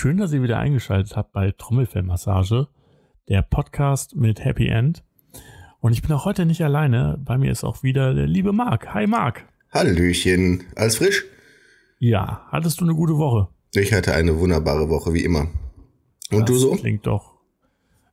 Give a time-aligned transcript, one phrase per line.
[0.00, 2.68] Schön, dass ihr wieder eingeschaltet habt bei Trommelfellmassage,
[3.28, 5.02] der Podcast mit Happy End.
[5.80, 7.18] Und ich bin auch heute nicht alleine.
[7.18, 8.94] Bei mir ist auch wieder der liebe Marc.
[8.94, 9.44] Hi Marc.
[9.72, 10.62] Hallöchen.
[10.76, 11.24] Alles frisch?
[11.98, 13.48] Ja, hattest du eine gute Woche?
[13.74, 15.48] Ich hatte eine wunderbare Woche, wie immer.
[16.30, 16.70] Und das du so?
[16.76, 17.34] Klingt doch.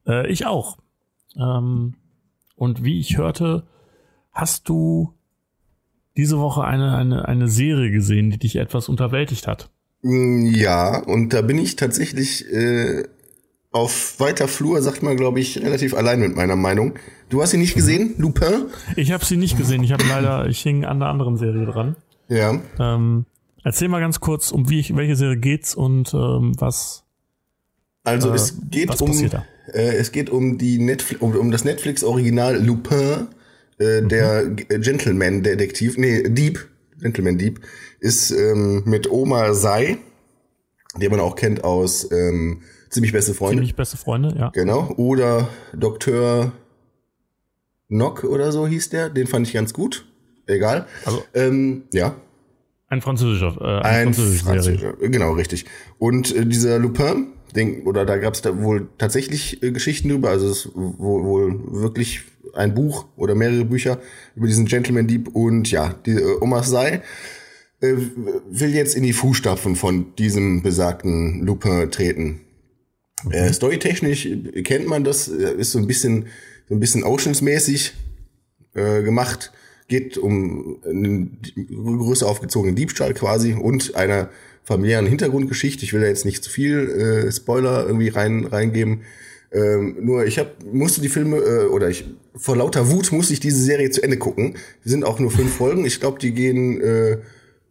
[0.07, 0.79] Äh, ich auch.
[1.37, 1.97] Ähm,
[2.55, 3.67] und wie ich hörte,
[4.31, 5.13] hast du
[6.17, 9.69] diese Woche eine, eine, eine Serie gesehen, die dich etwas unterwältigt hat.
[10.07, 13.03] Ja, und da bin ich tatsächlich äh,
[13.71, 16.93] auf weiter Flur, sagt man, glaube ich, relativ allein mit meiner Meinung.
[17.29, 18.65] Du hast sie nicht gesehen, Lupin?
[18.95, 19.83] Ich habe sie nicht gesehen.
[19.83, 21.95] Ich habe leider, ich hing an einer anderen Serie dran.
[22.29, 22.59] Ja.
[22.79, 23.25] Ähm,
[23.63, 27.03] erzähl mal ganz kurz, um wie ich, welche Serie geht's und ähm, was.
[28.03, 29.45] Also Äh, es geht was um passiert da?
[29.73, 33.27] äh, es geht um die Netflix um, um das Netflix Original Lupin,
[33.79, 34.09] äh, Mhm.
[34.09, 36.69] der G- Gentleman Detektiv, nee, Dieb,
[37.01, 37.59] Gentleman Dieb
[38.05, 39.97] ist ähm, mit Oma Sei,
[41.01, 43.57] den man auch kennt aus ähm, ziemlich beste Freunde.
[43.57, 44.49] Ziemlich beste Freunde, ja.
[44.49, 44.93] Genau.
[44.97, 46.51] Oder Dr.
[47.89, 49.09] Nock oder so hieß der.
[49.09, 50.05] Den fand ich ganz gut.
[50.45, 50.85] Egal.
[51.03, 52.15] Also- ähm, ja.
[52.87, 54.61] Ein französischer, äh, Ein französische Serie.
[54.61, 54.93] Französischer.
[55.09, 55.65] Genau, richtig.
[55.97, 60.29] Und äh, dieser Lupin, den, oder da gab es da wohl tatsächlich äh, Geschichten drüber.
[60.29, 62.21] Also es ist wohl, wohl wirklich
[62.53, 63.97] ein Buch oder mehrere Bücher
[64.35, 65.29] über diesen Gentleman Dieb.
[65.33, 67.01] Und ja, die äh, Oma Sei
[67.81, 67.93] äh,
[68.49, 72.41] will jetzt in die Fußstapfen von diesem besagten Lupin treten.
[73.29, 76.27] Äh, storytechnisch äh, kennt man das, äh, ist so ein bisschen,
[76.67, 77.93] so ein bisschen Oceans-mäßig
[78.73, 79.51] äh, gemacht.
[79.87, 84.29] Geht um einen größer aufgezogenen Diebstahl quasi und einer
[84.63, 85.85] familiären Hintergrundgeschichte.
[85.85, 89.01] Ich will da jetzt nicht zu viel äh, Spoiler irgendwie rein reingeben.
[89.51, 93.39] Ähm, nur ich hab, musste die Filme äh, oder ich vor lauter Wut musste ich
[93.39, 94.57] diese Serie zu Ende gucken.
[94.83, 95.85] Die sind auch nur fünf Folgen.
[95.85, 97.17] Ich glaube, die gehen äh,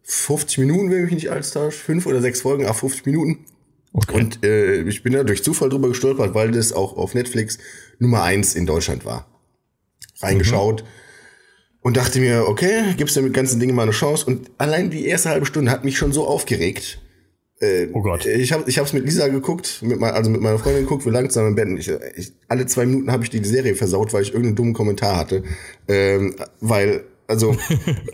[0.05, 1.79] 50 Minuten, wenn mich nicht alles täuscht.
[1.79, 3.45] Fünf oder sechs Folgen, ach 50 Minuten.
[3.93, 4.15] Okay.
[4.15, 7.57] Und äh, ich bin da durch Zufall drüber gestolpert, weil das auch auf Netflix
[7.99, 9.27] Nummer eins in Deutschland war.
[10.21, 10.83] Reingeschaut
[11.85, 14.25] und dachte mir, okay, gibst dem ganzen Ding mal eine Chance.
[14.25, 16.99] Und allein die erste halbe Stunde hat mich schon so aufgeregt.
[17.59, 18.25] Äh, oh Gott.
[18.25, 21.11] Ich habe ich hab's mit Lisa geguckt, mit mein, also mit meiner Freundin geguckt, wir
[21.11, 21.67] lagen zusammen im Bett.
[21.79, 25.15] Ich, ich, alle zwei Minuten habe ich die Serie versaut, weil ich irgendeinen dummen Kommentar
[25.15, 25.43] hatte.
[25.87, 27.55] Ähm, weil, also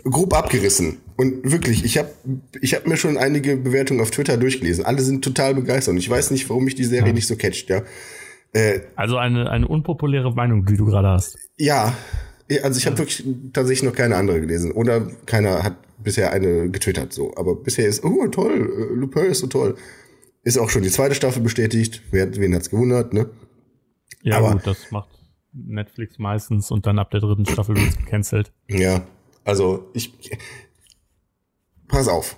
[0.04, 0.98] grob abgerissen.
[1.16, 2.10] Und wirklich, ich habe
[2.60, 4.84] ich hab mir schon einige Bewertungen auf Twitter durchgelesen.
[4.84, 5.92] Alle sind total begeistert.
[5.92, 7.82] Und ich weiß nicht, warum mich die Serie nicht so catcht, ja.
[8.96, 11.38] Also eine, eine unpopuläre Meinung, die du gerade hast.
[11.56, 11.96] Ja,
[12.62, 14.72] also ich habe wirklich tatsächlich noch keine andere gelesen.
[14.72, 17.34] Oder keiner hat bisher eine getwittert so.
[17.36, 19.76] Aber bisher ist, oh toll, äh, Lupin ist so toll.
[20.42, 22.02] Ist auch schon die zweite Staffel bestätigt.
[22.10, 23.30] Wer, wen hat's gewundert, ne?
[24.22, 25.08] Ja, Aber- gut, das macht
[25.52, 28.52] Netflix meistens und dann ab der dritten Staffel wird's gecancelt.
[28.68, 29.06] Ja,
[29.44, 30.12] also ich.
[31.88, 32.36] Pass auf.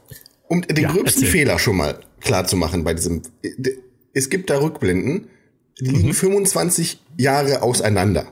[0.48, 1.40] Um den Ja, gröbsten erzähl.
[1.40, 3.22] Fehler schon mal klar zu machen bei diesem.
[4.12, 5.28] Es gibt da Rückblenden,
[5.80, 8.26] die liegen 25 Jahre auseinander.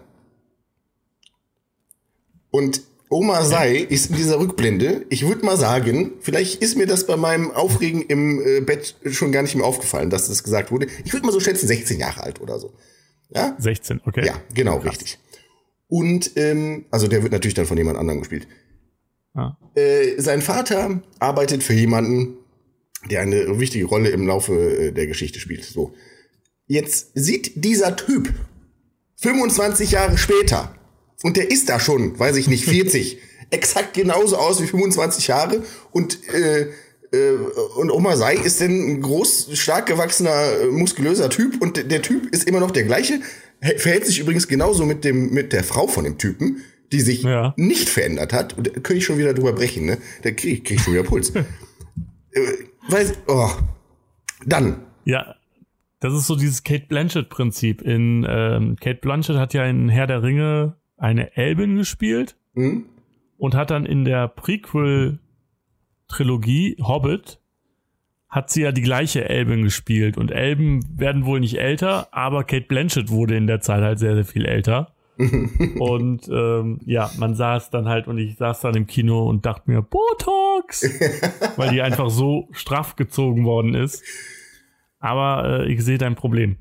[2.50, 7.06] Und Oma Sei ist in dieser Rückblende, ich würde mal sagen, vielleicht ist mir das
[7.06, 10.86] bei meinem Aufregen im äh, Bett schon gar nicht mehr aufgefallen, dass das gesagt wurde.
[11.04, 12.72] Ich würde mal so schätzen, 16 Jahre alt oder so.
[13.34, 13.56] Ja?
[13.58, 14.24] 16, okay.
[14.26, 15.18] Ja, genau, richtig.
[15.88, 18.46] Und, ähm, also der wird natürlich dann von jemand anderem gespielt.
[19.34, 19.56] Ah.
[19.74, 22.36] Äh, sein Vater arbeitet für jemanden,
[23.10, 25.64] der eine wichtige Rolle im Laufe äh, der Geschichte spielt.
[25.64, 25.94] So.
[26.66, 28.32] Jetzt sieht dieser Typ
[29.16, 30.74] 25 Jahre später,
[31.22, 33.18] und der ist da schon, weiß ich nicht, 40,
[33.50, 36.68] exakt genauso aus wie 25 Jahre und äh,
[37.76, 40.30] und Oma Sei ist denn ein groß, stark gewachsener,
[40.62, 43.20] äh, muskulöser Typ und der- Typ ist immer noch der gleiche.
[43.60, 47.22] Hä- Verhält sich übrigens genauso mit dem mit der Frau von dem Typen, die sich
[47.22, 47.52] Ja.
[47.56, 48.56] nicht verändert hat.
[48.56, 49.98] Und da könnte ich schon wieder drüber brechen, ne?
[50.22, 51.30] Da krieg, krieg ich schon wieder Puls.
[52.32, 52.40] äh,
[52.88, 53.50] weiß, oh.
[54.46, 55.36] Dann, Ja,
[56.00, 57.82] das ist so dieses Kate Blanchett-Prinzip.
[57.82, 62.86] In ähm, Kate Blanchett hat ja in Herr der Ringe eine Elbin gespielt hm?
[63.36, 64.28] und hat dann in der
[66.12, 67.40] Prequel-Trilogie Hobbit
[68.28, 72.66] hat sie ja die gleiche Elbin gespielt und Elben werden wohl nicht älter, aber Kate
[72.66, 74.94] Blanchett wurde in der Zeit halt sehr, sehr viel älter.
[75.18, 79.70] und ähm, ja, man saß dann halt und ich saß dann im Kino und dachte
[79.70, 80.82] mir, Botox!
[81.56, 84.02] weil die einfach so straff gezogen worden ist.
[84.98, 86.56] Aber äh, ich sehe dein Problem.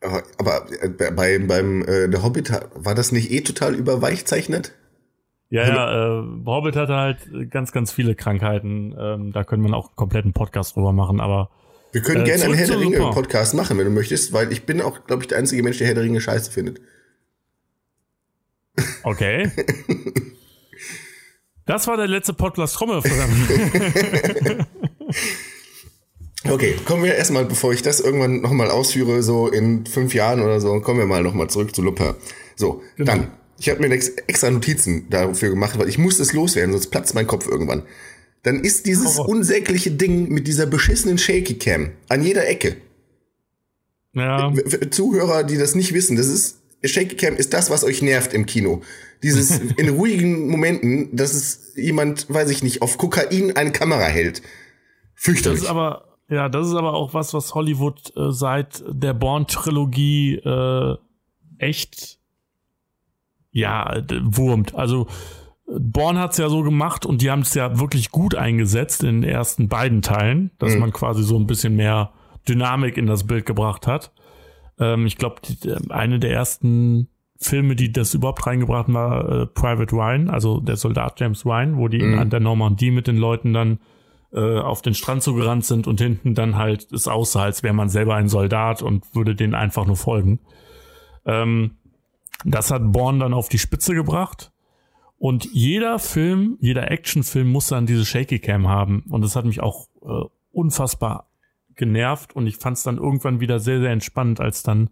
[0.00, 4.72] Aber aber äh, bei, beim äh, der Hobbit war das nicht eh total überweichzeichnet?
[5.50, 8.94] Ja, ja, äh, Hobbit hatte halt ganz, ganz viele Krankheiten.
[8.96, 11.50] Ähm, da können wir auch einen kompletten Podcast drüber machen, aber.
[11.90, 14.64] Wir können äh, gerne einen Herr der Ringe Podcast machen, wenn du möchtest, weil ich
[14.64, 16.80] bin auch, glaube ich, der einzige Mensch, der Herr der Ringe scheiße findet.
[19.02, 19.50] Okay.
[21.66, 22.98] das war der letzte Podcast Trommel.
[26.48, 30.60] okay, kommen wir erstmal, bevor ich das irgendwann nochmal ausführe, so in fünf Jahren oder
[30.60, 32.14] so, kommen wir mal nochmal zurück zu Lupin.
[32.54, 33.10] So, genau.
[33.10, 37.14] dann ich habe mir extra Notizen dafür gemacht, weil ich muss es loswerden, sonst platzt
[37.14, 37.82] mein Kopf irgendwann.
[38.42, 39.24] Dann ist dieses oh.
[39.24, 42.78] unsägliche Ding mit dieser beschissenen Shaky Cam an jeder Ecke.
[44.14, 44.50] Ja.
[44.90, 48.46] Zuhörer, die das nicht wissen, das ist Shaky Cam ist das, was euch nervt im
[48.46, 48.80] Kino.
[49.22, 54.40] Dieses in ruhigen Momenten, dass es jemand, weiß ich nicht, auf Kokain eine Kamera hält.
[55.14, 55.60] Fürchterlich.
[55.60, 60.36] Das ist aber ja, das ist aber auch was, was Hollywood äh, seit der Born-Trilogie
[60.36, 60.96] äh,
[61.58, 62.19] echt
[63.52, 64.74] ja, wurmt.
[64.74, 65.06] Also
[65.66, 69.30] Born hat's ja so gemacht und die haben es ja wirklich gut eingesetzt in den
[69.30, 70.80] ersten beiden Teilen, dass mhm.
[70.80, 72.12] man quasi so ein bisschen mehr
[72.48, 74.12] Dynamik in das Bild gebracht hat.
[74.78, 75.36] Ähm, ich glaube,
[75.90, 77.08] eine der ersten
[77.38, 81.76] Filme, die das überhaupt reingebracht haben, war äh, Private Ryan, also der Soldat James Ryan,
[81.76, 82.18] wo die mhm.
[82.18, 83.78] an der Normandie mit den Leuten dann
[84.32, 87.88] äh, auf den Strand zugerannt sind und hinten dann halt es aussah, als wäre man
[87.88, 90.40] selber ein Soldat und würde denen einfach nur folgen.
[91.24, 91.76] Ähm,
[92.44, 94.52] das hat Born dann auf die Spitze gebracht.
[95.18, 99.04] Und jeder Film, jeder Actionfilm muss dann diese Shaky Cam haben.
[99.10, 101.30] Und das hat mich auch äh, unfassbar
[101.74, 102.34] genervt.
[102.34, 104.88] Und ich fand es dann irgendwann wieder sehr, sehr entspannt, als dann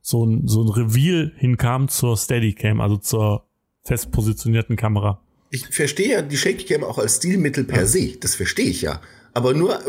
[0.00, 3.48] so ein, so ein Reveal hinkam zur Steadicam, also zur
[3.82, 5.20] fest positionierten Kamera.
[5.50, 7.86] Ich verstehe ja die Shaky Cam auch als Stilmittel per ja.
[7.86, 8.16] se.
[8.20, 9.00] Das verstehe ich ja.
[9.32, 9.80] Aber nur,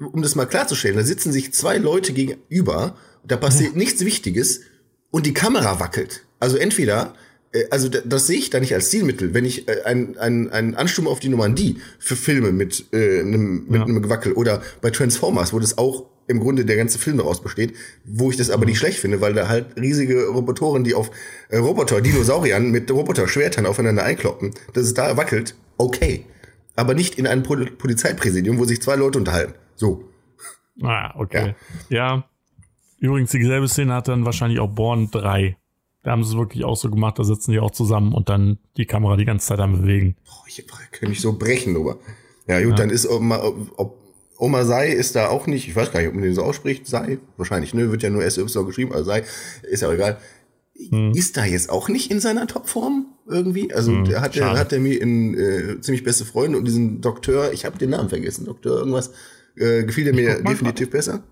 [0.00, 2.96] um das mal klarzustellen, da sitzen sich zwei Leute gegenüber,
[3.26, 3.78] da passiert ja.
[3.78, 4.62] nichts Wichtiges
[5.10, 6.26] und die Kamera wackelt.
[6.40, 7.14] Also entweder,
[7.52, 10.16] äh, also das sehe ich da nicht als Stilmittel, wenn ich äh, einen
[10.50, 13.84] ein Ansturm auf die Normandie für Filme mit, äh, einem, mit ja.
[13.84, 17.74] einem Gewackel oder bei Transformers, wo das auch im Grunde der ganze Film daraus besteht,
[18.04, 18.80] wo ich das aber nicht mhm.
[18.80, 21.10] schlecht finde, weil da halt riesige Robotoren, die auf
[21.48, 26.26] äh, Roboter, Dinosauriern mit Roboter-Schwertern aufeinander einkloppen, dass es da wackelt, okay.
[26.76, 29.54] Aber nicht in einem Pol Polizeipräsidium, wo sich zwei Leute unterhalten.
[29.74, 30.04] So.
[30.82, 31.54] Ah, okay.
[31.88, 32.16] Ja.
[32.16, 32.24] ja.
[33.00, 35.56] Übrigens, dieselbe Szene hat dann wahrscheinlich auch Born 3.
[36.02, 38.58] Da haben sie es wirklich auch so gemacht, da sitzen die auch zusammen und dann
[38.76, 40.16] die Kamera die ganze Zeit am bewegen.
[40.24, 41.98] Boah, ich kann mich so brechen, aber.
[42.46, 42.76] Ja, gut, ja.
[42.76, 43.42] dann ist Oma,
[43.76, 43.98] ob,
[44.38, 46.86] Oma Sei ist da auch nicht, ich weiß gar nicht, ob man den so ausspricht,
[46.86, 49.24] Sei, wahrscheinlich, ne, wird ja nur SY geschrieben, also Sei,
[49.68, 50.18] ist ja auch egal.
[50.90, 51.12] Hm.
[51.12, 53.74] Ist da jetzt auch nicht in seiner Topform irgendwie?
[53.74, 57.00] Also hm, der hat, der, hat er mir in äh, ziemlich beste Freunde und diesen
[57.00, 59.10] Doktor, ich habe den Namen vergessen, Doktor irgendwas,
[59.56, 61.24] äh, gefiel er mir definitiv besser.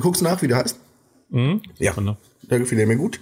[0.00, 0.78] Guckst nach, wie der heißt?
[1.30, 1.62] Mhm.
[1.78, 1.94] Ja,
[2.48, 3.20] da gefiel er mir gut.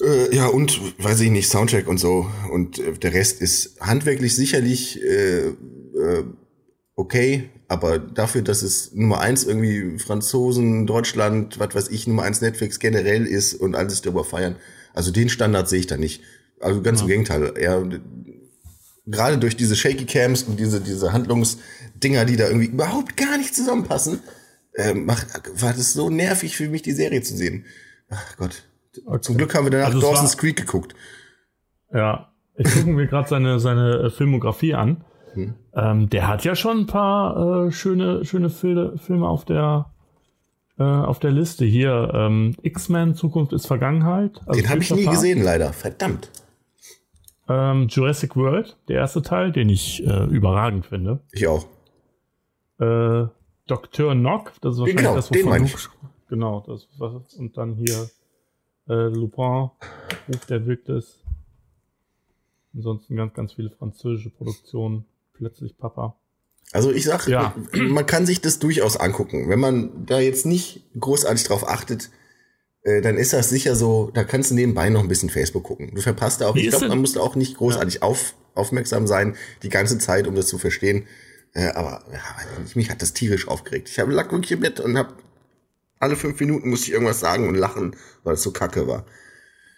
[0.00, 2.30] Äh, ja, und weiß ich nicht, Soundtrack und so.
[2.52, 6.24] Und äh, der Rest ist handwerklich sicherlich äh, äh,
[6.94, 12.40] okay, aber dafür, dass es Nummer eins irgendwie Franzosen, Deutschland, was weiß ich, Nummer eins
[12.40, 14.56] Netflix generell ist und alles darüber feiern,
[14.94, 16.22] also den Standard sehe ich da nicht.
[16.60, 17.04] Also ganz ja.
[17.04, 17.54] im Gegenteil.
[17.60, 17.82] Ja,
[19.06, 23.54] gerade durch diese Shaky Cams und diese, diese Handlungsdinger, die da irgendwie überhaupt gar nicht
[23.54, 24.20] zusammenpassen,
[24.74, 25.28] äh, macht,
[25.60, 27.64] war das so nervig für mich, die Serie zu sehen.
[28.10, 28.67] Ach Gott.
[29.04, 29.20] Okay.
[29.20, 30.94] Zum Glück haben wir danach also Dawson's Creek geguckt.
[31.92, 35.04] Ja, ich gucke mir gerade seine, seine äh, Filmografie an.
[35.34, 35.54] Hm.
[35.74, 39.92] Ähm, der hat ja schon ein paar äh, schöne, schöne Fil Filme auf der,
[40.78, 41.64] äh, auf der Liste.
[41.64, 44.40] Hier, ähm, X-Men, Zukunft ist Vergangenheit.
[44.46, 45.16] Also den habe ich nie Part.
[45.16, 45.72] gesehen, leider.
[45.72, 46.30] Verdammt.
[47.48, 51.20] Ähm, Jurassic World, der erste Teil, den ich äh, überragend finde.
[51.32, 51.66] Ich auch.
[52.80, 53.26] Äh,
[53.66, 54.14] Dr.
[54.14, 55.68] Nock, das ist wahrscheinlich genau, das, wovon du,
[56.28, 58.10] Genau, das was, und dann hier
[58.88, 59.70] äh, Lupin,
[60.28, 61.20] Ruf der Wildnis.
[62.74, 65.04] Ansonsten ganz, ganz viele französische Produktionen.
[65.32, 66.16] Plötzlich Papa.
[66.72, 67.54] Also ich sag, ja.
[67.72, 69.48] man kann sich das durchaus angucken.
[69.48, 72.10] Wenn man da jetzt nicht großartig drauf achtet,
[72.82, 75.94] äh, dann ist das sicher so, da kannst du nebenbei noch ein bisschen Facebook gucken.
[75.94, 78.02] Du verpasst da auch, Wie ich glaube, man muss da auch nicht großartig ja.
[78.02, 81.06] auf, aufmerksam sein, die ganze Zeit, um das zu verstehen.
[81.54, 82.20] Äh, aber ja,
[82.74, 83.88] mich hat das tierisch aufgeregt.
[83.88, 85.14] Ich habe lag wirklich im Bett und habe
[86.00, 89.04] alle fünf Minuten musste ich irgendwas sagen und lachen, weil es so kacke war.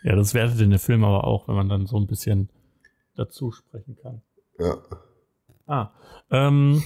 [0.03, 2.49] Ja, das wertet in der Film aber auch, wenn man dann so ein bisschen
[3.17, 4.23] dazu sprechen kann.
[4.59, 4.79] Ja.
[5.67, 5.91] Ah,
[6.31, 6.83] ähm,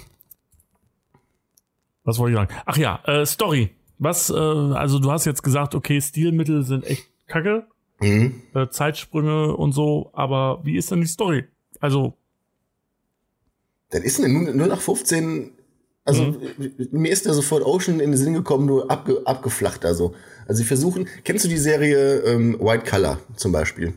[2.04, 2.62] was wollte ich sagen?
[2.66, 3.70] Ach ja, äh, Story.
[3.98, 7.66] Was, äh, also du hast jetzt gesagt, okay, Stilmittel sind echt kacke,
[8.00, 8.42] mhm.
[8.54, 11.44] äh, Zeitsprünge und so, aber wie ist denn die Story?
[11.80, 12.14] Also.
[13.90, 15.52] Das ist eine, nur nach 15
[16.04, 16.88] also mhm.
[16.90, 20.14] mir ist da sofort Ocean in den Sinn gekommen, nur abge, abgeflacht da so.
[20.46, 23.94] Also sie versuchen, kennst du die Serie ähm, White Color zum Beispiel?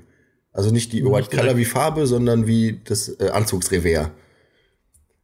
[0.54, 1.60] Also nicht die Nicht White Color direkt.
[1.60, 4.10] wie Farbe, sondern wie das äh, Anzugsrevers.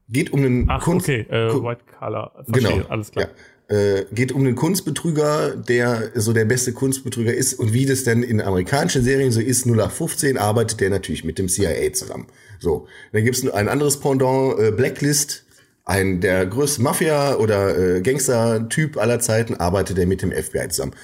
[0.10, 2.44] Geht um einen Ach, Kunst okay, äh, White Color.
[2.46, 3.30] Verstehe, Genau, alles klar.
[3.70, 3.76] Ja.
[3.76, 8.22] Äh, geht um einen Kunstbetrüger, der so der beste Kunstbetrüger ist und wie das denn
[8.22, 12.28] in amerikanischen Serien so ist, 0815 arbeitet der natürlich mit dem CIA zusammen.
[12.60, 15.46] So, dann gibt's ein anderes Pendant, äh, Blacklist,
[15.86, 20.96] ein der größte Mafia- oder äh, Gangster-Typ aller Zeiten, arbeitet er mit dem FBI zusammen.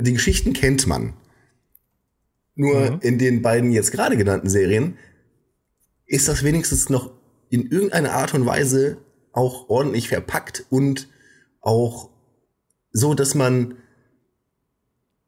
[0.00, 1.14] Die Geschichten kennt man.
[2.54, 2.98] Nur Mhm.
[3.00, 4.96] in den beiden jetzt gerade genannten Serien
[6.06, 7.10] ist das wenigstens noch
[7.48, 8.98] in irgendeiner Art und Weise
[9.32, 11.08] auch ordentlich verpackt und
[11.60, 12.10] auch
[12.92, 13.74] so, dass man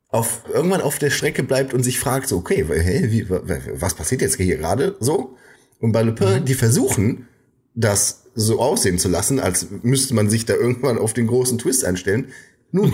[0.08, 3.58] auf, irgendwann auf der Strecke bleibt und sich fragt, so, okay, hä, wie, wa- wa-
[3.74, 5.36] was passiert jetzt hier gerade so?
[5.80, 7.26] Und bei Lupin, die versuchen,
[7.74, 11.84] das so aussehen zu lassen, als müsste man sich da irgendwann auf den großen Twist
[11.84, 12.28] einstellen.
[12.70, 12.92] Nun,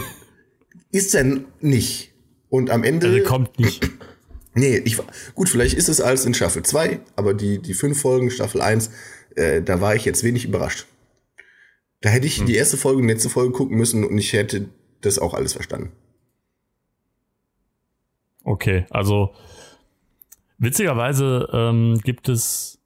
[0.90, 2.12] ist er nicht.
[2.48, 3.08] Und am Ende.
[3.08, 3.90] Also kommt nicht.
[4.54, 8.02] Nee, ich war, gut, vielleicht ist es als in Staffel 2, aber die, die fünf
[8.02, 8.90] Folgen Staffel 1,
[9.34, 10.84] äh, da war ich jetzt wenig überrascht.
[12.02, 14.68] Da hätte ich die erste Folge und die letzte Folge gucken müssen und ich hätte
[15.00, 15.92] das auch alles verstanden.
[18.44, 19.34] Okay, also
[20.58, 22.78] witzigerweise ähm, gibt es,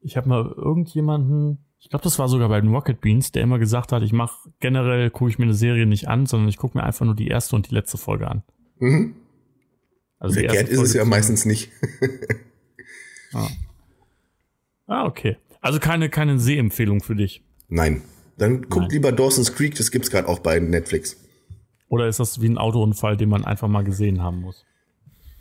[0.00, 3.58] ich habe mal irgendjemanden, ich glaube, das war sogar bei den Rocket Beans, der immer
[3.58, 6.78] gesagt hat, ich mache generell gucke ich mir eine Serie nicht an, sondern ich gucke
[6.78, 8.42] mir einfach nur die erste und die letzte Folge an.
[8.78, 9.16] Mhm.
[10.20, 11.70] Also Verkehrt ist es ja meistens nicht.
[14.86, 15.36] Ah, okay.
[15.60, 17.42] Also keine keine Sehempfehlung für dich.
[17.68, 18.02] Nein.
[18.38, 18.90] Dann guck Nein.
[18.90, 21.16] lieber Dawson's Creek, das gibt's gerade auch bei Netflix.
[21.88, 24.64] Oder ist das wie ein Autounfall, den man einfach mal gesehen haben muss?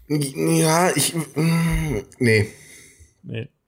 [0.07, 1.13] Ja, ich.
[1.15, 2.47] mm, Nee.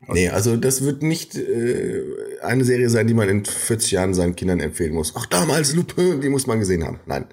[0.07, 0.13] Nee.
[0.13, 2.03] Nee, also das wird nicht äh,
[2.41, 5.13] eine Serie sein, die man in 40 Jahren seinen Kindern empfehlen muss.
[5.15, 7.00] Ach, damals Lupin, die muss man gesehen haben.
[7.05, 7.25] Nein.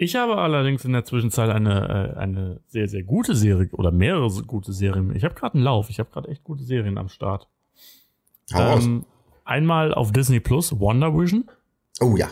[0.00, 4.30] Ich habe allerdings in der Zwischenzeit eine, äh, eine sehr, sehr gute Serie oder mehrere
[4.44, 5.14] gute Serien.
[5.14, 5.90] Ich habe gerade einen Lauf.
[5.90, 7.48] Ich habe gerade echt gute Serien am Start.
[8.54, 8.78] Hau.
[8.78, 9.04] Ähm,
[9.44, 11.50] einmal auf Disney Plus Wonder Vision.
[12.00, 12.28] Oh ja.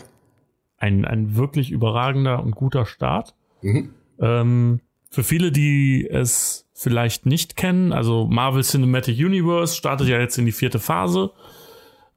[0.77, 3.35] Ein, ein wirklich überragender und guter Start.
[3.61, 3.93] Mhm.
[4.19, 4.79] Ähm,
[5.09, 10.45] für viele, die es vielleicht nicht kennen, also Marvel Cinematic Universe startet ja jetzt in
[10.45, 11.31] die vierte Phase.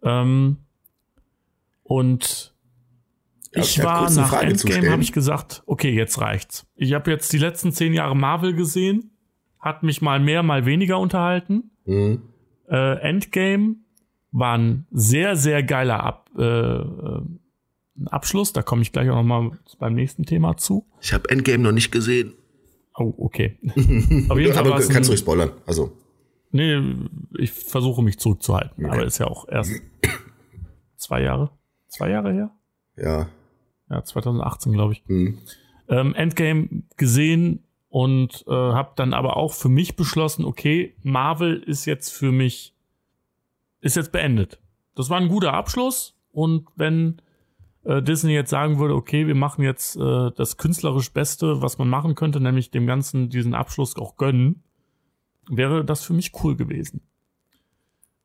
[0.02, 0.58] Ähm,
[1.82, 2.54] und
[3.52, 6.66] ich ich war nach Frage Endgame, habe ich gesagt, okay, jetzt reicht's.
[6.76, 9.12] Ich habe jetzt die letzten zehn Jahre Marvel gesehen,
[9.58, 11.70] hat mich mal mehr, mal weniger unterhalten.
[11.86, 12.22] Mhm.
[12.68, 13.76] Äh, Endgame
[14.30, 17.22] war ein sehr, sehr geiler Ab, äh, äh,
[18.10, 18.52] Abschluss.
[18.52, 20.86] Da komme ich gleich auch noch mal beim nächsten Thema zu.
[21.00, 22.34] Ich habe Endgame noch nicht gesehen.
[22.96, 23.58] Oh, okay.
[24.28, 25.52] Auf jeden Fall Aber kannst du ruhig spoilern.
[25.66, 25.92] Also.
[26.52, 26.82] Nee,
[27.38, 28.84] ich versuche mich zurückzuhalten.
[28.84, 28.94] Okay.
[28.94, 29.72] Aber ist ja auch erst
[30.96, 31.50] zwei Jahre.
[31.88, 32.50] Zwei Jahre her?
[32.96, 33.28] Ja.
[33.88, 35.02] Ja, 2018, glaube ich.
[35.06, 35.38] Mhm.
[35.88, 41.86] Ähm, Endgame gesehen und äh, habe dann aber auch für mich beschlossen, okay, Marvel ist
[41.86, 42.74] jetzt für mich,
[43.80, 44.60] ist jetzt beendet.
[44.94, 47.20] Das war ein guter Abschluss und wenn
[47.84, 51.88] äh, Disney jetzt sagen würde, okay, wir machen jetzt äh, das künstlerisch Beste, was man
[51.88, 54.62] machen könnte, nämlich dem Ganzen diesen Abschluss auch gönnen,
[55.48, 57.02] wäre das für mich cool gewesen.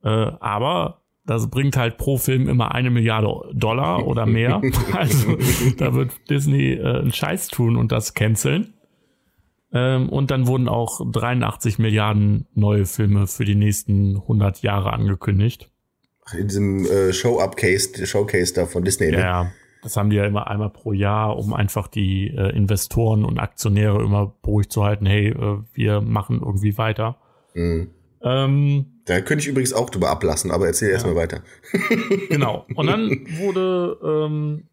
[0.03, 4.61] Äh, aber das bringt halt pro Film immer eine Milliarde Dollar oder mehr.
[4.93, 5.37] Also
[5.77, 8.73] da wird Disney äh, einen Scheiß tun und das canceln.
[9.73, 15.71] Ähm, und dann wurden auch 83 Milliarden neue Filme für die nächsten 100 Jahre angekündigt.
[16.33, 19.07] In diesem äh, Show-Up-Case, Showcase da von Disney.
[19.07, 19.19] Ja, ne?
[19.19, 19.51] ja,
[19.83, 24.03] das haben die ja immer einmal pro Jahr, um einfach die äh, Investoren und Aktionäre
[24.03, 27.17] immer beruhigt zu halten, hey, äh, wir machen irgendwie weiter.
[27.53, 27.91] Mhm.
[28.23, 31.43] Ähm, Da könnte ich übrigens auch drüber ablassen, aber erzähl erst mal weiter.
[32.29, 32.65] genau.
[32.73, 34.63] Und dann wurde ähm,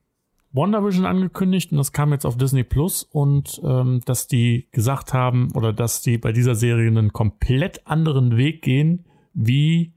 [0.53, 5.51] WandaVision angekündigt und das kam jetzt auf Disney Plus und ähm, dass die gesagt haben
[5.55, 9.05] oder dass die bei dieser Serie einen komplett anderen Weg gehen,
[9.35, 9.92] wie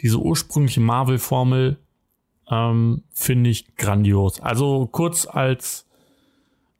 [0.00, 1.78] diese ursprüngliche Marvel-Formel,
[2.50, 4.40] ähm, finde ich grandios.
[4.40, 5.86] Also kurz als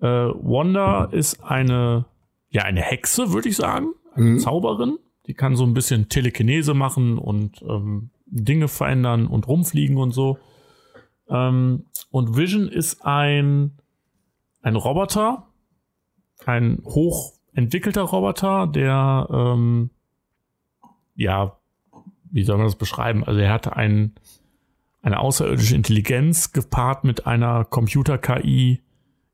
[0.01, 2.07] äh, Wanda ist eine,
[2.51, 4.39] ja, eine Hexe, würde ich sagen, eine Mhm.
[4.39, 4.99] Zauberin.
[5.27, 10.39] Die kann so ein bisschen Telekinese machen und ähm, Dinge verändern und rumfliegen und so.
[11.29, 13.73] Ähm, und Vision ist ein,
[14.63, 15.47] ein Roboter,
[16.47, 19.91] ein hochentwickelter Roboter, der, ähm,
[21.15, 21.58] ja,
[22.31, 23.25] wie soll man das beschreiben?
[23.25, 24.15] Also er hatte ein,
[25.03, 28.83] eine außerirdische Intelligenz gepaart mit einer Computer-KI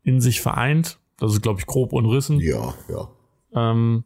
[0.02, 0.98] in sich vereint.
[1.18, 2.40] Das ist, glaube ich, grob umrissen.
[2.40, 3.08] Ja, ja.
[3.54, 4.04] Ähm,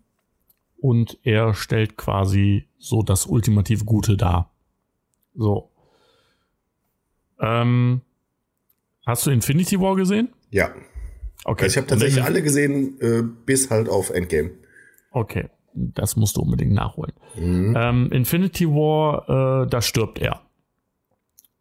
[0.80, 4.52] und er stellt quasi so das ultimative Gute dar.
[5.34, 5.70] So.
[7.40, 8.02] Ähm,
[9.06, 10.32] hast du Infinity War gesehen?
[10.50, 10.72] Ja.
[11.44, 11.64] Okay.
[11.64, 14.50] Also ich habe tatsächlich alle gesehen, äh, bis halt auf Endgame.
[15.10, 15.48] Okay.
[15.94, 17.12] Das musst du unbedingt nachholen.
[17.36, 17.74] Mhm.
[17.76, 20.40] Ähm, Infinity War, äh, da stirbt er.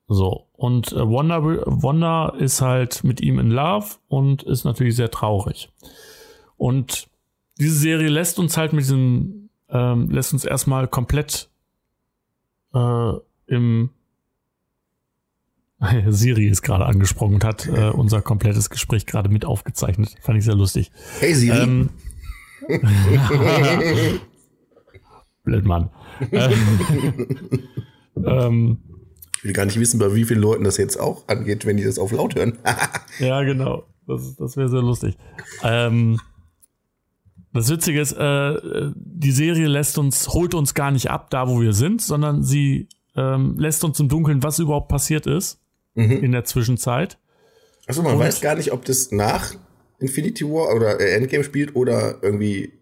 [0.07, 0.47] So.
[0.53, 5.69] Und äh, Wanda, Wanda ist halt mit ihm in Love und ist natürlich sehr traurig.
[6.55, 7.07] Und
[7.59, 11.49] diese Serie lässt uns halt mit diesem, ähm, lässt uns erstmal komplett
[12.73, 13.13] äh,
[13.47, 13.89] im
[16.07, 20.15] Siri ist gerade angesprochen und hat äh, unser komplettes Gespräch gerade mit aufgezeichnet.
[20.21, 20.91] Fand ich sehr lustig.
[21.19, 21.59] Hey Siri.
[21.59, 21.89] Ähm,
[25.43, 25.89] Blöd Mann.
[26.31, 27.27] ähm,
[28.25, 28.77] ähm
[29.37, 31.83] ich will gar nicht wissen, bei wie vielen Leuten das jetzt auch angeht, wenn die
[31.83, 32.57] das auf laut hören.
[33.19, 33.83] ja, genau.
[34.07, 35.15] Das, das wäre sehr lustig.
[35.63, 36.19] Ähm,
[37.53, 41.61] das Witzige ist, äh, die Serie lässt uns, holt uns gar nicht ab, da wo
[41.61, 45.59] wir sind, sondern sie ähm, lässt uns im Dunkeln, was überhaupt passiert ist
[45.95, 46.23] mhm.
[46.23, 47.17] in der Zwischenzeit.
[47.87, 49.53] Achso, man Und, weiß gar nicht, ob das nach
[49.99, 52.73] Infinity War oder äh, Endgame spielt oder irgendwie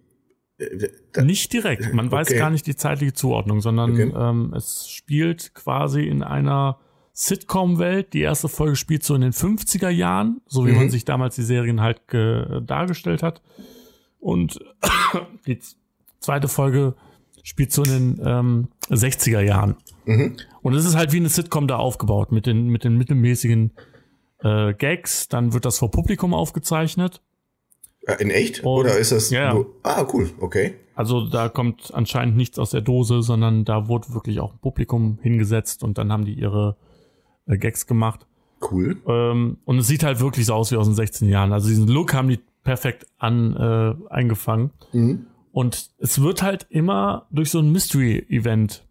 [1.21, 1.93] nicht direkt.
[1.93, 2.15] Man okay.
[2.15, 4.11] weiß gar nicht die zeitliche Zuordnung, sondern okay.
[4.15, 6.79] ähm, es spielt quasi in einer
[7.13, 8.13] Sitcom-Welt.
[8.13, 10.77] Die erste Folge spielt so in den 50er Jahren, so wie mhm.
[10.77, 13.41] man sich damals die Serien halt dargestellt hat.
[14.19, 14.59] Und
[15.47, 15.59] die
[16.19, 16.95] zweite Folge
[17.43, 19.75] spielt so in den ähm, 60er Jahren.
[20.05, 20.37] Mhm.
[20.61, 23.71] Und es ist halt wie eine Sitcom da aufgebaut mit den, mit den mittelmäßigen
[24.45, 25.27] äh, Gags.
[25.27, 27.21] Dann wird das vor Publikum aufgezeichnet.
[28.19, 28.59] In echt?
[28.59, 30.75] Und, Oder ist das ja, nur, Ah, cool, okay.
[30.93, 35.17] Also da kommt anscheinend nichts aus der Dose, sondern da wurde wirklich auch ein Publikum
[35.21, 36.77] hingesetzt und dann haben die ihre
[37.47, 38.27] äh, Gags gemacht.
[38.71, 38.97] Cool.
[39.07, 41.51] Ähm, und es sieht halt wirklich so aus wie aus den 16 Jahren.
[41.51, 44.71] Also diesen Look haben die perfekt an äh, eingefangen.
[44.93, 45.25] Mhm.
[45.51, 48.85] Und es wird halt immer durch so ein Mystery-Event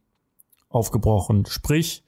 [0.69, 1.47] aufgebrochen.
[1.47, 2.05] Sprich,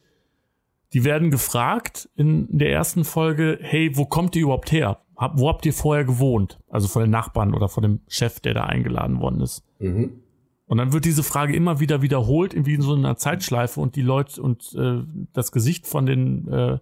[0.97, 5.03] die werden gefragt in der ersten Folge, hey, wo kommt ihr überhaupt her?
[5.15, 6.59] hab, wo habt ihr vorher gewohnt?
[6.71, 9.63] Also vor den Nachbarn oder vor dem Chef, der da eingeladen worden ist.
[9.79, 10.23] Mhm.
[10.65, 14.01] Und dann wird diese Frage immer wieder wiederholt, wie in so einer Zeitschleife und die
[14.01, 15.03] Leute und äh,
[15.35, 16.79] das Gesicht von den äh,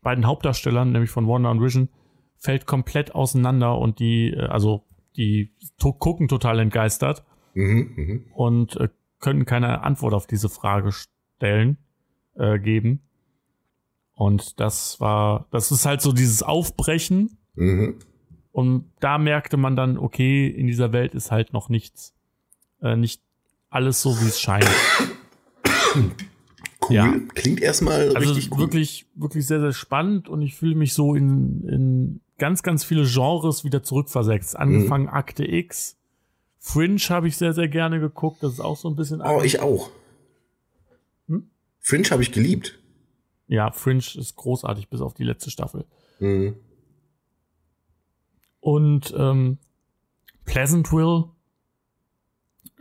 [0.00, 1.90] beiden Hauptdarstellern, nämlich von Wanda und Vision,
[2.38, 4.86] fällt komplett auseinander und die, äh, also
[5.18, 8.20] die to gucken total entgeistert mhm, mh.
[8.34, 8.88] und äh,
[9.20, 11.76] können keine Antwort auf diese Frage stellen,
[12.34, 13.02] äh, geben.
[14.18, 17.96] Und das war, das ist halt so dieses Aufbrechen Mhm.
[18.52, 22.14] Und da merkte man dann, okay, in dieser Welt ist halt noch nichts,
[22.80, 23.20] äh, nicht
[23.68, 24.66] alles so, wie es scheint.
[26.88, 26.94] Cool.
[26.94, 27.14] Ja.
[27.34, 28.58] Klingt erstmal also richtig cool.
[28.58, 33.04] wirklich, wirklich sehr, sehr spannend und ich fühle mich so in, in ganz, ganz viele
[33.04, 34.56] Genres wieder zurückversetzt.
[34.56, 35.10] Angefangen mhm.
[35.10, 35.96] Akte X.
[36.58, 38.42] Fringe habe ich sehr, sehr gerne geguckt.
[38.42, 39.20] Das ist auch so ein bisschen.
[39.20, 39.90] Oh, ich auch.
[41.28, 41.50] Hm?
[41.80, 42.78] Fringe habe ich geliebt.
[43.48, 45.86] Ja, Fringe ist großartig, bis auf die letzte Staffel.
[46.20, 46.56] Mhm.
[48.60, 49.58] Und ähm,
[50.44, 51.30] Pleasantville,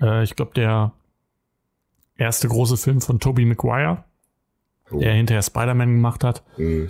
[0.01, 0.93] äh, ich glaube, der
[2.17, 4.03] erste große Film von Tobey Maguire,
[4.91, 4.99] oh.
[4.99, 6.43] der hinterher Spider-Man gemacht hat.
[6.57, 6.89] Mhm.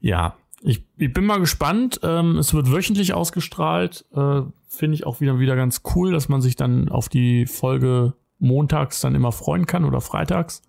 [0.00, 2.00] Ja, ich, ich, bin mal gespannt.
[2.02, 4.04] Ähm, es wird wöchentlich ausgestrahlt.
[4.14, 8.14] Äh, Finde ich auch wieder, wieder ganz cool, dass man sich dann auf die Folge
[8.38, 10.62] montags dann immer freuen kann oder freitags.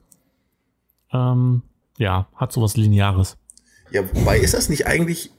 [1.11, 1.63] Ähm,
[1.97, 3.37] ja, hat sowas Lineares.
[3.91, 5.31] Ja, wobei ist das nicht eigentlich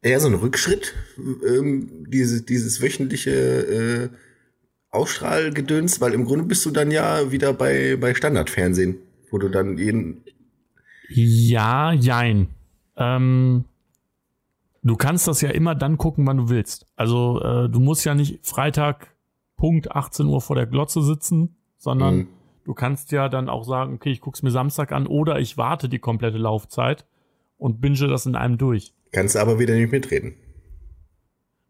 [0.00, 4.08] eher so ein Rückschritt, ähm, diese, dieses wöchentliche äh,
[4.90, 8.98] Ausstrahlgedöns, weil im Grunde bist du dann ja wieder bei, bei Standardfernsehen,
[9.30, 10.24] wo du dann jeden.
[11.08, 12.48] Ja, jein.
[12.96, 13.64] Ähm,
[14.82, 16.86] du kannst das ja immer dann gucken, wann du willst.
[16.96, 19.14] Also äh, du musst ja nicht Freitag
[19.56, 22.28] Punkt 18 Uhr vor der Glotze sitzen, sondern mhm.
[22.64, 25.88] Du kannst ja dann auch sagen, okay, ich guck's mir Samstag an oder ich warte
[25.88, 27.06] die komplette Laufzeit
[27.58, 28.94] und binge das in einem durch.
[29.12, 30.34] Kannst aber wieder nicht mitreden.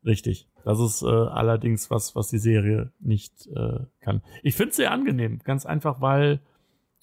[0.05, 0.49] Richtig.
[0.65, 4.23] Das ist äh, allerdings was, was die Serie nicht äh, kann.
[4.43, 6.41] Ich finde es sehr angenehm, ganz einfach, weil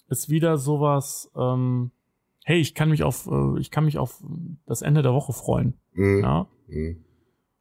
[0.08, 1.92] es wieder sowas, ähm,
[2.46, 4.24] hey, ich kann mich auf, äh, ich kann mich auf
[4.66, 5.74] das Ende der Woche freuen.
[5.94, 6.22] Mhm.
[6.22, 6.48] Ja?
[6.68, 7.04] Mhm.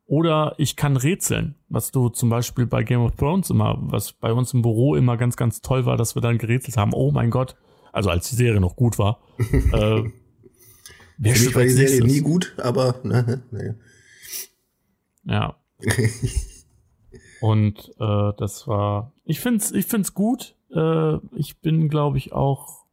[0.08, 4.32] Oder ich kann rätseln, was du zum Beispiel bei Game of Thrones immer, was bei
[4.32, 7.30] uns im Büro immer ganz, ganz toll war, dass wir dann gerätselt haben, oh mein
[7.30, 7.54] Gott,
[7.92, 9.20] also als die Serie noch gut war,
[9.72, 10.10] äh,
[11.18, 13.40] Wer Für mich war die Serie nie gut, aber naja.
[13.50, 13.78] Ne.
[15.24, 15.56] Ja.
[17.40, 19.12] Und äh, das war.
[19.24, 20.54] Ich find's, ich find's gut.
[20.72, 22.84] Äh, ich bin, glaube ich, auch.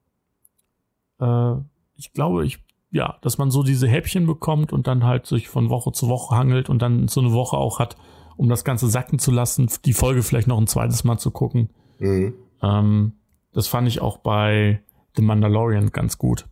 [1.19, 1.53] Äh,
[1.97, 5.69] ich glaube, ich ja, dass man so diese Häppchen bekommt und dann halt sich von
[5.69, 7.97] Woche zu Woche hangelt und dann so eine Woche auch hat,
[8.37, 11.69] um das Ganze sacken zu lassen, die Folge vielleicht noch ein zweites Mal zu gucken.
[11.99, 12.33] Mhm.
[12.61, 13.13] Ähm,
[13.53, 14.81] das fand ich auch bei
[15.15, 16.47] The Mandalorian ganz gut.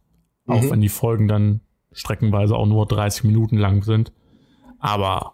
[0.47, 0.71] Auch mhm.
[0.71, 4.11] wenn die Folgen dann streckenweise auch nur 30 Minuten lang sind.
[4.79, 5.33] Aber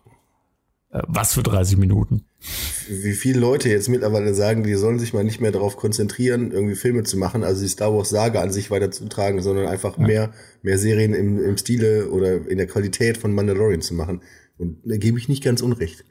[0.90, 2.26] äh, was für 30 Minuten?
[2.42, 6.76] Wie viele Leute jetzt mittlerweile sagen, die sollen sich mal nicht mehr darauf konzentrieren, irgendwie
[6.76, 10.08] Filme zu machen, also die Star Wars Saga an sich weiterzutragen, sondern einfach ja.
[10.08, 14.22] mehr, mehr Serien im, im Stile oder in der Qualität von Mandalorian zu machen.
[14.58, 16.06] Und da gebe ich nicht ganz unrecht.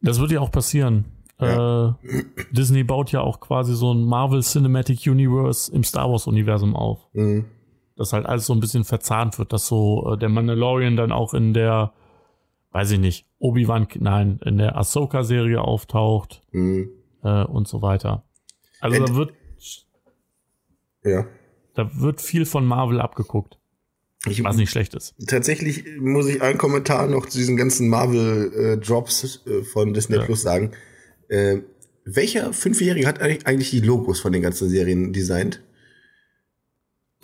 [0.00, 1.06] Das wird ja auch passieren.
[1.40, 1.98] Ja.
[2.02, 6.76] Äh, Disney baut ja auch quasi so ein Marvel Cinematic Universe im Star Wars Universum
[6.76, 7.08] auf.
[7.12, 7.46] Mhm.
[7.96, 11.34] Dass halt alles so ein bisschen verzahnt wird, dass so äh, der Mandalorian dann auch
[11.34, 11.92] in der
[12.74, 16.88] weiß ich nicht, Obi-Wan, nein, in der Ahsoka-Serie auftaucht mhm.
[17.22, 18.24] äh, und so weiter.
[18.80, 19.34] Also Ent da wird
[21.04, 21.26] ja.
[21.74, 23.58] Da wird viel von Marvel abgeguckt.
[24.26, 25.14] Ich, was nicht schlecht ist.
[25.26, 30.22] Tatsächlich muss ich einen Kommentar noch zu diesen ganzen Marvel-Drops äh, von Disney ja.
[30.22, 30.72] Plus sagen.
[31.28, 31.58] Äh,
[32.06, 35.62] welcher Fünfjährige hat eigentlich die Logos von den ganzen Serien designt?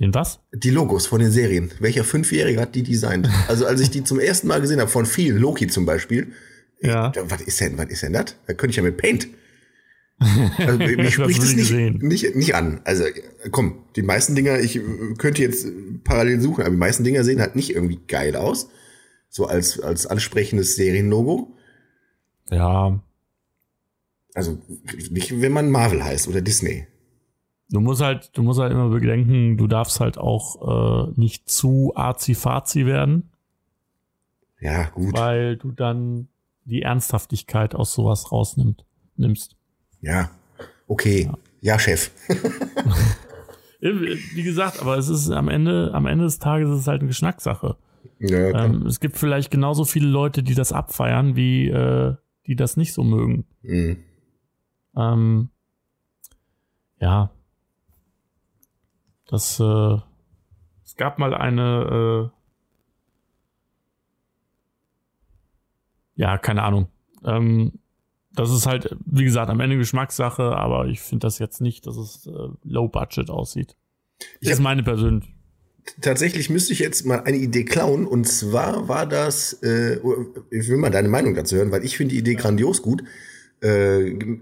[0.01, 0.41] Den was?
[0.53, 1.71] Die Logos von den Serien.
[1.79, 3.29] Welcher Fünfjährige hat die designt?
[3.49, 6.33] Also als ich die zum ersten Mal gesehen habe, von vielen, Loki zum Beispiel,
[6.81, 7.13] ja.
[7.15, 8.37] Ich, was ist denn, was ist denn das?
[8.47, 9.29] Da könnte ich ja mit Paint.
[10.59, 12.83] Also, mich spricht es nicht, nicht, nicht an.
[12.85, 13.05] Also
[13.51, 14.79] komm, die meisten Dinger, ich
[15.17, 15.67] könnte jetzt
[16.05, 18.69] parallel suchen, aber die meisten Dinger sehen halt nicht irgendwie geil aus.
[19.31, 21.57] So als, als ansprechendes Serienlogo.
[22.51, 23.03] Ja.
[24.35, 24.59] Also
[25.11, 26.87] nicht, wenn man Marvel heißt oder Disney.
[27.71, 31.93] Du musst halt, du musst halt immer bedenken, du darfst halt auch äh, nicht zu
[31.95, 33.31] arzi-fazi werden.
[34.61, 35.17] Ja, gut.
[35.17, 36.29] Weil du dann
[36.65, 38.85] die Ernsthaftigkeit aus sowas rausnimmst.
[39.17, 39.57] Nimmst.
[40.01, 40.31] Ja,
[40.89, 41.25] okay.
[41.25, 42.11] Ja, ja Chef.
[43.81, 47.09] Wie gesagt, aber es ist am Ende, am Ende des Tages ist es halt eine
[47.09, 47.77] Geschmackssache.
[48.19, 52.15] Ja, ähm, es gibt vielleicht genauso viele Leute, die das abfeiern, wie äh,
[52.47, 53.47] die das nicht so mögen.
[53.63, 53.99] Mhm.
[54.97, 55.51] Ähm,
[57.01, 57.31] ja,
[59.31, 59.97] das, äh,
[60.85, 62.31] es gab mal eine,
[66.17, 66.89] äh, ja, keine Ahnung.
[67.25, 67.79] Ähm,
[68.33, 71.97] das ist halt, wie gesagt, am Ende Geschmackssache, aber ich finde das jetzt nicht, dass
[71.97, 73.77] es äh, low budget aussieht.
[74.43, 75.33] Das ist meine persönliche.
[76.01, 79.99] Tatsächlich müsste ich jetzt mal eine Idee klauen und zwar war das, äh,
[80.51, 83.03] ich will mal deine Meinung dazu hören, weil ich finde die Idee grandios gut.
[83.63, 84.39] Äh, äh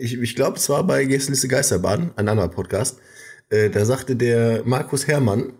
[0.00, 3.00] ich ich glaube, es war bei Gästeliste Geisterbahn, ein anderer Podcast.
[3.50, 5.52] Äh, da sagte der Markus Herrmann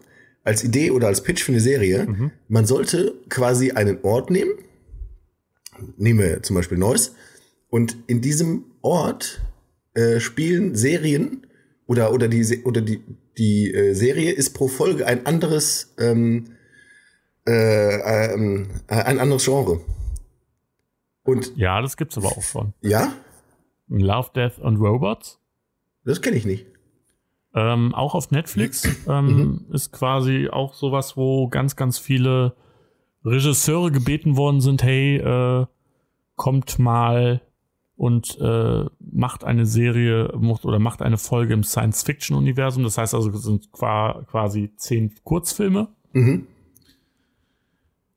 [0.44, 2.30] als Idee oder als Pitch für eine Serie, mhm.
[2.48, 4.52] man sollte quasi einen Ort nehmen,
[5.96, 7.14] nehmen wir zum Beispiel Neuss,
[7.68, 9.40] und in diesem Ort
[9.94, 11.46] äh, spielen Serien
[11.86, 13.02] oder oder die oder die
[13.38, 16.56] die äh, Serie ist pro Folge ein anderes ähm,
[17.46, 19.80] äh, ähm, ein anderes Genre.
[21.24, 22.74] Und ja, das gibt's aber auch schon.
[22.80, 23.12] Ja?
[23.88, 25.38] Love, Death and Robots?
[26.04, 26.66] Das kenne ich nicht.
[27.54, 29.66] Ähm, auch auf Netflix ähm, mhm.
[29.72, 32.54] ist quasi auch sowas, wo ganz, ganz viele
[33.24, 35.66] Regisseure gebeten worden sind, hey, äh,
[36.36, 37.42] kommt mal
[37.96, 42.82] und äh, macht eine Serie oder macht eine Folge im Science-Fiction-Universum.
[42.82, 45.88] Das heißt also, es sind quasi zehn Kurzfilme.
[46.12, 46.46] Mhm.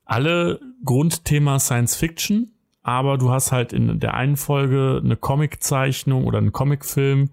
[0.06, 6.52] Alle Grundthema Science-Fiction, aber du hast halt in der einen Folge eine Comiczeichnung oder einen
[6.52, 7.32] Comicfilm,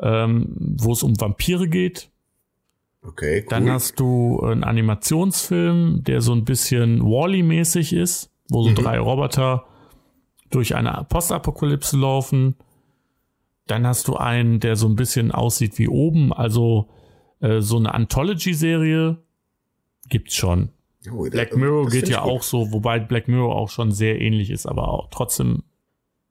[0.00, 2.10] ähm, wo es um Vampire geht.
[3.02, 3.46] Okay, cool.
[3.48, 8.74] Dann hast du einen Animationsfilm, der so ein bisschen Wally-mäßig ist, wo so mhm.
[8.74, 9.64] drei Roboter
[10.50, 12.56] durch eine Postapokalypse laufen.
[13.66, 16.88] Dann hast du einen, der so ein bisschen aussieht wie oben, also
[17.40, 19.18] äh, so eine Anthology-Serie
[20.08, 20.70] gibt's schon.
[21.12, 24.66] Oh, Black Mirror geht ja auch so, wobei Black Mirror auch schon sehr ähnlich ist,
[24.66, 25.62] aber auch trotzdem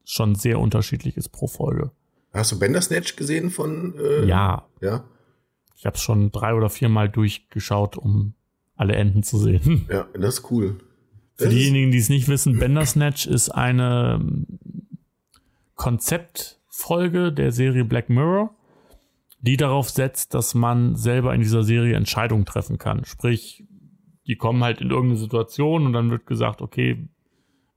[0.03, 1.91] schon sehr unterschiedlich ist pro Folge.
[2.35, 3.95] Hast du Bandersnatch gesehen von?
[3.97, 4.67] Äh, ja.
[4.81, 5.05] Ja.
[5.77, 8.33] Ich habe schon drei oder vier Mal durchgeschaut, um
[8.75, 9.87] alle Enden zu sehen.
[9.89, 10.77] Ja, das ist cool.
[11.37, 14.47] Das Für diejenigen, die es nicht wissen, Bandersnatch ist eine ähm,
[15.75, 18.53] Konzeptfolge der Serie Black Mirror,
[19.39, 23.05] die darauf setzt, dass man selber in dieser Serie Entscheidungen treffen kann.
[23.05, 23.65] Sprich,
[24.27, 27.07] die kommen halt in irgendeine Situation und dann wird gesagt, okay,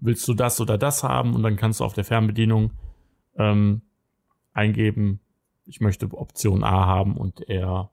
[0.00, 1.34] willst du das oder das haben?
[1.34, 2.72] Und dann kannst du auf der Fernbedienung
[3.36, 3.82] ähm,
[4.52, 5.20] eingeben,
[5.64, 7.90] ich möchte Option A haben und er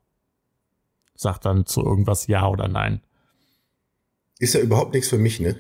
[1.15, 3.01] sagt dann zu irgendwas Ja oder Nein.
[4.39, 5.57] Ist ja überhaupt nichts für mich, ne?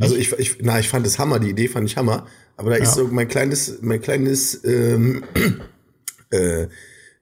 [0.00, 2.76] Also ich, ich, na, ich fand es Hammer, die Idee fand ich Hammer, aber da
[2.76, 2.82] ja.
[2.84, 5.24] ist so mein kleines, mein kleines ähm,
[6.30, 6.68] äh,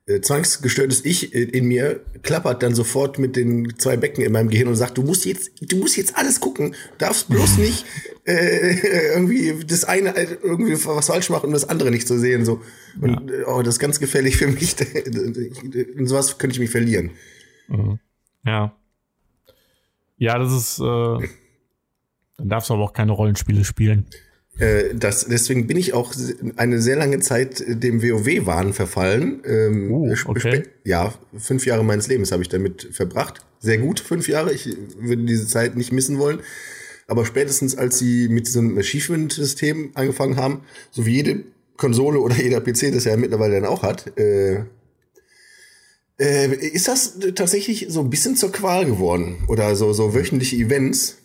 [0.07, 4.69] äh, zwangsgestörtes Ich in mir klappert dann sofort mit den zwei Becken in meinem Gehirn
[4.69, 7.85] und sagt, du musst jetzt, du musst jetzt alles gucken, darfst bloß nicht
[8.25, 12.45] äh, irgendwie das eine irgendwie was falsch machen und das andere nicht zu sehen.
[12.45, 12.61] So.
[13.01, 13.47] Und ja.
[13.47, 14.77] oh, das ist ganz gefährlich für mich.
[15.97, 17.11] In sowas könnte ich mich verlieren.
[17.69, 17.99] Mhm.
[18.45, 18.77] Ja.
[20.19, 20.83] Ja, das ist, äh,
[22.37, 24.07] dann darfst du aber auch keine Rollenspiele spielen.
[24.59, 26.15] Äh, das, deswegen bin ich auch
[26.57, 29.43] eine sehr lange Zeit dem WoW-Wahn verfallen.
[29.45, 30.65] Ähm, Uh, okay.
[30.85, 33.45] Ja, fünf Jahre meines Lebens habe ich damit verbracht.
[33.61, 34.53] Sehr gut, fünf Jahre.
[34.53, 36.41] Ich würde diese Zeit nicht missen wollen.
[37.07, 41.45] Aber spätestens als sie mit diesem Achievement-System angefangen haben, so wie jede
[41.77, 44.65] Konsole oder jeder PC das ja mittlerweile dann auch hat, äh,
[46.19, 49.45] äh, ist das tatsächlich so ein bisschen zur Qual geworden.
[49.49, 51.19] Oder so, so wöchentliche Events.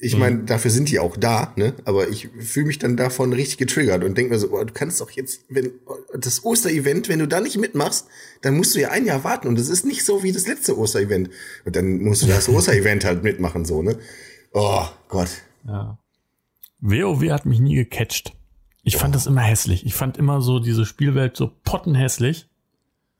[0.00, 1.74] Ich meine, dafür sind die auch da, ne?
[1.84, 5.00] Aber ich fühle mich dann davon richtig getriggert und denke mir so, oh, du kannst
[5.00, 5.72] doch jetzt, wenn
[6.16, 8.06] das Osterevent, wenn du da nicht mitmachst,
[8.42, 10.78] dann musst du ja ein Jahr warten und das ist nicht so wie das letzte
[10.78, 11.30] Osterevent.
[11.64, 13.98] Und dann musst du das Osterevent halt mitmachen, so, ne?
[14.52, 15.30] Oh Gott.
[15.66, 15.98] Ja.
[16.80, 18.34] WoW hat mich nie gecatcht.
[18.84, 19.84] Ich fand das immer hässlich.
[19.84, 22.48] Ich fand immer so diese Spielwelt so pottenhässlich.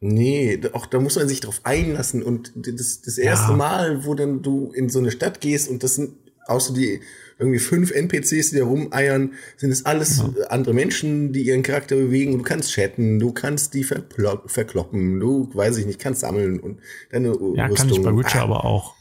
[0.00, 3.56] Nee, auch da muss man sich drauf einlassen und das, das erste Ja.
[3.56, 6.12] Mal, wo dann du in so eine Stadt gehst und das sind
[6.48, 7.00] außer die
[7.38, 12.36] irgendwie fünf NPCs, die da rumeiern, sind es alles andere Menschen, die ihren Charakter bewegen.
[12.36, 16.80] Du kannst chatten, du kannst die verkloppen, du, weiß ich nicht, kannst sammeln und
[17.12, 18.94] deine Ja, kann ich bei Witcher Ah, aber auch.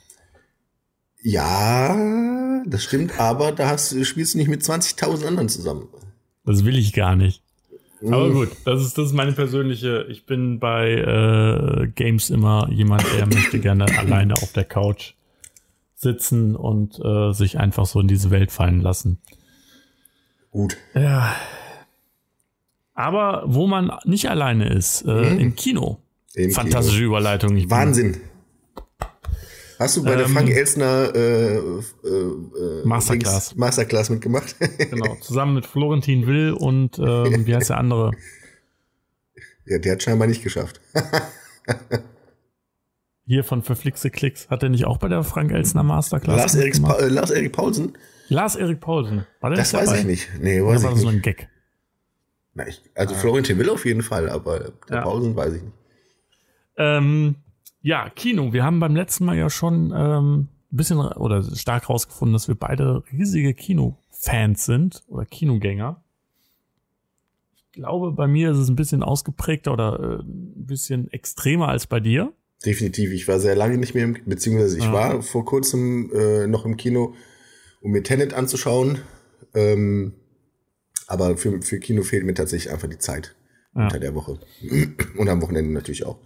[1.24, 5.88] Ja, das stimmt, aber da hast, du- spielst du nicht mit 20.000 anderen zusammen.
[6.46, 7.42] Das will ich gar nicht.
[8.02, 8.14] Mhm.
[8.14, 10.06] Aber gut, das ist, das ist meine persönliche.
[10.10, 15.14] Ich bin bei äh, Games immer jemand, der möchte gerne alleine auf der Couch
[16.00, 19.20] sitzen und äh, sich einfach so in diese Welt fallen lassen.
[20.52, 20.78] Gut.
[20.94, 21.36] Ja.
[22.94, 26.00] Aber wo man nicht alleine ist, äh, im Kino.
[26.36, 26.42] Mhm.
[26.44, 27.58] Im Fantastische Überleitung.
[27.58, 28.18] Ich bin- Wahnsinn.
[29.80, 33.56] Hast du bei der Ähm, Frank Elsner äh, äh, äh, Masterclass.
[33.56, 34.56] Masterclass mitgemacht?
[34.90, 38.12] Genau, zusammen mit Florentin Will und ähm, wie heißt der andere?
[39.66, 40.80] ja, der hat scheinbar nicht geschafft.
[43.28, 44.50] Hier von Verflixte Klicks.
[44.50, 47.52] Hat er nicht auch bei der Frank Elsner Masterclass Lars Erik pa äh, Lars Erik
[47.52, 47.94] Paulsen?
[48.30, 49.26] Lars Erik Paulsen.
[49.42, 50.00] War der Das weiß dabei?
[50.00, 50.30] ich nicht.
[50.40, 51.18] Nee, weiß war ich das so nicht.
[51.20, 51.50] ein Gag?
[52.54, 55.02] Na, ich, also Florentin Will auf jeden Fall, aber der Ja.
[55.04, 55.74] Paulsen weiß ich nicht.
[56.78, 57.36] Ähm,
[57.82, 58.54] ja, Kino.
[58.54, 62.56] Wir haben beim letzten Mal ja schon ähm, ein bisschen oder stark rausgefunden, dass wir
[62.56, 66.02] beide riesige Kinofans sind oder Kinogänger.
[67.56, 71.88] Ich glaube, bei mir ist es ein bisschen ausgeprägter oder äh, ein bisschen extremer als
[71.88, 72.32] bei dir.
[72.66, 73.12] Definitiv.
[73.12, 74.94] Ich war sehr lange nicht mehr im, beziehungsweise ich Ja.
[74.94, 77.14] war vor kurzem äh, noch im Kino,
[77.82, 79.00] um mir Tenet anzuschauen.
[79.54, 80.14] Ähm,
[81.08, 83.36] aber für, für Kino fehlt mir tatsächlich einfach die Zeit
[83.76, 83.84] Ja.
[83.84, 84.40] unter der Woche.
[85.18, 86.18] Und am Wochenende natürlich auch.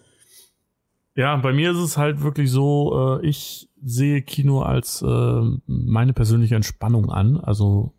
[1.16, 6.14] Ja, bei mir ist es halt wirklich so, äh, ich sehe Kino als äh, meine
[6.14, 7.38] persönliche Entspannung an.
[7.38, 7.94] Also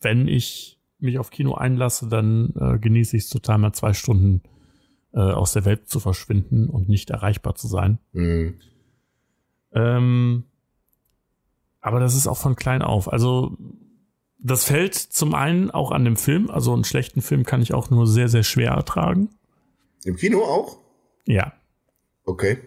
[0.00, 4.42] wenn ich mich auf Kino einlasse, dann äh, genieße ich es total mal zwei Stunden
[5.12, 7.98] äh, aus der Welt zu verschwinden und nicht erreichbar zu sein.
[8.12, 8.54] Mhm.
[9.72, 10.44] Ähm,
[11.80, 13.12] aber das ist auch von klein auf.
[13.12, 13.56] Also
[14.38, 16.50] das fällt zum einen auch an dem Film.
[16.50, 19.30] Also einen schlechten Film kann ich auch nur sehr, sehr schwer ertragen.
[20.04, 20.78] Im Kino auch?
[21.26, 21.52] Ja.
[22.24, 22.58] Okay.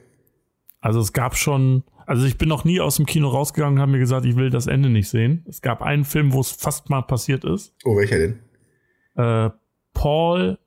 [0.82, 3.94] Also es gab schon, also ich bin noch nie aus dem Kino rausgegangen und habe
[3.94, 5.46] mir gesagt, ich will das Ende nicht sehen.
[5.48, 7.74] Es gab einen Film, wo es fast mal passiert ist.
[7.86, 8.40] Oh, welcher denn?
[9.16, 9.50] Äh,
[9.94, 10.60] Paul,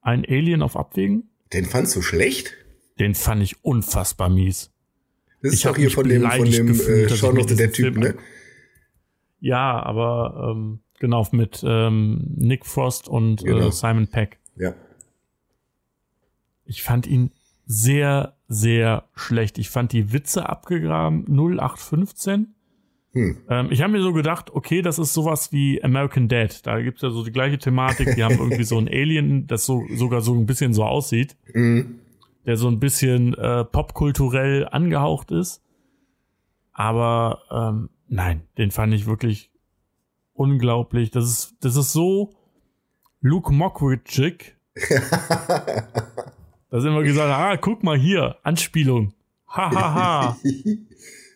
[0.00, 1.30] ein Alien auf Abwägen.
[1.52, 2.54] Den fandst du schlecht?
[2.98, 4.72] Den fand ich unfassbar mission
[5.42, 7.96] Das ist Ich doch hier von dem, von dem gefühlt, äh, Shaun of Dead Typ,
[7.96, 8.16] ne?
[9.40, 13.68] Ja, aber ähm, genau, mit ähm, Nick Frost und Genau.
[13.68, 14.38] äh, Simon Peck.
[14.56, 14.74] Ja.
[16.64, 17.32] Ich fand ihn
[17.66, 19.58] sehr, sehr schlecht.
[19.58, 22.54] Ich fand die Witze abgegraben 0815.
[23.12, 23.38] Hm.
[23.48, 26.64] Ähm, ich habe mir so gedacht, okay, das ist sowas wie American Dad.
[26.66, 28.14] Da gibt's ja so die gleiche Thematik.
[28.14, 31.98] Die haben irgendwie so ein Alien, das so sogar so ein bisschen so aussieht, Mhm.
[32.46, 35.62] der so ein bisschen äh, popkulturell angehaucht ist.
[36.72, 39.50] Aber ähm, nein, den fand ich wirklich
[40.32, 41.10] unglaublich.
[41.10, 42.30] Das ist, das ist so
[43.20, 44.52] Luke Mockridge.
[46.70, 49.12] da sind wir gesagt, ah, guck mal hier, Anspielung.
[49.48, 50.36] Ha, ha, ha.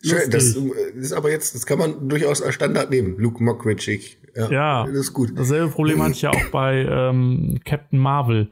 [0.05, 0.95] Schön, das Lustig.
[0.95, 3.15] äh, ist aber jetzt, das kann man durchaus als Standard nehmen.
[3.17, 3.99] Luke Mockridge.
[4.35, 4.85] Ja, Ja.
[4.85, 5.31] Das ist gut.
[5.35, 8.49] Dasselbe Problem hatte ich ja auch bei ähm, Captain Marvel.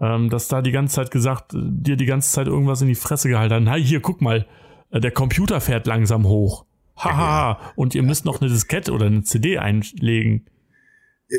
[0.00, 3.28] Ähm, dass da die ganze Zeit gesagt, dir die ganze Zeit irgendwas in die Fresse
[3.28, 3.66] gehalten.
[3.68, 4.46] Hey, hier, guck mal,
[4.90, 6.66] äh, der Computer fährt langsam hoch.
[6.96, 10.46] Haha, und ihr müsst noch eine Diskette oder eine CD einlegen.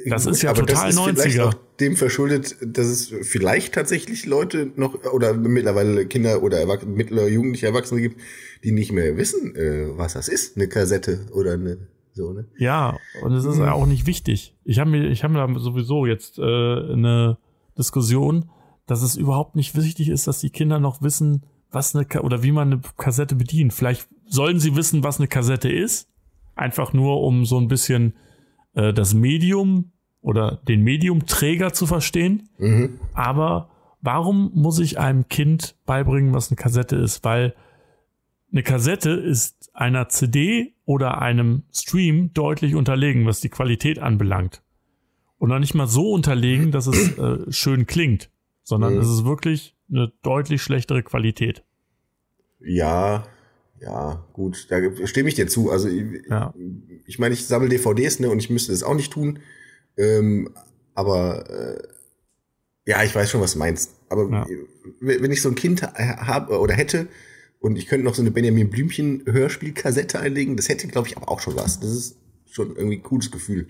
[0.08, 1.43] Das ist ja aber total das ist vielleicht 90er.
[1.47, 7.28] auch dem verschuldet, dass es vielleicht tatsächlich Leute noch oder mittlerweile Kinder oder Erwach mittlere
[7.28, 8.21] Jugendliche Erwachsene gibt,
[8.63, 12.45] die nicht mehr wissen, äh, was das ist, eine Kassette oder eine so ne.
[12.58, 13.63] Ja, und es ist Mhm.
[13.63, 14.56] auch nicht wichtig.
[14.63, 17.38] Ich habe mir, ich habe da sowieso jetzt äh, eine
[17.78, 18.49] Diskussion,
[18.86, 22.43] dass es überhaupt nicht wichtig ist, dass die Kinder noch wissen, was eine Ka oder
[22.43, 23.73] wie man eine Kassette bedient.
[23.73, 26.08] Vielleicht sollen sie wissen, was eine Kassette ist,
[26.56, 28.13] einfach nur um so ein bisschen
[28.73, 32.49] äh, das Medium oder den Mediumträger zu verstehen.
[32.58, 32.99] Mhm.
[33.13, 33.69] Aber
[34.01, 37.23] warum muss ich einem Kind beibringen, was eine Kassette ist?
[37.23, 37.55] Weil
[38.51, 44.62] eine Kassette ist einer CD oder einem Stream deutlich unterlegen, was die Qualität anbelangt.
[45.38, 48.29] Und noch nicht mal so unterlegen, dass es äh, schön klingt,
[48.63, 48.99] sondern Mhm.
[48.99, 51.63] es ist wirklich eine deutlich schlechtere Qualität.
[52.60, 53.23] Ja,
[53.82, 55.72] ja, gut, da stimme ich dir zu.
[55.72, 56.54] Also ich, Ja.
[57.06, 59.39] ich meine, ich sammle DVDs, ne, und ich müsste das auch nicht tun.
[59.98, 60.50] Ähm,
[60.96, 61.88] aber äh,
[62.86, 63.92] ja, ich weiß schon, was du meinst.
[64.10, 64.48] Aber Ja.
[65.00, 67.08] wenn ich so ein Kind habe oder hätte
[67.60, 71.30] und ich könnte noch so eine Benjamin Blümchen Hörspielkassette einlegen, das hätte, glaube ich, aber
[71.30, 71.80] auch schon was.
[71.80, 72.18] Das ist
[72.50, 73.68] schon irgendwie ein cooles Gefühl.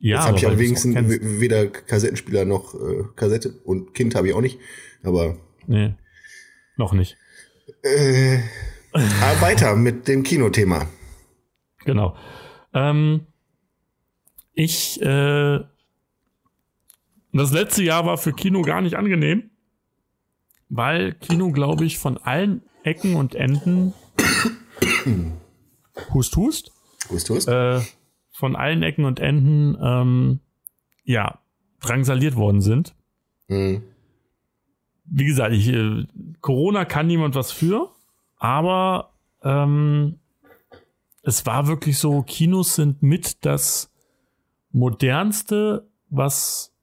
[0.00, 4.40] Ja, Jetzt habe ich w- weder Kassettenspieler noch äh, Kassette und Kind habe ich auch
[4.40, 4.58] nicht.
[5.02, 5.94] Aber Nee,
[6.76, 7.16] noch nicht.
[7.82, 8.38] äh,
[9.22, 10.86] aber weiter mit dem Kinothema.
[11.84, 12.16] Genau.
[12.74, 13.26] Ähm,
[14.54, 15.60] ich, äh,
[17.32, 19.50] das letzte Jahr war für Kino gar nicht angenehm,
[20.68, 23.94] weil Kino, glaube ich, von allen Ecken und Enden
[26.12, 26.72] Hust, Hust,
[27.10, 27.48] Hust, hust.
[27.48, 27.80] äh,
[28.32, 30.40] von allen Ecken und Enden, ähm,
[31.04, 31.40] ja,
[31.80, 32.94] drangsaliert worden sind.
[33.48, 33.82] Hm.
[35.06, 36.04] wie gesagt, ich, äh,
[36.42, 37.90] Corona kann niemand was für,
[38.38, 40.18] aber ähm,
[41.22, 43.92] es war wirklich so, Kinos sind mit das
[44.70, 46.74] modernste, was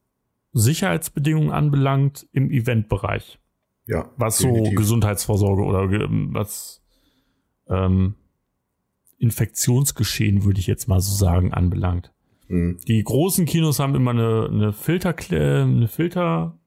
[0.53, 3.39] Sicherheitsbedingungen anbelangt im Eventbereich.
[3.87, 4.09] Ja.
[4.17, 4.77] Was so definitiv.
[4.77, 6.81] Gesundheitsvorsorge oder ge- was
[7.67, 8.15] ähm,
[9.17, 12.11] Infektionsgeschehen, würde ich jetzt mal so sagen, anbelangt.
[12.47, 12.77] Hm.
[12.87, 16.57] Die großen Kinos haben immer eine, eine Filter, eine Filter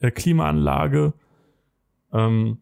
[0.00, 1.12] äh, Klimaanlage.
[2.12, 2.58] Ähm,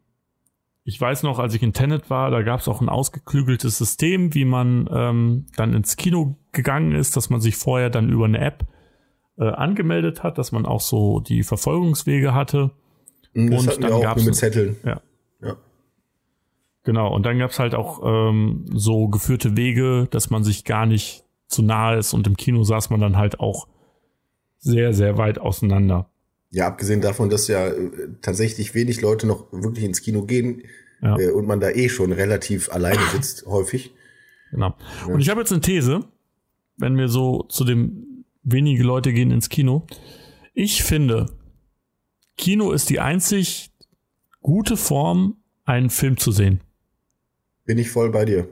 [0.88, 4.34] ich weiß noch, als ich in Tenet war, da gab es auch ein ausgeklügeltes System,
[4.34, 8.38] wie man ähm, dann ins Kino gegangen ist, dass man sich vorher dann über eine
[8.38, 8.64] App
[9.36, 12.70] äh, angemeldet hat, dass man auch so die Verfolgungswege hatte.
[13.34, 14.76] Hm, Das Und wir dann auch gab's mit Zetteln.
[14.84, 15.00] Ja.
[15.42, 15.56] Ja.
[16.84, 21.24] Genau, und dann gab's halt auch ähm, so geführte Wege, dass man sich gar nicht
[21.48, 23.66] zu nahe ist und im Kino saß man dann halt auch
[24.58, 26.08] sehr, sehr weit auseinander.
[26.50, 27.90] Ja, abgesehen davon, dass ja äh,
[28.22, 30.62] tatsächlich wenig Leute noch wirklich ins Kino gehen
[31.02, 31.18] Ja.
[31.18, 33.92] äh, und man da eh schon relativ alleine sitzt, häufig.
[34.50, 34.76] Genau.
[35.08, 36.00] Und ich habe jetzt eine These,
[36.76, 39.86] wenn wir so zu dem wenige Leute gehen ins Kino.
[40.54, 41.26] Ich finde,
[42.36, 43.70] Kino ist die einzig
[44.40, 46.60] gute Form, einen Film zu sehen.
[47.64, 48.48] Bin ich voll bei dir.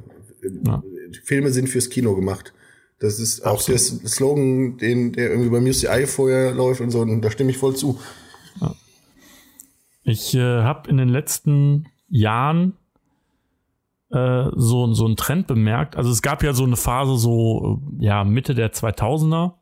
[0.67, 0.83] Ja.
[1.23, 2.53] Filme sind fürs Kino gemacht.
[3.05, 3.77] Das ist auch der.
[3.77, 7.77] Slogan, den, der irgendwie beim UCI vorher läuft und so, und da stimme ich voll
[7.77, 8.01] zu.
[10.05, 12.79] Ich äh, habe in den letzten Jahren
[14.11, 15.97] äh, so, so einen Trend bemerkt.
[15.97, 19.53] Also es gab ja so eine Phase, so äh, ja Mitte der 2000er,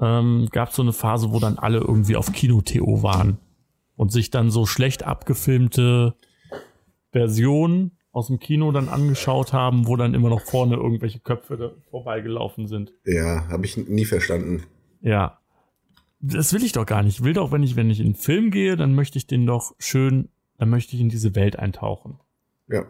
[0.00, 3.38] ähm, gab so eine Phase, wo dann alle irgendwie auf Kino-TO waren
[3.96, 6.14] und sich dann so schlecht abgefilmte
[7.10, 12.66] Versionen aus dem Kino dann angeschaut haben, wo dann immer noch vorne irgendwelche Köpfe vorbeigelaufen
[12.66, 12.94] sind.
[13.04, 14.62] Ja, habe ich nie verstanden.
[15.02, 15.38] Ja.
[16.20, 17.18] Das will ich doch gar nicht.
[17.18, 19.44] Ich will doch, wenn ich, wenn ich in einen Film gehe, dann möchte ich den
[19.44, 22.18] doch schön, dann möchte ich in diese Welt eintauchen.
[22.68, 22.86] Ja.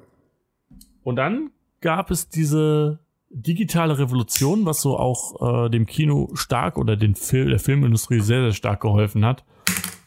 [1.02, 6.96] Und dann gab es diese digitale Revolution, was so auch äh, dem Kino stark oder
[6.96, 9.44] den Film, der Filmindustrie sehr, sehr stark geholfen hat.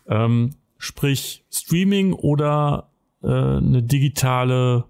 [0.08, 2.90] Ähm, sprich Streaming oder
[3.22, 4.86] äh, eine digitale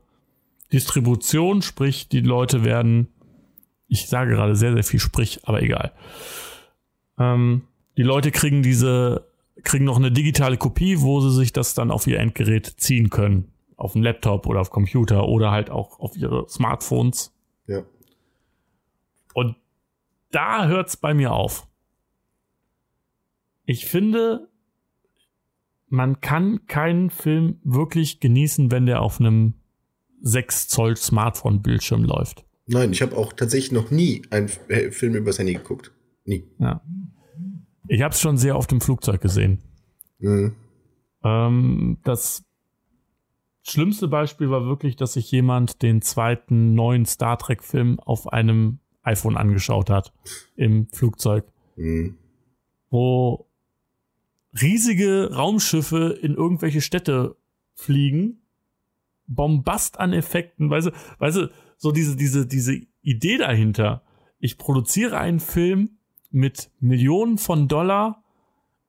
[0.71, 3.07] Distribution, sprich die Leute werden,
[3.87, 5.91] ich sage gerade sehr, sehr viel sprich, aber egal.
[7.17, 7.63] Ähm,
[7.97, 9.27] die Leute kriegen diese,
[9.63, 13.51] kriegen noch eine digitale Kopie, wo sie sich das dann auf ihr Endgerät ziehen können.
[13.75, 17.33] Auf dem Laptop oder auf Computer oder halt auch auf ihre Smartphones.
[17.65, 17.83] Ja.
[19.33, 19.55] Und
[20.31, 21.67] da hört's bei mir auf.
[23.65, 24.49] Ich finde,
[25.87, 29.58] man kann keinen Film wirklich genießen, wenn der auf einem
[30.21, 32.45] 6 Zoll Smartphone-Bildschirm läuft.
[32.67, 35.91] Nein, ich habe auch tatsächlich noch nie einen äh, Film übers Handy geguckt.
[36.25, 36.43] Nie.
[36.59, 36.81] Ja.
[37.87, 39.59] Ich habe es schon sehr oft im Flugzeug gesehen.
[40.19, 40.53] Mhm.
[41.23, 42.43] Ähm, das
[43.63, 49.37] schlimmste Beispiel war wirklich, dass sich jemand den zweiten neuen Star Trek-Film auf einem iPhone
[49.37, 50.13] angeschaut hat
[50.55, 51.45] im Flugzeug,
[51.75, 52.17] Mhm.
[52.89, 53.47] wo
[54.61, 57.35] riesige Raumschiffe in irgendwelche Städte
[57.73, 58.38] fliegen,
[59.29, 64.03] Bombast an Effekten, weißt du, weißt du, so diese, diese, diese Idee dahinter.
[64.39, 65.97] Ich produziere einen Film
[66.31, 68.23] mit Millionen von Dollar,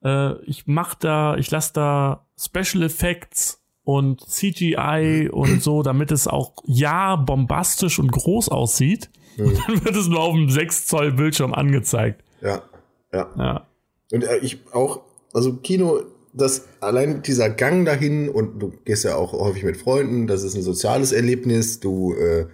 [0.03, 6.29] äh, ich mach da, ich lasse da Special Effects und CGI und so, damit es
[6.29, 9.11] auch ja bombastisch und groß aussieht.
[9.37, 9.47] Mhm.
[9.47, 12.25] Und dann wird es nur auf einem 6 Zoll Bildschirm angezeigt.
[12.41, 12.63] Ja,
[13.13, 13.29] ja.
[13.37, 13.67] Ja.
[14.13, 15.01] Und äh, ich auch,
[15.33, 16.01] also Kino,
[16.33, 20.55] das allein dieser Gang dahin und du gehst ja auch häufig mit Freunden, das ist
[20.55, 22.47] ein soziales Erlebnis, du äh,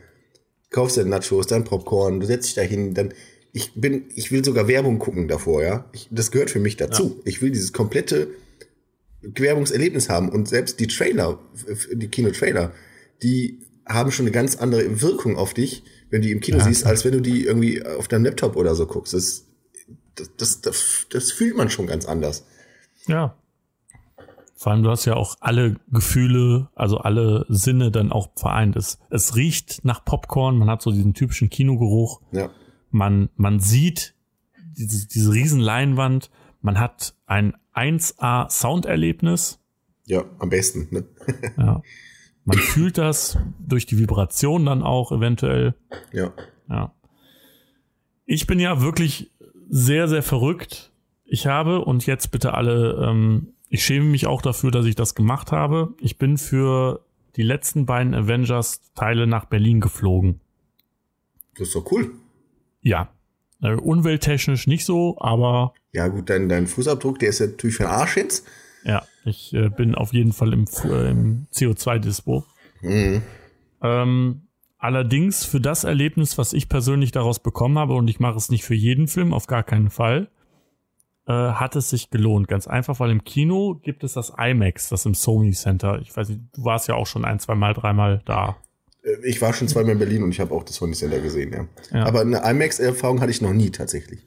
[0.70, 3.12] kaufst deine Nachos, dein Popcorn, du setzt dich dahin, dann
[3.52, 5.86] ich bin, ich will sogar Werbung gucken davor, ja.
[5.92, 7.16] Ich, das gehört für mich dazu.
[7.16, 7.22] Ja.
[7.24, 8.28] Ich will dieses komplette
[9.22, 11.38] Werbungserlebnis haben und selbst die Trailer,
[11.92, 12.72] die Kinotrailer,
[13.22, 16.64] die haben schon eine ganz andere Wirkung auf dich, wenn du die im Kino ja,
[16.64, 19.14] siehst, als wenn du die irgendwie auf deinem Laptop oder so guckst.
[19.14, 19.44] Das,
[20.36, 22.44] das, das, das fühlt man schon ganz anders.
[23.06, 23.36] Ja.
[24.56, 28.74] Vor allem, du hast ja auch alle Gefühle, also alle Sinne dann auch vereint.
[28.74, 32.22] Es, es riecht nach Popcorn, man hat so diesen typischen Kinogeruch.
[32.32, 32.50] Ja.
[32.90, 34.14] Man, man sieht
[34.78, 36.30] diese, diese riesen Leinwand,
[36.62, 39.60] man hat ein 1A Sounderlebnis.
[40.06, 40.88] Ja, am besten.
[40.90, 41.04] Ne?
[41.58, 41.82] ja.
[42.44, 45.74] Man fühlt das durch die Vibration dann auch eventuell.
[46.12, 46.32] Ja.
[46.70, 46.94] Ja.
[48.24, 49.30] Ich bin ja wirklich
[49.68, 50.92] sehr, sehr verrückt.
[51.24, 55.14] Ich habe, und jetzt bitte alle ähm, ich schäme mich auch dafür, dass ich das
[55.14, 55.94] gemacht habe.
[56.00, 57.04] Ich bin für
[57.36, 60.40] die letzten beiden Avengers-Teile nach Berlin geflogen.
[61.58, 62.12] Das ist doch cool.
[62.82, 63.08] Ja.
[63.62, 65.74] Äh, umwelttechnisch nicht so, aber.
[65.92, 68.46] Ja, gut, dein, dein Fußabdruck, der ist ja natürlich für den Arsch jetzt.
[68.84, 72.44] Ja, ich äh, bin auf jeden Fall im, äh, im CO2-Dispo.
[72.82, 73.22] Mhm.
[73.82, 74.42] Ähm,
[74.78, 78.64] allerdings für das Erlebnis, was ich persönlich daraus bekommen habe, und ich mache es nicht
[78.64, 80.28] für jeden Film, auf gar keinen Fall,
[81.26, 82.48] äh, hat es sich gelohnt.
[82.48, 86.00] Ganz einfach, weil im Kino gibt es das IMAX, das im Sony Center.
[86.00, 88.56] Ich weiß nicht, du warst ja auch schon ein, zwei Mal, dreimal da.
[89.02, 91.52] Äh, ich war schon zweimal in Berlin und ich habe auch das Sony Center gesehen,
[91.52, 91.66] ja.
[91.98, 92.06] ja.
[92.06, 94.20] Aber eine IMAX-Erfahrung hatte ich noch nie tatsächlich.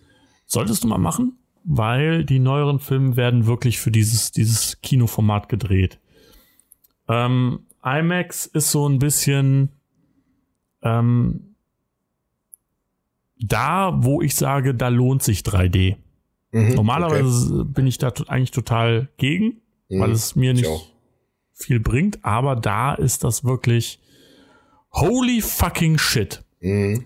[0.46, 6.00] Solltest du mal machen, weil die neueren Filme werden wirklich für dieses, dieses Kinoformat gedreht.
[7.08, 9.70] Ähm, IMAX ist so ein bisschen
[10.82, 11.56] ähm,
[13.42, 15.96] da, wo ich sage, da lohnt sich 3D.
[16.52, 17.70] Mhm, Normalerweise okay.
[17.74, 20.94] bin ich da eigentlich total gegen, mhm, weil es mir nicht
[21.54, 24.00] viel bringt, aber da ist das wirklich
[24.92, 26.44] holy fucking shit.
[26.62, 27.06] Mhm.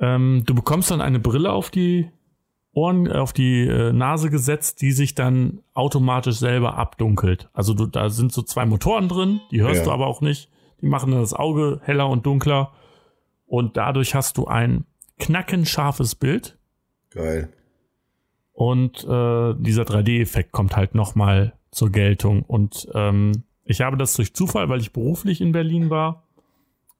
[0.00, 2.10] Ähm, du bekommst dann eine Brille auf die
[2.72, 7.48] Ohren, äh, auf die äh, Nase gesetzt, die sich dann automatisch selber abdunkelt.
[7.52, 9.84] Also du, da sind so zwei Motoren drin, die hörst ja.
[9.84, 10.48] du aber auch nicht.
[10.80, 12.72] Die machen dann das Auge heller und dunkler.
[13.46, 14.86] Und dadurch hast du ein
[15.18, 16.56] knackenscharfes Bild.
[17.10, 17.52] Geil.
[18.60, 22.42] Und äh, dieser 3D-Effekt kommt halt nochmal zur Geltung.
[22.42, 26.24] Und ähm, ich habe das durch Zufall, weil ich beruflich in Berlin war,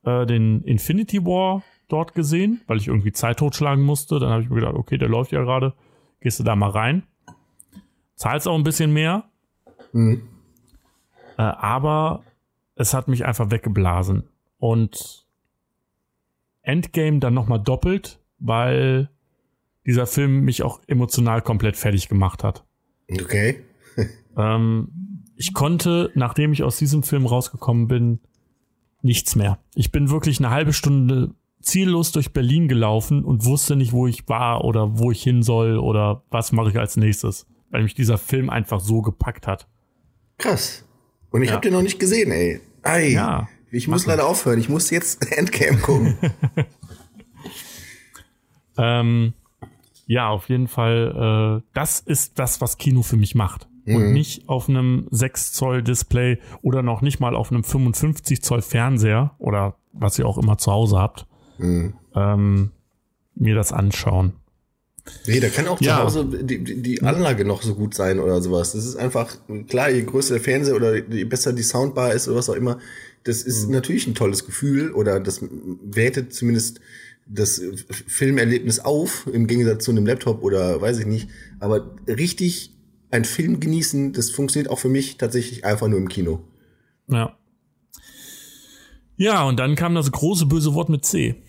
[0.02, 4.18] äh, den Infinity War dort gesehen, weil ich irgendwie Zeit totschlagen musste.
[4.18, 5.74] Dann habe ich mir gedacht, okay, der läuft ja gerade,
[6.20, 7.02] gehst du da mal rein.
[8.14, 9.24] Zahlst auch ein bisschen mehr.
[9.92, 10.22] Mhm.
[11.36, 12.22] Äh, aber
[12.74, 14.26] es hat mich einfach weggeblasen.
[14.56, 15.26] Und
[16.62, 19.10] Endgame dann nochmal doppelt, weil
[19.90, 22.64] dieser Film mich auch emotional komplett fertig gemacht hat.
[23.10, 23.64] Okay.
[24.36, 24.88] ähm,
[25.36, 28.20] ich konnte, nachdem ich aus diesem Film rausgekommen bin,
[29.02, 29.58] nichts mehr.
[29.74, 34.28] Ich bin wirklich eine halbe Stunde ziellos durch Berlin gelaufen und wusste nicht, wo ich
[34.28, 38.18] war oder wo ich hin soll oder was mache ich als nächstes, weil mich dieser
[38.18, 39.68] Film einfach so gepackt hat.
[40.38, 40.84] Krass.
[41.30, 41.54] Und ich ja.
[41.54, 42.60] habe den noch nicht gesehen, ey.
[42.82, 43.08] Ei.
[43.08, 43.48] Ja.
[43.70, 44.58] Ich muss leider aufhören.
[44.58, 46.16] Ich muss jetzt Endgame gucken.
[48.78, 49.34] ähm,
[50.10, 53.68] ja, auf jeden Fall, äh, das ist das, was Kino für mich macht.
[53.84, 53.94] Mhm.
[53.94, 58.60] Und nicht auf einem 6 Zoll Display oder noch nicht mal auf einem 55 Zoll
[58.60, 61.26] Fernseher oder was ihr auch immer zu Hause habt,
[61.58, 61.94] mhm.
[62.16, 62.72] ähm,
[63.36, 64.32] mir das anschauen.
[65.28, 65.98] Nee, da kann auch ja.
[65.98, 68.72] zu Hause die, die Anlage noch so gut sein oder sowas.
[68.72, 69.36] Das ist einfach,
[69.68, 72.80] klar, je größer der Fernseher oder je besser die Soundbar ist oder was auch immer,
[73.22, 73.74] das ist mhm.
[73.74, 75.40] natürlich ein tolles Gefühl oder das
[75.84, 76.80] wertet zumindest
[77.32, 77.62] das
[78.06, 81.28] Filmerlebnis auf, im Gegensatz zu einem Laptop oder weiß ich nicht.
[81.60, 82.74] Aber richtig
[83.10, 86.40] ein Film genießen, das funktioniert auch für mich tatsächlich einfach nur im Kino.
[87.08, 87.36] Ja.
[89.16, 91.42] Ja, und dann kam das große böse Wort mit C.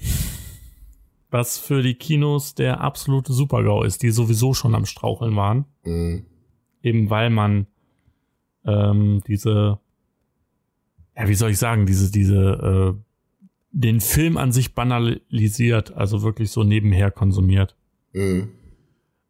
[1.30, 5.66] Was für die Kinos der absolute Supergau ist, die sowieso schon am Straucheln waren.
[5.84, 6.26] Mhm.
[6.84, 7.68] Eben weil man
[8.66, 9.80] ähm, diese,
[11.16, 13.11] ja, wie soll ich sagen, diese, diese äh,
[13.72, 17.76] den Film an sich banalisiert, also wirklich so nebenher konsumiert.
[18.14, 18.50] Mhm.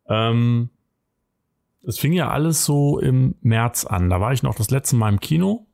[0.08, 0.70] Ähm,
[1.84, 4.10] es fing ja alles so im März an.
[4.10, 5.68] Da war ich noch das letzte Mal im Kino.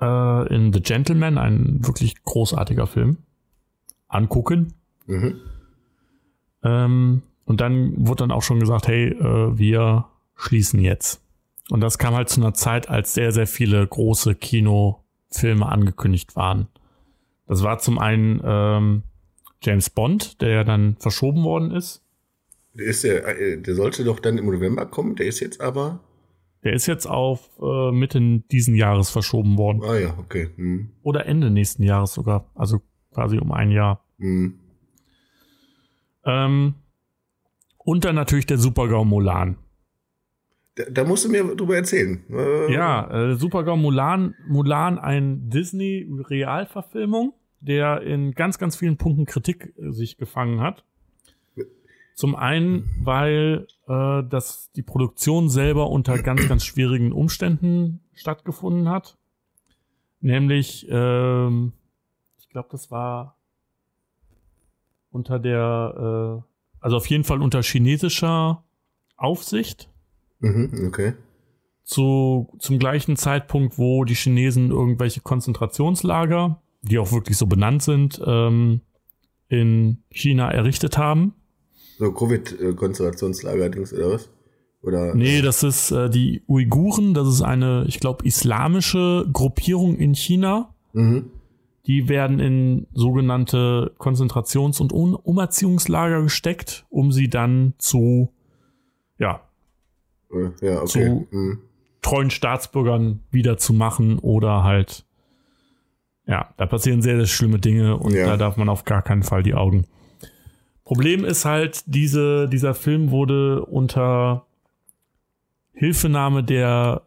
[0.00, 3.18] Äh, in The Gentleman, ein wirklich großartiger Film.
[4.08, 4.74] Angucken.
[5.06, 5.40] Mhm.
[6.62, 11.22] Ähm, und dann wurde dann auch schon gesagt, hey, äh, wir schließen jetzt.
[11.70, 16.68] Und das kam halt zu einer Zeit, als sehr, sehr viele große Kinofilme angekündigt waren.
[17.46, 19.02] Das war zum einen ähm,
[19.62, 22.02] James Bond, der ja dann verschoben worden ist.
[22.74, 26.00] Der, ist der, äh, der sollte doch dann im November kommen, der ist jetzt aber.
[26.64, 29.82] Der ist jetzt auf äh, Mitte diesen Jahres verschoben worden.
[29.84, 30.50] Ah ja, okay.
[30.56, 30.90] Hm.
[31.02, 32.50] Oder Ende nächsten Jahres sogar.
[32.54, 32.80] Also
[33.12, 34.02] quasi um ein Jahr.
[34.18, 34.58] Hm.
[36.24, 36.74] Ähm,
[37.78, 39.58] und dann natürlich der Supergau Mulan.
[40.76, 42.24] Da, da, musst du mir drüber erzählen.
[42.30, 49.72] Äh, ja, äh, Supergau Mulan, Mulan, ein Disney-Realverfilmung, der in ganz, ganz vielen Punkten Kritik
[49.78, 50.84] äh, sich gefangen hat.
[52.14, 59.16] Zum einen, weil äh, das die Produktion selber unter ganz, ganz schwierigen Umständen stattgefunden hat.
[60.20, 61.72] Nämlich, ähm,
[62.38, 63.36] ich glaube, das war
[65.10, 66.42] unter der, äh,
[66.80, 68.64] also auf jeden Fall unter chinesischer
[69.16, 69.90] Aufsicht.
[70.40, 71.14] Mhm, okay.
[71.84, 78.20] Zu, zum gleichen Zeitpunkt, wo die Chinesen irgendwelche Konzentrationslager, die auch wirklich so benannt sind,
[78.24, 78.80] ähm,
[79.48, 81.34] in China errichtet haben.
[81.98, 84.30] So Covid-Konzentrationslager-Dings oder was?
[84.82, 85.14] Oder?
[85.14, 90.74] Nee, das ist äh, die Uiguren, das ist eine, ich glaube, islamische Gruppierung in China.
[90.92, 91.30] Mhm.
[91.86, 98.32] Die werden in sogenannte Konzentrations- und um Umerziehungslager gesteckt, um sie dann zu,
[99.18, 99.42] ja,
[100.60, 100.86] ja okay.
[100.86, 101.58] zu mhm.
[102.02, 105.04] treuen Staatsbürgern wieder zu machen oder halt,
[106.26, 108.26] ja, da passieren sehr, sehr schlimme Dinge und ja.
[108.26, 109.86] da darf man auf gar keinen Fall die Augen
[110.84, 114.46] Problem ist halt, diese, dieser Film wurde unter
[115.72, 117.06] Hilfenahme der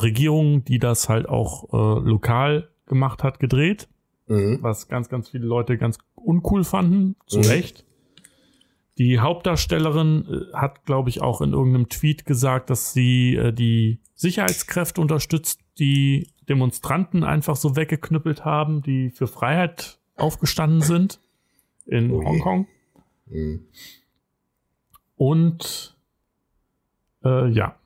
[0.00, 3.88] Regierung, die das halt auch äh, lokal gemacht hat, gedreht.
[4.28, 4.58] Mhm.
[4.60, 7.44] Was ganz, ganz viele Leute ganz uncool fanden, zu Mhm.
[7.46, 7.85] Recht.
[8.98, 14.00] Die Hauptdarstellerin äh, hat, glaube ich, auch in irgendeinem Tweet gesagt, dass sie äh, die
[14.14, 21.20] Sicherheitskräfte unterstützt, die Demonstranten einfach so weggeknüppelt haben, die für Freiheit aufgestanden sind
[21.84, 22.24] in Oh.
[22.24, 22.66] Hongkong.
[23.26, 23.66] Mhm.
[25.16, 25.96] Und
[27.24, 27.76] äh, ja.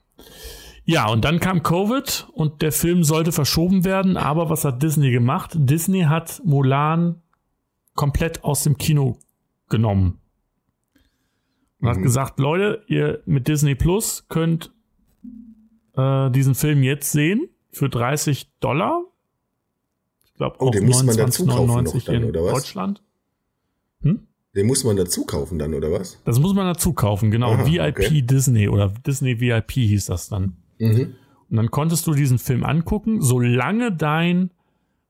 [0.84, 5.11] Ja, und dann kam Covid und der Film sollte verschoben werden, aber was hat Disney
[5.11, 5.52] gemacht?
[5.54, 7.22] Disney hat Mulan
[7.94, 9.18] komplett aus dem Kino
[9.68, 10.20] genommen.
[11.80, 12.02] Und hat Mhm.
[12.02, 14.72] gesagt, Leute, ihr mit Disney Plus könnt
[15.96, 19.02] äh, diesen Film jetzt sehen für 30 Dollar.
[20.24, 22.52] Ich glaube Oh, den muss man dazu kaufen 29,99 noch dann, in oder was?
[22.52, 23.02] Deutschland.
[24.02, 24.26] Hm?
[24.54, 26.20] Den muss man dazu kaufen dann, oder was?
[26.24, 27.52] Das muss man dazu kaufen, genau.
[27.52, 28.22] Aha, VIP okay.
[28.22, 30.56] Disney oder Disney VIP hieß das dann.
[30.78, 31.14] Mhm.
[31.50, 34.50] Und dann konntest du diesen Film angucken, solange dein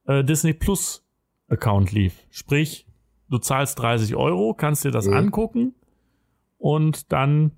[0.07, 1.05] äh, Disney Plus
[1.49, 2.15] Account lief.
[2.31, 2.87] Sprich,
[3.29, 5.13] du zahlst 30 Euro, kannst dir das Mhm.
[5.15, 5.75] angucken
[6.61, 7.51] und dann,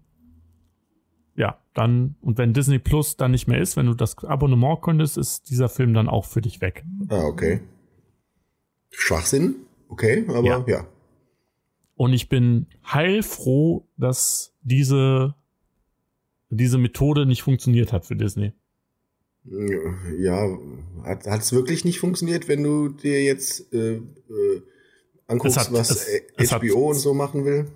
[1.36, 5.18] ja, dann, und wenn Disney Plus dann nicht mehr ist, wenn du das Abonnement konntest,
[5.18, 6.84] ist dieser Film dann auch für dich weg.
[7.08, 7.60] Ah, okay.
[8.90, 9.56] Schwachsinn,
[9.88, 10.64] okay, aber Ja.
[10.66, 10.86] ja.
[11.94, 15.34] Und ich bin heilfroh, dass diese,
[16.50, 18.52] diese Methode nicht funktioniert hat für Disney.
[20.18, 20.56] Ja,
[21.04, 24.00] hat es wirklich nicht funktioniert, wenn du dir jetzt äh, äh,
[25.26, 27.66] anguckst, hat- was es- äh, es hat- HBO und so machen will?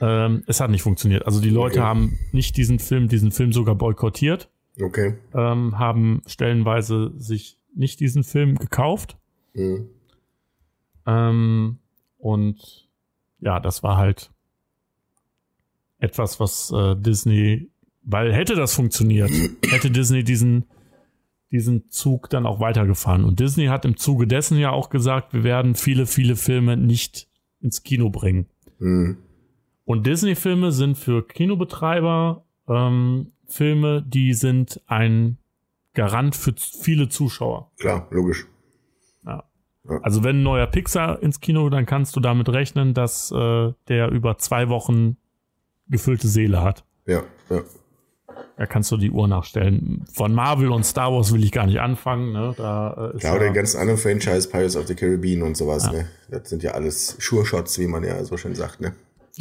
[0.00, 1.24] Ähm, es hat nicht funktioniert.
[1.26, 1.86] Also die Leute Okay.
[1.86, 5.16] haben nicht diesen Film, diesen Film sogar boykottiert, Okay.
[5.34, 9.16] ähm, haben stellenweise sich nicht diesen Film gekauft.
[9.54, 9.88] Mhm.
[11.06, 11.78] Ähm,
[12.18, 12.88] und
[13.40, 14.30] ja, das war halt
[15.98, 17.70] etwas, was äh, Disney,
[18.02, 19.30] weil hätte das funktioniert,
[19.70, 20.64] hätte Disney diesen,
[21.50, 23.24] diesen Zug dann auch weitergefahren.
[23.24, 27.28] Und Disney hat im Zuge dessen ja auch gesagt, wir werden viele, viele Filme nicht
[27.60, 28.46] ins Kino bringen.
[28.78, 29.18] Mhm.
[29.86, 35.38] Und Disney-Filme sind für Kinobetreiber ähm, Filme, die sind ein
[35.94, 37.70] Garant für viele Zuschauer.
[37.78, 38.46] Klar, logisch.
[40.02, 44.10] Also wenn ein neuer Pixar ins Kino, dann kannst du damit rechnen, dass äh, der
[44.10, 45.16] über zwei Wochen
[45.88, 46.84] gefüllte Seele hat.
[47.06, 47.62] Ja, ja.
[48.56, 50.04] Da kannst du die Uhr nachstellen.
[50.12, 52.32] Von Marvel und Star Wars will ich gar nicht anfangen.
[52.32, 52.54] Ne?
[52.56, 55.56] Da, äh, ist Klar, oder ja, die ganzen anderen Franchise, Pirates of the Caribbean und
[55.56, 56.08] sowas, ne?
[56.30, 58.92] Das sind ja alles Sure-Shots, wie man ja so schön sagt, ne?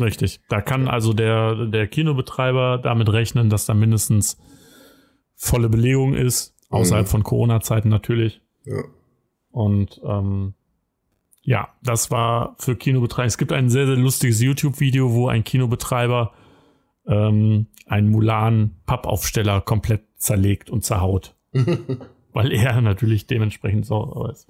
[0.01, 0.41] Richtig.
[0.49, 4.37] Da kann also der, der Kinobetreiber damit rechnen, dass da mindestens
[5.35, 7.09] volle Belegung ist, außerhalb Mhm.
[7.09, 8.41] von Corona-Zeiten natürlich.
[8.65, 8.83] Ja.
[9.51, 10.53] Und ähm,
[11.43, 13.27] ja, das war für Kinobetreiber.
[13.27, 16.33] Es gibt ein sehr, sehr lustiges YouTube-Video, wo ein Kinobetreiber
[17.07, 21.35] ähm, einen Mulan-Pappaufsteller komplett zerlegt und zerhaut.
[22.33, 24.47] weil er natürlich dementsprechend so ist.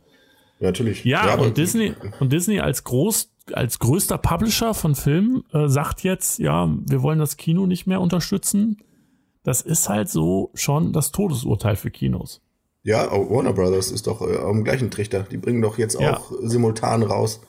[0.60, 1.04] Ja, natürlich.
[1.06, 6.04] Ja, aber- und Disney und Disney als groß als größter Publisher von Filmen äh, sagt
[6.04, 8.78] jetzt, ja, wir wollen das Kino nicht mehr unterstützen.
[9.44, 12.42] Das ist halt so schon das Todesurteil für Kinos.
[12.84, 15.24] Ja, auch Warner Brothers ist doch äh, am gleichen Trichter.
[15.24, 16.18] Die bringen doch jetzt Ja.
[16.18, 17.42] auch simultan raus.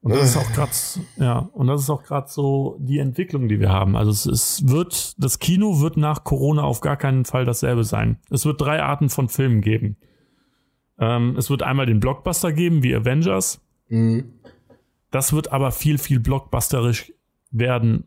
[0.00, 0.72] Und das ist auch gerade,
[1.16, 3.94] ja, und das ist auch gerade so die Entwicklung, die wir haben.
[3.96, 8.18] Also es, es wird, das Kino wird nach Corona auf gar keinen Fall dasselbe sein.
[8.28, 9.96] Es wird drei Arten von Filmen geben.
[10.98, 13.60] Ähm, es wird einmal den Blockbuster geben, wie Avengers.
[13.92, 14.24] Mhm.
[15.10, 17.12] Das wird aber viel, viel blockbusterisch
[17.50, 18.04] werden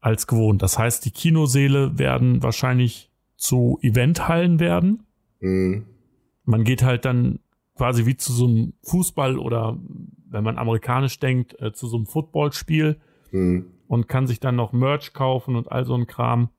[0.00, 0.60] als gewohnt.
[0.60, 5.06] Das heißt, die Kinoseele werden wahrscheinlich zu Eventhallen werden.
[5.40, 5.86] Mhm.
[6.44, 7.38] Man geht halt dann
[7.74, 9.78] quasi wie zu so einem Fußball oder
[10.28, 13.66] wenn man amerikanisch denkt, äh, zu so einem Footballspiel mhm.
[13.88, 16.50] und kann sich dann noch Merch kaufen und all so ein Kram.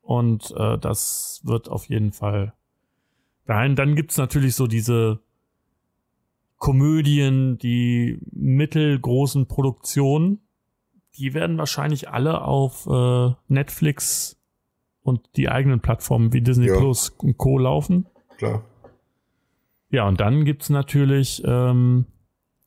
[0.00, 2.54] Und äh, das wird auf jeden Fall
[3.46, 3.74] dahin.
[3.74, 5.20] Dann gibt's natürlich so diese
[6.58, 10.40] Komödien, die mittelgroßen Produktionen,
[11.16, 14.36] die werden wahrscheinlich alle auf äh, Netflix
[15.02, 16.76] und die eigenen Plattformen wie Disney ja.
[16.76, 17.58] Plus und Co.
[17.58, 18.06] laufen.
[18.36, 18.64] Klar.
[19.90, 22.06] Ja, und dann gibt's natürlich ähm,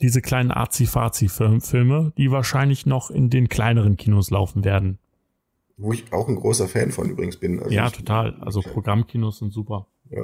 [0.01, 4.97] diese kleinen Azi-Fazi-Filme, die wahrscheinlich noch in den kleineren Kinos laufen werden.
[5.77, 7.59] Wo ich auch ein großer Fan von übrigens bin.
[7.59, 8.35] Also ja, total.
[8.41, 9.87] Also Programmkinos sind super.
[10.09, 10.23] Ja.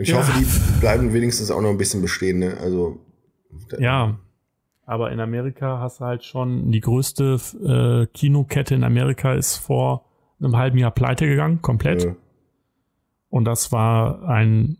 [0.00, 0.16] Ich ja.
[0.16, 2.38] hoffe, die bleiben wenigstens auch noch ein bisschen bestehen.
[2.38, 2.56] Ne?
[2.58, 2.98] Also
[3.78, 4.18] ja,
[4.86, 10.06] aber in Amerika hast du halt schon die größte äh, Kinokette in Amerika ist vor
[10.40, 12.04] einem halben Jahr pleite gegangen, komplett.
[12.04, 12.16] Ja.
[13.28, 14.78] Und das war ein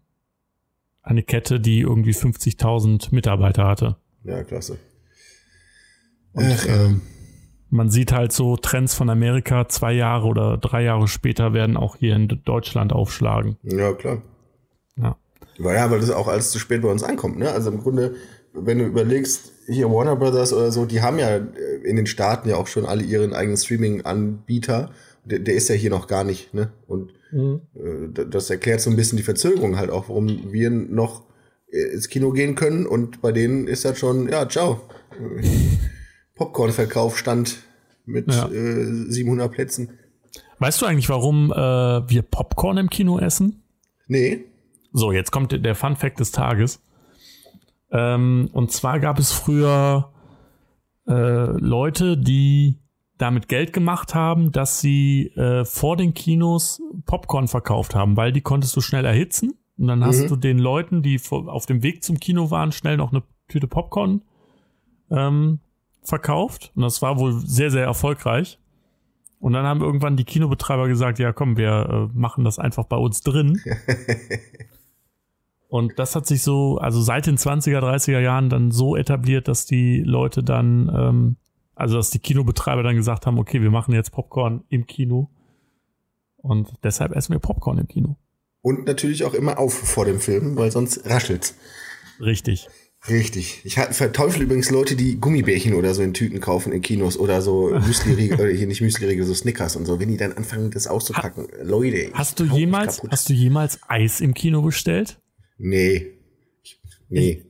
[1.02, 3.96] eine Kette, die irgendwie 50.000 Mitarbeiter hatte.
[4.24, 4.78] Ja, klasse.
[6.32, 6.86] Und Ach, ja.
[6.86, 6.94] äh,
[7.68, 11.96] man sieht halt so Trends von Amerika, zwei Jahre oder drei Jahre später werden auch
[11.96, 13.58] hier in Deutschland aufschlagen.
[13.62, 14.22] Ja, klar.
[14.97, 15.16] Ja.
[15.59, 17.38] Ja, weil das auch alles zu spät bei uns ankommt.
[17.38, 17.51] Ne?
[17.51, 18.14] Also im Grunde,
[18.55, 21.36] wenn du überlegst, hier Warner Brothers oder so, die haben ja
[21.84, 24.91] in den Staaten ja auch schon alle ihren eigenen Streaming-Anbieter.
[25.24, 26.55] Der, der, ist ja hier noch gar nicht.
[26.55, 26.72] Ne?
[26.86, 27.61] Und mhm.
[27.74, 31.24] äh, das erklärt so ein bisschen die Verzögerung halt auch, warum wir noch
[31.70, 34.80] äh, ins Kino gehen können und bei denen ist das schon, ja, ciao.
[36.34, 37.59] Popcorn-Verkauf stand
[38.07, 38.49] mit ja.
[38.49, 39.91] äh, 700 Plätzen.
[40.59, 43.62] Weißt du eigentlich, warum äh, wir Popcorn im Kino essen?
[44.09, 44.47] Nee.
[44.93, 46.82] So, jetzt kommt der Fun Fact des Tages.
[47.93, 50.12] Ähm, und zwar gab es früher
[51.07, 52.78] äh, Leute, die
[53.18, 58.41] damit Geld gemacht haben, dass sie äh, vor den Kinos Popcorn verkauft haben, weil die
[58.41, 59.55] konntest du schnell erhitzen.
[59.76, 60.28] Und dann hast mhm.
[60.28, 64.22] du den Leuten, die auf dem Weg zum Kino waren, schnell noch eine Tüte Popcorn
[65.11, 65.61] ähm,
[66.03, 66.72] verkauft.
[66.74, 68.59] Und das war wohl sehr, sehr erfolgreich.
[69.38, 72.97] Und dann haben irgendwann die Kinobetreiber gesagt, ja komm, wir äh, machen das einfach bei
[72.97, 73.61] uns drin.
[75.70, 79.66] Und das hat sich so, also seit den 20er, 30er Jahren dann so etabliert, dass
[79.66, 81.36] die Leute dann, ähm,
[81.76, 85.30] also dass die Kinobetreiber dann gesagt haben, okay, wir machen jetzt Popcorn im Kino.
[86.38, 88.16] Und deshalb essen wir Popcorn im Kino.
[88.62, 91.54] Und natürlich auch immer auf vor dem Film, weil sonst raschelt's.
[92.18, 92.68] Richtig.
[93.08, 93.60] Richtig.
[93.64, 97.68] Ich verteufel übrigens Leute, die Gummibärchen oder so in Tüten kaufen in Kinos oder so
[97.86, 101.46] Müsli-Riegel, oder hier nicht Müsli-Riegel, so Snickers und so, wenn die dann anfangen, das auszupacken.
[101.46, 102.10] Ha Leute.
[102.12, 105.19] Hast du jemals, hast du jemals Eis im Kino bestellt?
[105.61, 106.14] Nee.
[107.08, 107.42] Nee.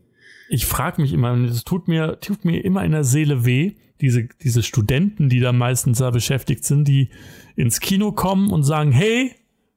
[0.49, 3.75] Ich, ich frage mich immer, das tut mir, tut mir immer in der Seele weh,
[4.01, 7.11] diese, diese Studenten, die da meistens da beschäftigt sind, die
[7.57, 9.33] ins Kino kommen und sagen, hey,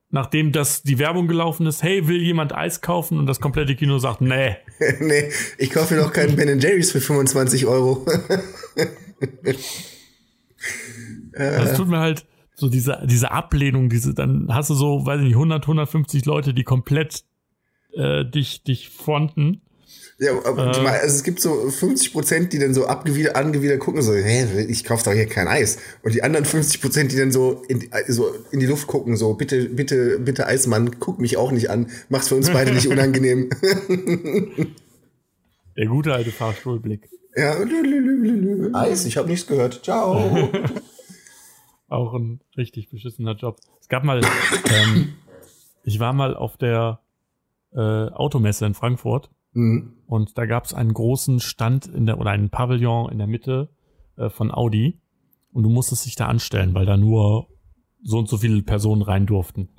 [0.10, 3.20] nachdem das die Werbung gelaufen ist, hey, will jemand Eis kaufen?
[3.20, 4.56] Und das komplette Kino sagt, nee.
[5.00, 8.06] nee, ich kaufe mir doch keinen Ben Jerry's für 25 Euro.
[11.34, 12.26] das tut mir halt
[12.56, 16.54] so diese, diese Ablehnung, diese, dann hast du so, weiß ich nicht, 100, 150 Leute,
[16.54, 17.26] die komplett
[17.96, 19.62] äh, dich, dich fronten.
[20.20, 24.02] Ja, aber äh, also es gibt so 50 Prozent, die dann so abgewidert, angewidert gucken,
[24.02, 25.78] so, hä, ich kauf doch hier kein Eis.
[26.04, 29.34] Und die anderen 50 Prozent, die dann so in, so in die Luft gucken, so,
[29.34, 33.50] bitte, bitte, bitte Eismann, guck mich auch nicht an, mach's für uns beide nicht unangenehm.
[35.76, 37.10] Der gute alte Fahrstuhlblick.
[37.36, 37.58] Ja,
[38.74, 39.84] Eis, ich habe nichts gehört.
[39.84, 40.52] Ciao.
[41.90, 43.58] auch ein richtig beschissener Job.
[43.82, 44.22] Es gab mal,
[44.70, 45.16] ähm,
[45.84, 47.03] ich war mal auf der
[47.76, 49.94] äh, Automesse in Frankfurt Mhm.
[50.08, 53.70] Und da gab es einen großen Stand in der oder einen Pavillon in der Mitte
[54.18, 55.00] äh, von Audi.
[55.52, 57.48] Und du musstest dich da anstellen, weil da nur
[58.02, 59.70] so und so viele Personen rein durften.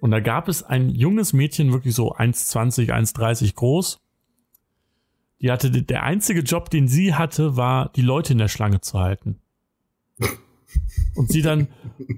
[0.00, 4.00] Und da gab es ein junges Mädchen, wirklich so 1,20, 1,30 groß.
[5.40, 8.98] Die hatte, der einzige Job, den sie hatte, war, die Leute in der Schlange zu
[8.98, 9.40] halten.
[11.14, 11.68] Und sie dann,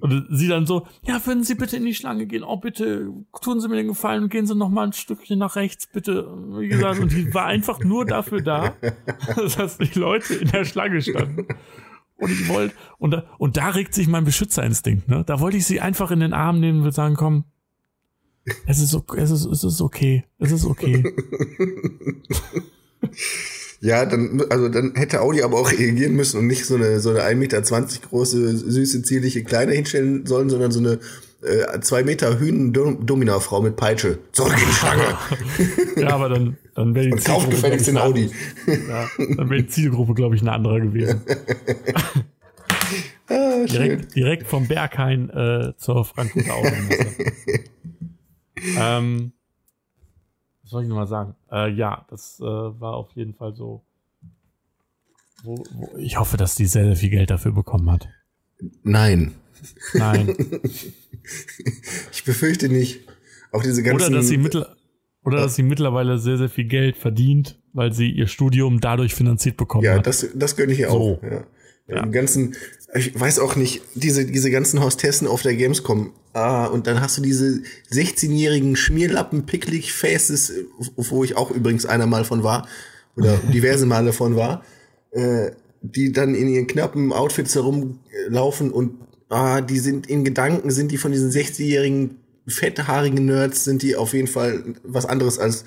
[0.01, 2.43] und sie dann so, ja, würden Sie bitte in die Schlange gehen?
[2.43, 5.57] Oh, bitte, tun Sie mir den Gefallen und gehen Sie noch mal ein Stückchen nach
[5.57, 6.27] rechts, bitte.
[6.59, 8.75] Wie gesagt, und die war einfach nur dafür da,
[9.57, 11.47] dass die Leute in der Schlange standen.
[12.17, 15.25] Und ich wollte, und da, und da regt sich mein Beschützerinstinkt, ne?
[15.25, 17.45] Da wollte ich sie einfach in den Arm nehmen und sagen, komm,
[18.67, 21.03] es ist, es ist, es ist okay, es ist okay.
[23.81, 27.11] Ja, dann, also dann hätte Audi aber auch reagieren müssen und nicht so eine, so
[27.11, 27.63] eine 1,20 Meter
[28.09, 30.99] große, süße, zierliche Kleine hinstellen sollen, sondern so eine
[31.43, 34.19] äh, zwei Meter Hühnen-Domina-Frau mit Peitsche.
[34.33, 35.17] Zurück in die Schlange.
[35.97, 38.31] ja, aber dann, dann wäre die und kauft gefälligst den Audi.
[38.67, 41.23] Ja, dann wäre die Zielgruppe, glaube ich, eine andere gewesen.
[43.29, 47.07] ah, direkt, direkt vom Berghain äh, zur Frankfurter Automesse.
[48.79, 49.33] ähm,
[50.71, 51.35] was soll ich nochmal sagen?
[51.51, 53.83] Äh, ja, das äh, war auf jeden Fall so.
[55.43, 58.09] Wo, wo, ich hoffe, dass die sehr, sehr viel Geld dafür bekommen hat.
[58.85, 59.33] Nein.
[59.95, 60.37] Nein.
[62.13, 63.01] ich befürchte nicht.
[63.51, 64.07] Auch diese ganzen.
[64.07, 64.65] Oder dass sie mittel
[65.25, 69.57] oder dass sie mittlerweile sehr, sehr viel Geld verdient, weil sie ihr Studium dadurch finanziert
[69.57, 69.99] bekommen ja, hat.
[69.99, 71.21] Ja, das, das gönne ich ihr auch.
[71.21, 71.27] So.
[71.27, 71.45] Ja.
[71.91, 72.05] Ja.
[72.05, 72.55] Die ganzen,
[72.95, 76.13] ich weiß auch nicht, diese, diese ganzen Hostessen auf der Gamescom.
[76.33, 77.63] Ah, und dann hast du diese
[77.93, 80.53] 16-jährigen Schmierlappen, picklig Faces,
[80.97, 82.69] wo ich auch übrigens einer mal von war,
[83.17, 84.65] oder diverse Male von war,
[85.11, 85.51] äh,
[85.83, 88.95] die dann in ihren knappen Outfits herumlaufen und
[89.29, 92.17] ah, die sind in Gedanken, sind die von diesen 60-jährigen
[92.47, 95.65] fetthaarigen Nerds, sind die auf jeden Fall was anderes als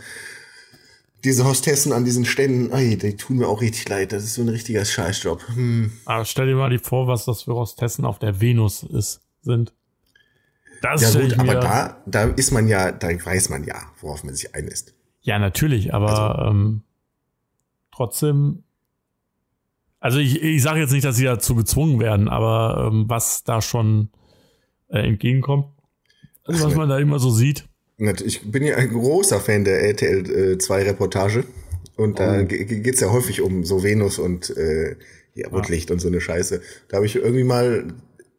[1.23, 4.11] diese Hostessen an diesen Ständen, ey, die tun mir auch richtig leid.
[4.11, 5.41] Das ist so ein richtiger Scheißjob.
[5.55, 5.91] Hm.
[6.05, 9.73] Aber stell dir mal vor, was das für Hostessen auf der Venus ist, sind.
[10.81, 14.35] Das ja gut, aber da, da ist man ja, da weiß man ja, worauf man
[14.35, 14.93] sich einlässt.
[15.21, 16.81] Ja, natürlich, aber also, ähm,
[17.93, 18.63] trotzdem.
[20.01, 23.61] Also ich, ich sage jetzt nicht, dass sie dazu gezwungen werden, aber ähm, was da
[23.61, 24.09] schon
[24.89, 25.67] äh, entgegenkommt,
[26.43, 27.69] also was man da immer so sieht.
[27.97, 31.43] Ich bin ja ein großer Fan der RTL 2 äh, Reportage.
[31.95, 32.45] Und da oh.
[32.45, 34.95] geht's ja häufig um so Venus und äh,
[35.35, 35.93] ja, Rotlicht ja.
[35.93, 36.61] und so eine Scheiße.
[36.87, 37.93] Da habe ich irgendwie mal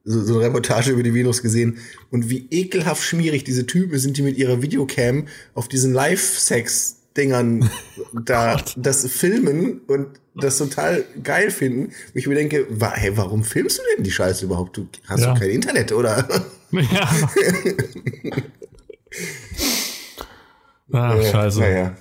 [0.04, 1.78] so, so eine Reportage über die Venus gesehen
[2.10, 7.70] und wie ekelhaft schmierig diese Typen sind, die mit ihrer Videocam auf diesen Live-Sex-Dingern
[8.24, 11.86] da das filmen und das total geil finden.
[11.86, 14.76] Und ich mir denke, wa hey, warum filmst du denn die Scheiße überhaupt?
[14.76, 15.32] Du hast ja.
[15.32, 16.28] doch kein Internet, oder?
[16.72, 17.08] Ja.
[20.92, 21.60] Ach, scheiße.
[21.60, 21.96] Naja.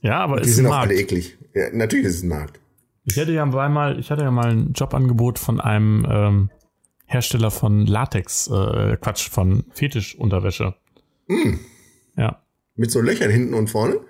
[0.00, 1.38] Ja, aber die sind auch alle eklig.
[1.54, 2.60] Ja, natürlich ist es ein Markt.
[3.04, 6.50] Ich hätte ja mal, ich hatte ja mal ein Jobangebot von einem ähm,
[7.06, 10.74] Hersteller von Latex, äh, Quatsch, von Fetischunterwäsche.
[11.28, 11.54] Mm.
[12.16, 12.42] Ja.
[12.76, 14.00] Mit so Löchern hinten und vorne?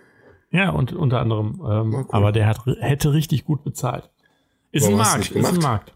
[0.50, 1.60] Ja, und unter anderem.
[1.68, 2.06] Ähm, cool.
[2.10, 4.10] Aber der hat, hätte richtig gut bezahlt.
[4.70, 5.92] Ist Warum ein Markt, ist ein Markt.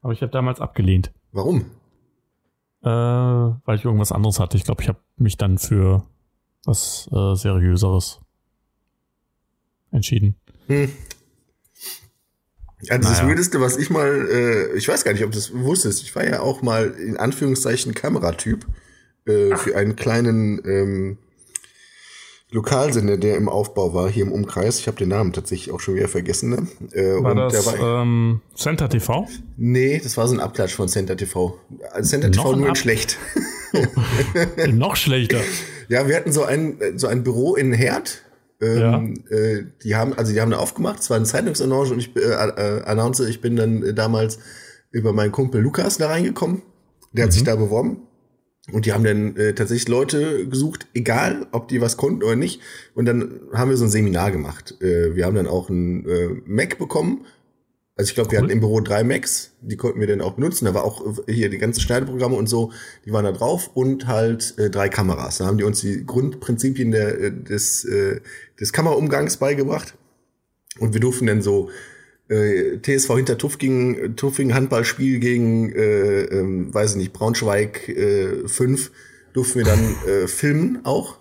[0.00, 1.12] Aber ich habe damals abgelehnt.
[1.32, 1.66] Warum?
[2.84, 4.58] Äh, weil ich irgendwas anderes hatte.
[4.58, 6.04] Ich glaube, ich habe mich dann für
[6.64, 8.20] was äh, seriöseres
[9.90, 10.36] entschieden.
[10.66, 10.92] Hm.
[12.90, 13.20] Also naja.
[13.20, 16.14] das Weirdeste, was ich mal, äh, ich weiß gar nicht, ob du das wusstest, ich
[16.14, 18.66] war ja auch mal in Anführungszeichen Kameratyp
[19.24, 21.18] äh, für einen kleinen ähm,
[22.54, 24.78] Lokalsender, der im Aufbau war, hier im Umkreis.
[24.78, 26.50] Ich habe den Namen tatsächlich auch schon wieder vergessen.
[26.50, 26.68] Ne?
[26.92, 29.26] Äh, war das war, ähm, Center TV?
[29.56, 31.58] Nee, das war so ein Abklatsch von Center TV.
[31.90, 33.18] Also Center noch TV nur in schlecht.
[33.72, 33.84] Oh.
[34.72, 35.40] noch schlechter.
[35.88, 38.22] Ja, wir hatten so ein, so ein Büro in Herd.
[38.60, 39.36] Ähm, ja.
[39.36, 42.20] äh, die haben, also die haben da aufgemacht, es war eine Zeitungsannonce und ich äh,
[42.20, 44.38] äh, announce, ich bin dann äh, damals
[44.92, 46.62] über meinen Kumpel Lukas da reingekommen.
[47.12, 47.46] Der hat sich mhm.
[47.46, 48.06] da beworben.
[48.72, 52.60] Und die haben dann äh, tatsächlich Leute gesucht, egal ob die was konnten oder nicht.
[52.94, 54.80] Und dann haben wir so ein Seminar gemacht.
[54.80, 57.26] Äh, wir haben dann auch ein äh, Mac bekommen
[57.96, 60.64] also ich glaube, wir hatten im Büro drei Macs, die konnten wir dann auch benutzen.
[60.64, 62.72] Da war auch hier die ganzen Schneideprogramme und so,
[63.04, 65.38] die waren da drauf und halt äh, drei Kameras.
[65.38, 68.20] Da haben die uns die Grundprinzipien der, äh, des, äh,
[68.58, 69.94] des Kameraumgangs beigebracht.
[70.80, 71.70] Und wir durften dann so
[72.28, 78.90] äh, TSV hinter Tuffing, Tuffing Handballspiel gegen, äh, äh, weiß ich nicht, Braunschweig äh, 5
[79.32, 81.18] durften wir dann äh, filmen auch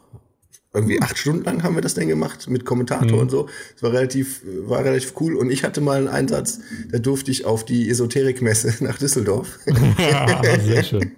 [0.74, 3.20] irgendwie acht Stunden lang haben wir das denn gemacht mit Kommentator mhm.
[3.20, 3.48] und so.
[3.76, 5.36] Es war relativ, war relativ cool.
[5.36, 9.60] Und ich hatte mal einen Einsatz, da durfte ich auf die Esoterikmesse nach Düsseldorf.
[10.00, 11.12] Ja, sehr schön.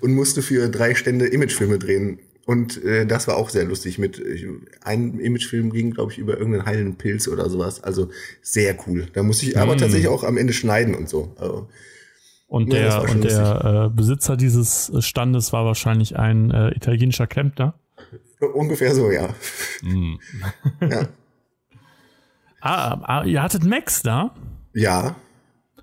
[0.00, 2.20] und musste für drei Stände Imagefilme drehen.
[2.46, 3.98] Und äh, das war auch sehr lustig.
[3.98, 4.46] Mit äh,
[4.82, 7.82] einem Imagefilm ging, glaube ich, über irgendeinen heilenden Pilz oder sowas.
[7.82, 8.10] Also
[8.42, 9.06] sehr cool.
[9.12, 9.78] Da musste ich aber mhm.
[9.78, 11.34] tatsächlich auch am Ende schneiden und so.
[11.38, 11.68] Also,
[12.46, 17.74] und der, und der äh, Besitzer dieses Standes war wahrscheinlich ein äh, italienischer Klempner.
[18.52, 19.28] Ungefähr so, ja.
[19.82, 20.18] Mm.
[20.80, 21.08] ja.
[22.60, 24.34] Ah, ah, ihr hattet Macs da?
[24.74, 25.16] Ja.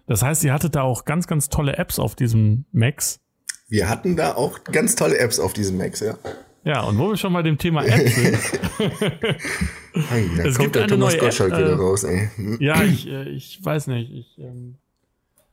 [0.08, 3.20] Das heißt, ihr hattet da auch ganz, ganz tolle Apps auf diesem Macs?
[3.68, 6.18] Wir hatten da auch ganz tolle Apps auf diesem Macs, ja.
[6.64, 8.38] Ja, und wo wir schon bei dem Thema Apps sind.
[10.10, 12.30] hey, da es kommt gibt der eine Thomas neue Gottschalk App, wieder äh, raus, ey.
[12.60, 14.12] Ja, ich, äh, ich weiß nicht.
[14.12, 14.76] Ich, ähm,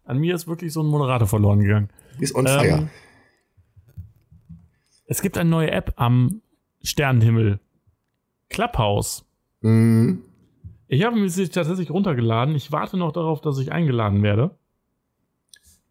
[0.04, 1.88] an mir ist wirklich so ein Moderator verloren gegangen.
[2.18, 2.66] Ist on fire.
[2.66, 2.90] Ähm,
[5.06, 6.42] es gibt eine neue App am
[6.82, 7.60] Sternenhimmel.
[8.50, 9.24] Clubhouse.
[9.62, 10.22] Mhm.
[10.88, 12.54] Ich habe mir sie tatsächlich runtergeladen.
[12.54, 14.50] Ich warte noch darauf, dass ich eingeladen werde.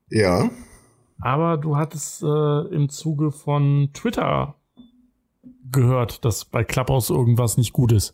[0.09, 0.49] Ja.
[1.19, 4.55] Aber du hattest äh, im Zuge von Twitter
[5.71, 8.13] gehört, dass bei Clubhouse irgendwas nicht gut ist.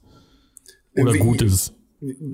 [0.95, 1.73] Oder Wie- gut ist.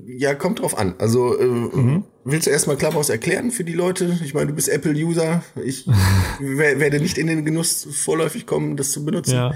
[0.08, 0.96] Ja, kommt drauf an.
[0.98, 2.04] Also, äh, Mhm.
[2.26, 4.18] willst du erstmal Clubhouse erklären für die Leute?
[4.24, 5.44] Ich meine, du bist Apple-User.
[5.64, 5.86] Ich
[6.40, 9.36] wer- werde nicht in den Genuss vorläufig kommen, das zu benutzen.
[9.36, 9.54] Ja.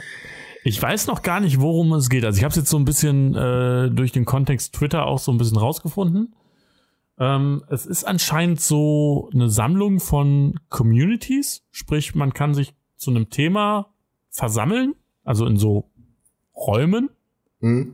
[0.63, 2.23] Ich weiß noch gar nicht, worum es geht.
[2.23, 5.31] Also ich habe es jetzt so ein bisschen äh, durch den Kontext Twitter auch so
[5.31, 6.35] ein bisschen rausgefunden.
[7.19, 13.29] Ähm, es ist anscheinend so eine Sammlung von Communities, sprich man kann sich zu einem
[13.29, 13.93] Thema
[14.29, 14.93] versammeln,
[15.23, 15.89] also in so
[16.55, 17.09] Räumen
[17.61, 17.93] Hm?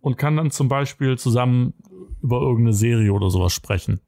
[0.00, 1.74] und kann dann zum Beispiel zusammen
[2.22, 4.00] über irgendeine Serie oder sowas sprechen.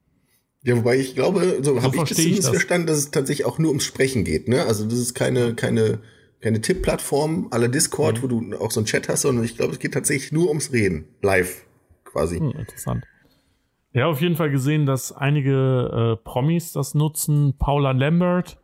[0.65, 2.51] Ja, wobei ich glaube, so, habe ich das verstehe ich zumindest das.
[2.51, 4.49] verstanden, dass es tatsächlich auch nur ums Sprechen geht.
[4.49, 4.65] Ne?
[4.65, 6.01] Also das ist keine, keine,
[6.41, 8.23] keine Tipp-Plattform aller Discord, Mhm.
[8.23, 10.73] wo du auch so einen Chat hast, sondern ich glaube, es geht tatsächlich nur ums
[10.73, 11.05] Reden.
[11.23, 11.65] Live
[12.05, 12.39] quasi.
[12.39, 13.05] Hm, interessant.
[13.93, 17.55] Ja, auf jeden Fall gesehen, dass einige äh, Promis das nutzen.
[17.59, 18.59] Paula Lambert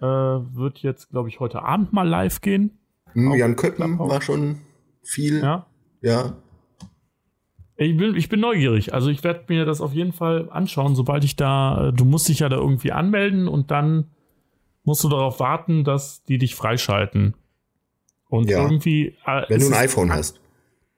[0.00, 2.78] äh, wird jetzt, glaube ich, heute Abend mal live gehen.
[3.14, 4.58] Hm, Jan Köppen war schon
[5.02, 5.40] viel.
[5.40, 5.66] Ja.
[6.02, 6.36] Ja.
[7.76, 8.94] Ich bin, ich bin neugierig.
[8.94, 11.88] Also ich werde mir das auf jeden Fall anschauen, sobald ich da.
[11.88, 14.10] äh, Du musst dich ja da irgendwie anmelden und dann
[14.84, 17.34] musst du darauf warten, dass die dich freischalten.
[18.28, 18.62] Und Ja.
[18.62, 19.16] irgendwie.
[19.26, 20.40] Äh, Wenn ist du ein iPhone hast.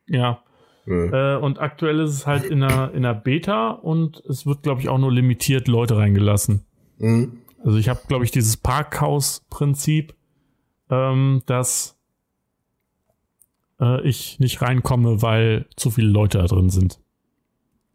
[0.06, 0.42] Ja.
[0.86, 1.36] Ja.
[1.36, 4.80] Äh, und aktuell ist es halt in einer, in einer Beta und es wird, glaube
[4.80, 6.64] ich, auch nur limitiert Leute reingelassen.
[6.98, 7.38] Hm.
[7.64, 10.14] Also ich habe, glaube ich, dieses Parkhaus-Prinzip,
[10.90, 11.95] ähm, dass
[13.80, 16.98] äh, ich nicht reinkomme, weil zu viele Leute da drin sind.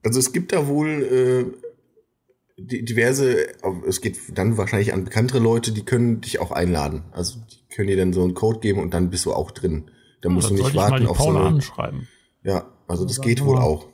[0.04, 0.88] Also es gibt da wohl
[2.58, 3.48] äh, di- diverse,
[3.88, 7.04] es geht dann wahrscheinlich an bekanntere Leute, die können dich auch einladen.
[7.12, 9.92] Also die können dir dann so einen Code geben und dann bist du auch drin.
[10.22, 11.56] Da musst Dann du nicht warten auf so Paula eine.
[11.56, 12.08] anschreiben.
[12.44, 13.88] Ja, also das geht wohl auch.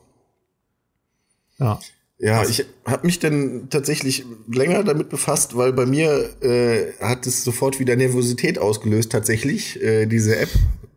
[1.59, 1.79] Ja.
[2.19, 2.49] Ja, Was?
[2.49, 7.79] ich habe mich dann tatsächlich länger damit befasst, weil bei mir äh, hat es sofort
[7.79, 10.49] wieder Nervosität ausgelöst, tatsächlich, äh, diese App.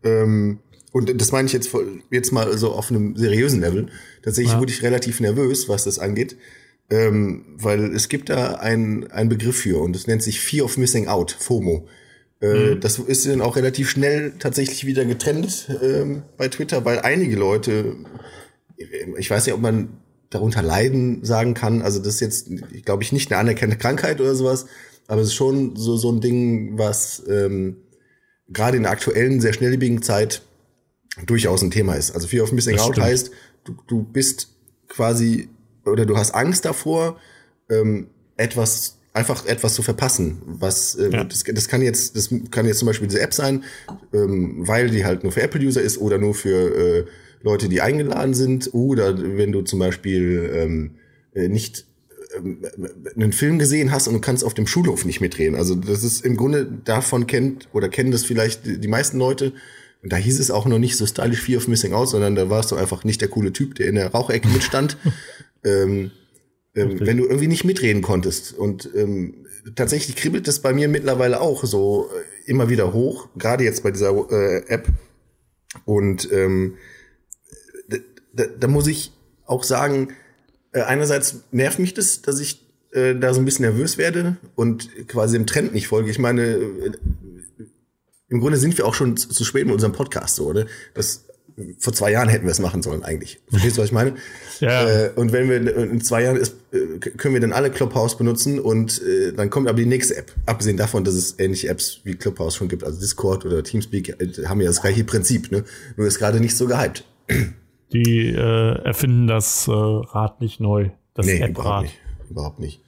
[0.03, 0.59] Ähm,
[0.91, 3.87] und das meine ich jetzt, voll- jetzt mal so auf einem seriösen Level.
[4.23, 4.59] Tatsächlich Ja.
[4.59, 6.35] wurde ich relativ nervös, was das angeht.
[6.89, 10.77] Ähm, weil es gibt da einen einen Begriff für und das nennt sich Fear of
[10.77, 11.87] Missing Out, FOMO.
[12.41, 17.37] Äh, Das ist dann auch relativ schnell tatsächlich wieder getrennt ähm, bei Twitter, weil einige
[17.37, 17.95] Leute,
[19.17, 19.89] ich weiß nicht, ob man
[20.31, 21.81] darunter leiden sagen kann.
[21.81, 22.49] Also das ist jetzt,
[22.83, 24.65] glaube ich, nicht eine anerkannte Krankheit oder sowas,
[25.07, 27.77] aber es ist schon so, so ein Ding, was ähm,
[28.49, 30.41] gerade in der aktuellen, sehr schnelllebigen Zeit
[31.25, 32.11] durchaus ein Thema ist.
[32.11, 33.07] Also Fear of Missing Das Out stimmt.
[33.07, 33.31] heißt,
[33.65, 34.49] du, du bist
[34.87, 35.49] quasi
[35.85, 37.17] oder du hast Angst davor,
[37.69, 38.07] ähm,
[38.37, 40.41] etwas einfach etwas zu verpassen.
[40.45, 41.23] Was äh, Ja.
[41.25, 43.63] das, das kann jetzt das kann jetzt zum Beispiel diese App sein,
[44.13, 47.05] ähm, weil die halt nur für Apple-User ist oder nur für äh,
[47.43, 50.91] Leute, die eingeladen sind oder wenn du zum Beispiel ähm,
[51.33, 51.85] äh, nicht
[52.37, 52.59] ähm,
[53.15, 55.55] einen Film gesehen hast und du kannst auf dem Schulhof nicht mitreden.
[55.55, 59.51] Also das ist im Grunde davon kennt oder kennen das vielleicht die die meisten Leute.
[60.03, 62.49] Und da hieß es auch noch nicht so stylish Fear of Missing Out, sondern da
[62.49, 64.97] warst du einfach nicht der coole Typ, der in der Rauchecke mitstand.
[65.63, 66.11] ähm,
[66.73, 68.53] ähm, wenn du irgendwie nicht mitreden konntest.
[68.53, 69.45] Und ähm,
[69.75, 73.91] tatsächlich kribbelt das bei mir mittlerweile auch so äh, immer wieder hoch, gerade jetzt bei
[73.91, 74.87] dieser äh, App.
[75.85, 76.77] Und ähm,
[77.89, 77.97] da,
[78.33, 79.11] da, da muss ich
[79.45, 80.13] auch sagen,
[80.71, 85.07] äh, einerseits nervt mich das, dass ich äh, da so ein bisschen nervös werde und
[85.07, 86.09] quasi dem Trend nicht folge.
[86.09, 86.91] Ich meine, äh,
[88.31, 90.65] im Grunde sind wir auch schon zu, zu spät mit unserem Podcast so, oder?
[90.93, 91.25] Das
[91.79, 93.41] vor zwei Jahren hätten wir es machen sollen eigentlich.
[93.49, 94.15] Verstehst du, was ich meine?
[94.61, 94.87] Ja.
[94.87, 98.59] Äh, und wenn wir in zwei Jahren ist, äh, können wir dann alle Clubhouse benutzen
[98.59, 100.31] und äh, dann kommt aber die nächste App.
[100.45, 104.45] Abgesehen davon, dass es ähnliche Apps wie Clubhouse schon gibt, also Discord oder Teamspeak, äh,
[104.45, 105.65] haben ja das gleiche Prinzip, ne?
[105.97, 107.03] Nur ist gerade nicht so gehypt.
[107.91, 110.91] Die äh, erfinden das äh, Rad nicht neu.
[111.13, 111.99] Das Nee, überhaupt nicht.
[112.29, 112.81] Überhaupt nicht.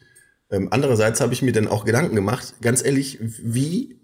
[0.49, 3.97] Ähm, andererseits habe ich mir dann auch Gedanken gemacht, ganz ehrlich, wie,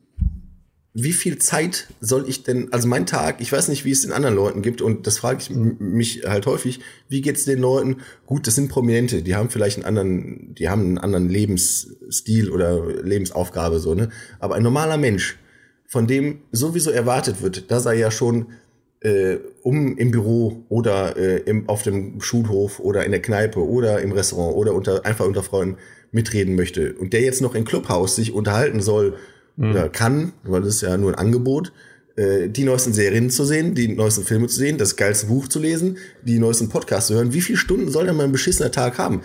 [0.93, 4.11] wie viel Zeit soll ich denn, also mein Tag, ich weiß nicht, wie es den
[4.11, 7.97] anderen Leuten gibt und das frage ich mich halt häufig, wie geht's den Leuten?
[8.25, 13.03] Gut, das sind Prominente, die haben vielleicht einen anderen, die haben einen anderen Lebensstil oder
[13.03, 14.09] Lebensaufgabe, so, ne?
[14.39, 15.37] Aber ein normaler Mensch,
[15.85, 18.47] von dem sowieso erwartet wird, dass er ja schon
[19.01, 24.01] äh, um im Büro oder äh, im, auf dem Schulhof oder in der Kneipe oder
[24.01, 25.77] im Restaurant oder unter, einfach unter Freunden
[26.11, 29.17] mitreden möchte und der jetzt noch im Clubhaus sich unterhalten soll
[29.59, 31.73] oder kann, weil das ist ja nur ein Angebot,
[32.15, 35.59] äh, die neuesten Serien zu sehen, die neuesten Filme zu sehen, das geilste Buch zu
[35.59, 37.33] lesen, die neuesten Podcasts zu hören.
[37.33, 39.21] Wie viele Stunden soll denn mein beschissener Tag haben?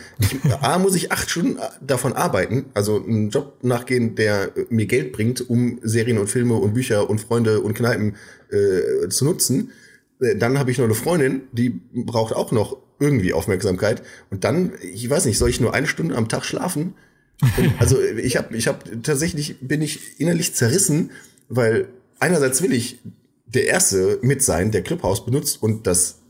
[0.61, 5.13] A, muss ich acht Stunden davon arbeiten, also einen Job nachgehen, der äh, mir Geld
[5.13, 8.17] bringt, um Serien und Filme und Bücher und Freunde und Kneipen
[8.51, 9.73] äh, zu nutzen.
[10.21, 14.03] Äh, dann habe ich noch eine Freundin, die braucht auch noch irgendwie Aufmerksamkeit.
[14.31, 16.95] Und dann, ich weiß nicht, soll ich nur eine Stunde am Tag schlafen?
[17.79, 21.11] Also ich habe, ich habe tatsächlich bin ich innerlich zerrissen,
[21.49, 22.99] weil einerseits will ich
[23.47, 26.21] der erste mit sein, der Clubhouse benutzt und das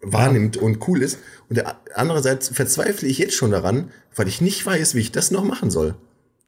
[0.00, 0.62] wahrnimmt ja.
[0.62, 1.18] und cool ist.
[1.48, 5.30] Und der, andererseits verzweifle ich jetzt schon daran, weil ich nicht weiß, wie ich das
[5.30, 5.94] noch machen soll.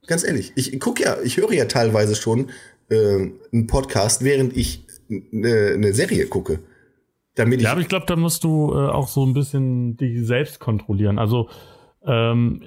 [0.07, 2.51] Ganz ehrlich, ich gucke ja, ich höre ja teilweise schon
[2.91, 6.61] äh, einen Podcast, während ich eine, eine Serie gucke.
[7.37, 10.27] Damit ich ja, aber ich glaube, da musst du äh, auch so ein bisschen dich
[10.27, 11.19] selbst kontrollieren.
[11.19, 11.49] Also
[12.07, 12.65] ähm,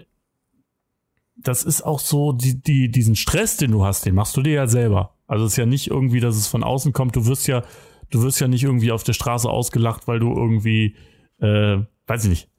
[1.38, 4.54] das ist auch so, die, die, diesen Stress, den du hast, den machst du dir
[4.54, 5.16] ja selber.
[5.28, 7.16] Also es ist ja nicht irgendwie, dass es von außen kommt.
[7.16, 7.64] Du wirst ja,
[8.10, 10.96] du wirst ja nicht irgendwie auf der Straße ausgelacht, weil du irgendwie,
[11.40, 11.78] äh,
[12.08, 12.50] weiß ich nicht,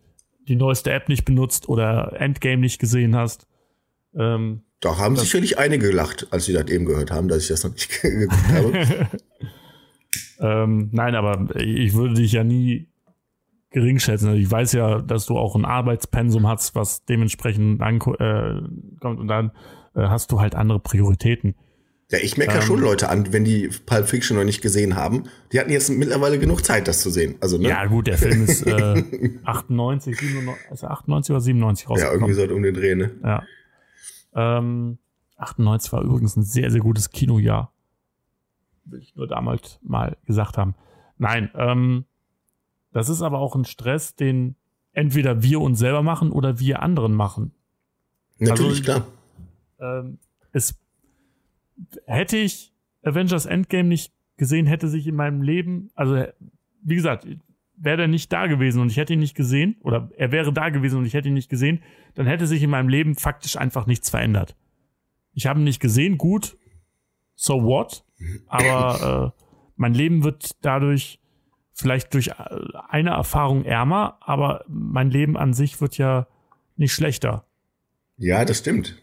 [0.47, 3.47] die neueste App nicht benutzt oder Endgame nicht gesehen hast.
[4.15, 7.65] Ähm, da haben sicherlich einige gelacht, als sie das eben gehört haben, dass ich das
[7.65, 9.09] noch nicht geguckt habe.
[10.41, 12.89] ähm, nein, aber ich würde dich ja nie
[13.71, 14.29] gering schätzen.
[14.29, 18.61] Also ich weiß ja, dass du auch ein Arbeitspensum hast, was dementsprechend ankommt äh,
[19.05, 19.53] und dann
[19.95, 21.55] äh, hast du halt andere Prioritäten.
[22.11, 24.97] Ja, ich merke ähm, ja schon Leute an, wenn die Pulp Fiction noch nicht gesehen
[24.97, 25.25] haben.
[25.53, 27.35] Die hatten jetzt mittlerweile genug Zeit, das zu sehen.
[27.41, 27.69] Also, ne?
[27.69, 29.05] Ja, gut, der Film ist äh,
[29.45, 32.21] 98, 97, also 98 oder 97 rausgekommen.
[32.21, 33.11] Ja, irgendwie so um den Dreh, ne?
[33.23, 33.43] Ja.
[34.35, 34.99] Ähm,
[35.37, 37.73] 98 war übrigens ein sehr, sehr gutes Kinojahr.
[38.87, 40.75] Will ich nur damals mal gesagt haben.
[41.19, 42.07] Nein, ähm,
[42.93, 44.57] das ist aber auch ein Stress, den
[44.93, 47.53] entweder wir uns selber machen oder wir anderen machen.
[48.39, 49.03] Natürlich, also,
[49.79, 50.01] klar.
[50.01, 50.19] Ähm,
[50.53, 50.79] es
[52.07, 52.73] hätte ich
[53.03, 56.25] Avengers Endgame nicht gesehen, hätte sich in meinem Leben, also
[56.83, 57.27] wie gesagt,
[57.77, 60.69] wäre er nicht da gewesen und ich hätte ihn nicht gesehen, oder er wäre da
[60.69, 61.83] gewesen und ich hätte ihn nicht gesehen,
[62.15, 64.57] dann hätte sich in meinem Leben faktisch einfach nichts verändert.
[65.33, 66.57] Ich habe ihn nicht gesehen, gut,
[67.35, 68.05] so what?
[68.49, 69.43] Aber äh,
[69.77, 71.21] mein Leben wird dadurch
[71.79, 72.33] vielleicht durch
[72.89, 76.27] eine Erfahrung ärmer, aber mein Leben an sich wird ja
[76.77, 77.45] nicht schlechter.
[78.17, 78.97] Ja, das stimmt.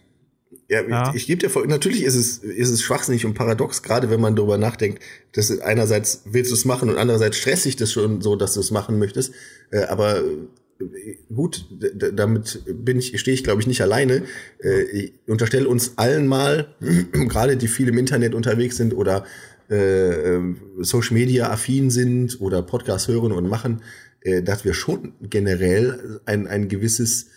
[0.67, 1.09] Ja, ja.
[1.09, 4.19] ich, ich gebe dir vor, natürlich ist es, ist es schwachsinnig und paradox, gerade wenn
[4.19, 5.01] man darüber nachdenkt,
[5.33, 8.71] dass einerseits willst du es machen und andererseits stressig das schon so, dass du es
[8.71, 9.33] machen möchtest.
[9.71, 11.65] Äh, aber äh, gut,
[12.13, 14.23] damit bin ich, stehe ich, glaube ich, nicht alleine.
[14.61, 16.75] Äh, ich unterstelle uns allen mal,
[17.11, 19.23] gerade die viel im Internet unterwegs sind oder
[19.69, 20.39] äh,
[20.81, 23.81] Social Media affin sind oder Podcast hören und machen,
[24.21, 27.27] äh, dass wir schon generell ein, ein gewisses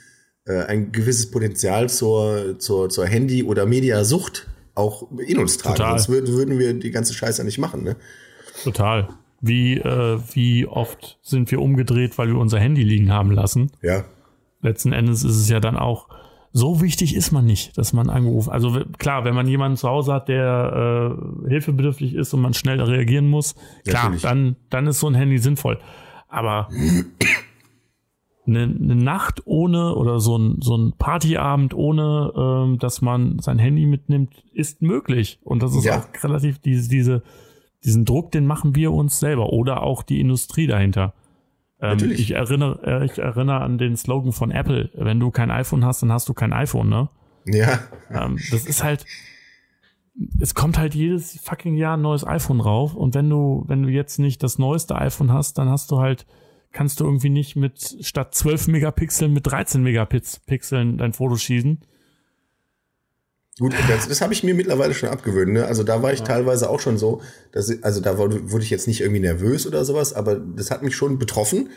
[0.48, 5.76] äh, ein gewisses Potenzial zur, zur, zur Handy- oder Mediasucht auch in uns tragen.
[5.76, 5.98] Total.
[5.98, 7.82] Sonst würden, würden wir die ganze Scheiße nicht machen.
[7.84, 7.96] Ne?
[8.64, 9.08] Total.
[9.40, 13.70] Wie, äh, wie oft sind wir umgedreht, weil wir unser Handy liegen haben lassen?
[13.82, 14.04] Ja.
[14.62, 16.08] Letzten Endes ist es ja dann auch,
[16.52, 18.50] so wichtig ist man nicht, dass man angerufen.
[18.50, 22.80] Also klar, wenn man jemanden zu Hause hat, der äh, hilfebedürftig ist und man schnell
[22.80, 23.54] reagieren muss,
[23.86, 25.78] klar, dann, dann ist so ein Handy sinnvoll.
[26.28, 26.68] Aber
[28.48, 33.58] eine, eine Nacht ohne oder so ein, so ein Partyabend ohne, ähm, dass man sein
[33.58, 35.38] Handy mitnimmt, ist möglich.
[35.44, 35.98] Und das ist ja.
[35.98, 37.22] auch relativ diese, diese,
[37.84, 41.14] diesen Druck, den machen wir uns selber oder auch die Industrie dahinter.
[41.80, 44.90] Ähm, ich erinnere, äh, ich erinnere an den Slogan von Apple.
[44.94, 47.08] Wenn du kein iPhone hast, dann hast du kein iPhone, ne?
[47.46, 47.80] Ja.
[48.10, 49.06] Ähm, das ist halt,
[50.40, 52.94] es kommt halt jedes fucking Jahr ein neues iPhone rauf.
[52.94, 56.26] Und wenn du, wenn du jetzt nicht das neueste iPhone hast, dann hast du halt
[56.72, 61.80] kannst du irgendwie nicht mit statt 12 Megapixeln mit 13 Megapixeln dein Foto schießen.
[63.58, 65.52] Gut, das, das habe ich mir mittlerweile schon abgewöhnt.
[65.52, 65.66] Ne?
[65.66, 66.24] Also da war ich ja.
[66.26, 69.84] teilweise auch schon so, dass ich, also da wurde ich jetzt nicht irgendwie nervös oder
[69.84, 71.70] sowas, aber das hat mich schon betroffen,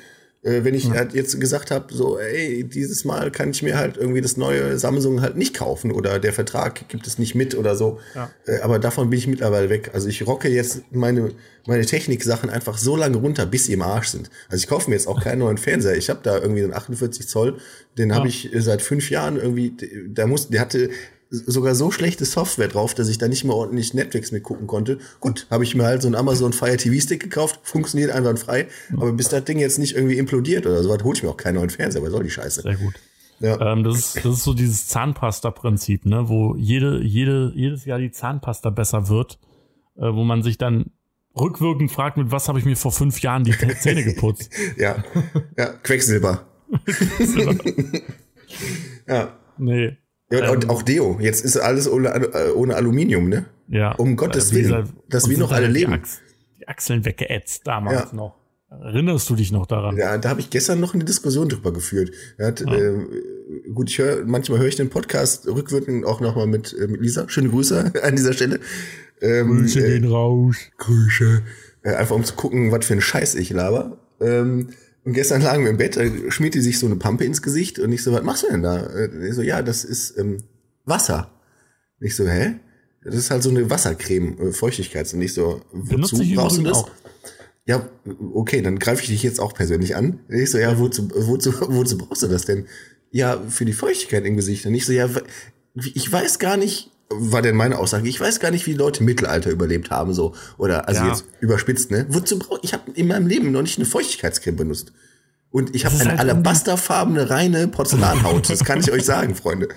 [0.43, 0.93] äh, wenn ich ja.
[0.93, 4.77] halt jetzt gesagt habe, so, ey, dieses Mal kann ich mir halt irgendwie das neue
[4.77, 7.99] Samsung halt nicht kaufen oder der Vertrag gibt es nicht mit oder so.
[8.13, 8.31] Ja.
[8.45, 9.91] Äh, aber davon bin ich mittlerweile weg.
[9.93, 11.31] Also ich rocke jetzt meine,
[11.67, 14.29] meine Technik-Sachen einfach so lange runter, bis sie im Arsch sind.
[14.49, 15.95] Also ich kaufe mir jetzt auch keinen neuen Fernseher.
[15.95, 17.57] Ich habe da irgendwie einen 48 Zoll,
[17.97, 18.15] den ja.
[18.15, 19.75] habe ich seit fünf Jahren irgendwie,
[20.09, 20.89] da muss, der hatte
[21.31, 24.99] sogar so schlechte Software drauf, dass ich da nicht mehr ordentlich Netflix mitgucken konnte.
[25.21, 29.13] Gut, habe ich mir halt so einen Amazon Fire TV Stick gekauft, funktioniert einwandfrei, aber
[29.13, 31.69] bis das Ding jetzt nicht irgendwie implodiert oder so, hole ich mir auch keinen neuen
[31.69, 32.61] Fernseher, was soll die Scheiße?
[32.61, 32.93] Sehr gut.
[33.39, 33.59] Ja.
[33.71, 38.11] Ähm, das, ist, das ist so dieses Zahnpasta-Prinzip, ne, wo jede, jede, jedes Jahr die
[38.11, 39.39] Zahnpasta besser wird,
[39.95, 40.91] äh, wo man sich dann
[41.35, 44.51] rückwirkend fragt, mit was habe ich mir vor fünf Jahren die Zähne geputzt?
[44.77, 45.03] ja,
[45.57, 46.45] ja, Quecksilber.
[49.07, 49.33] ja.
[49.57, 49.97] Nee,
[50.31, 51.17] ja, und ähm, auch Deo.
[51.19, 53.45] Jetzt ist alles ohne, äh, ohne Aluminium, ne?
[53.67, 53.93] Ja.
[53.93, 54.63] Um Gottes Willen.
[54.63, 55.93] Dieser, dass wir noch alle leben.
[55.93, 56.21] Achs
[56.61, 58.15] die Achseln weggeätzt damals ja.
[58.15, 58.37] noch.
[58.69, 59.97] Erinnerst du dich noch daran?
[59.97, 62.11] Ja, da habe ich gestern noch eine Diskussion drüber geführt.
[62.39, 62.73] Hat, ja.
[62.73, 63.05] äh,
[63.73, 67.27] gut, ich höre, manchmal höre ich den Podcast rückwirkend auch nochmal mit, äh, mit Lisa.
[67.27, 68.59] Schöne Grüße an dieser Stelle.
[69.21, 70.55] Ähm, Grüße äh, gehen raus.
[70.77, 71.41] Grüße.
[71.83, 73.97] Äh, einfach um zu gucken, was für ein Scheiß ich laber.
[74.21, 74.69] Ähm,
[75.03, 77.79] und gestern lagen wir im Bett, da schmiert die sich so eine Pampe ins Gesicht
[77.79, 78.85] und ich so, was machst du denn da?
[78.85, 80.37] Äh, Ich so, ja, das ist ähm,
[80.85, 81.31] Wasser.
[81.99, 82.55] Ich so, hä?
[83.03, 85.13] Das ist halt so eine Wassercreme, äh, Feuchtigkeits.
[85.13, 86.77] Und ich so, wozu ich brauchst du das?
[86.77, 86.91] auch.
[87.65, 87.87] Ja,
[88.33, 90.19] okay, dann greife ich dich jetzt auch persönlich an.
[90.29, 92.65] Ich so, ja, wozu, wozu, wozu brauchst du das denn?
[93.11, 94.65] Ja, für die Feuchtigkeit im Gesicht.
[94.65, 95.09] Und ich so, ja,
[95.75, 99.05] ich weiß gar nicht, war denn meine Aussage, ich weiß gar nicht, wie Leute im
[99.05, 100.33] Mittelalter überlebt haben, so.
[100.57, 101.09] Oder, also Ja.
[101.09, 102.05] jetzt überspitzt, ne?
[102.09, 104.93] Wozu brauch ich habe in meinem Leben noch nicht eine Feuchtigkeitscreme benutzt.
[105.51, 108.49] Und ich habe eine halt alabasterfarbene, reine Porzellanhaut.
[108.49, 109.67] Das kann ich euch sagen, Freunde.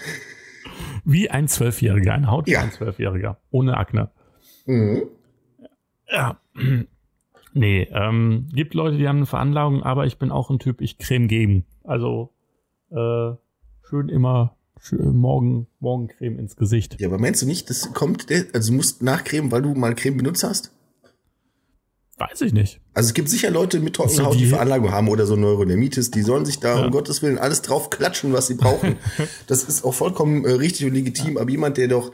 [1.04, 2.60] Wie ein Zwölfjähriger, eine Haut wie Ja.
[2.62, 3.38] ein Zwölfjähriger.
[3.50, 4.10] Ohne Akne.
[4.66, 5.02] Mhm.
[6.10, 6.38] Ja.
[7.56, 10.98] Nee, ähm, gibt Leute, die haben eine Veranlagung, aber ich bin auch ein Typ, ich
[10.98, 11.64] Creme geben.
[11.84, 12.32] Also
[12.90, 13.30] äh,
[13.88, 14.56] schön immer
[14.92, 16.96] morgen, Morgencreme ins Gesicht.
[17.00, 19.94] Ja, aber meinst du nicht, das kommt, der- also du musst nachcremen, weil du mal
[19.94, 20.70] Creme benutzt hast?
[22.16, 22.80] Weiß ich nicht.
[22.92, 26.12] Also es gibt sicher Leute mit trockener Haut, die die- Veranlagung haben oder so Neurodermitis,
[26.12, 26.84] die sollen sich da Ja.
[26.84, 28.96] um Gottes Willen alles drauf klatschen, was sie brauchen.
[29.48, 32.12] das ist auch vollkommen äh, richtig und legitim, aber jemand, der doch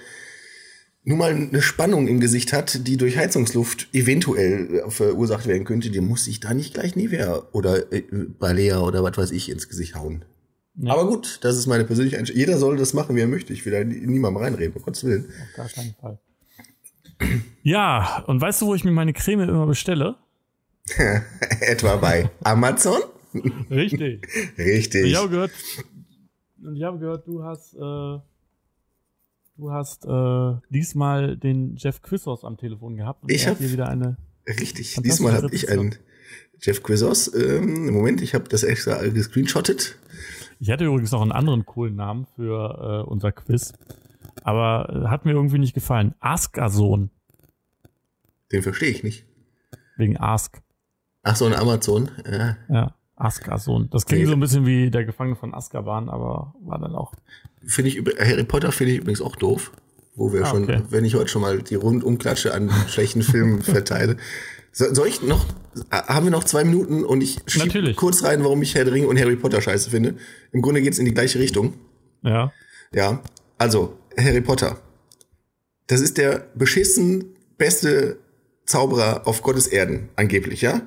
[1.02, 5.90] nur mal eine Spannung im Gesicht hat, die durch Heizungsluft eventuell äh, verursacht werden könnte,
[5.90, 8.02] der muss sich da nicht gleich Nivea oder äh,
[8.38, 10.24] Balea oder was weiß ich ins Gesicht hauen.
[10.76, 10.92] Ja.
[10.92, 12.38] Aber gut, das ist meine persönliche Einstellung.
[12.40, 13.52] Jeder soll das machen, wie er möchte.
[13.52, 15.26] Ich will da nie- niemandem reinreden, um Gottes Willen.
[15.26, 16.18] Auf gar keinen Fall.
[17.62, 20.16] Ja, und weißt du, wo ich mir meine Creme immer bestelle?
[21.60, 23.00] Etwa bei Amazon?
[23.70, 24.26] Richtig.
[24.58, 25.04] Richtig.
[25.06, 25.50] Ich habe gehört,
[26.62, 32.56] und ich habe gehört, du hast, äh, du hast äh, diesmal den Jeff Quissos am
[32.56, 33.22] Telefon gehabt.
[33.28, 34.16] Ich er hab- hat dir wieder eine.
[34.48, 34.96] Richtig.
[35.02, 35.94] Diesmal habe ich einen
[36.60, 37.32] Jeff Quizos.
[37.34, 39.96] Ähm, Moment, ich habe das extra gescreenshottet.
[40.60, 43.72] Ich hatte übrigens noch einen anderen coolen Namen für äh, unser Quiz,
[44.42, 46.14] aber äh, hat mir irgendwie nicht gefallen.
[46.20, 47.10] Askason
[48.52, 49.24] Den verstehe ich nicht.
[49.96, 50.60] wegen Ask.
[51.22, 52.10] Ach so, ein Amazon.
[52.30, 52.56] Ja.
[52.68, 53.88] Ja, Askason.
[53.90, 54.28] Das klingt Nee.
[54.28, 57.14] so ein bisschen wie der Gefangene von Azkaban, aber war dann auch.
[57.66, 59.72] Finde ich Harry Potter finde ich übrigens auch doof.
[60.16, 60.82] Wo wir Ah, schon, okay.
[60.90, 64.16] wenn ich heute schon mal die Rundumklatsche an schlechten Filmen verteile.
[64.72, 65.44] So, soll ich noch,
[65.90, 67.96] äh, haben wir noch zwei Minuten und ich schieb Natürlich.
[67.96, 70.14] kurz rein, warum ich Herr der Ringe und Harry Potter scheiße finde.
[70.52, 71.74] Im Grunde geht's in die gleiche Richtung.
[72.22, 72.52] Ja.
[72.92, 73.22] Ja,
[73.58, 74.78] also Harry Potter.
[75.86, 77.24] Das ist der beschissen
[77.58, 78.18] beste
[78.64, 80.86] Zauberer auf Gottes Erden, angeblich, ja?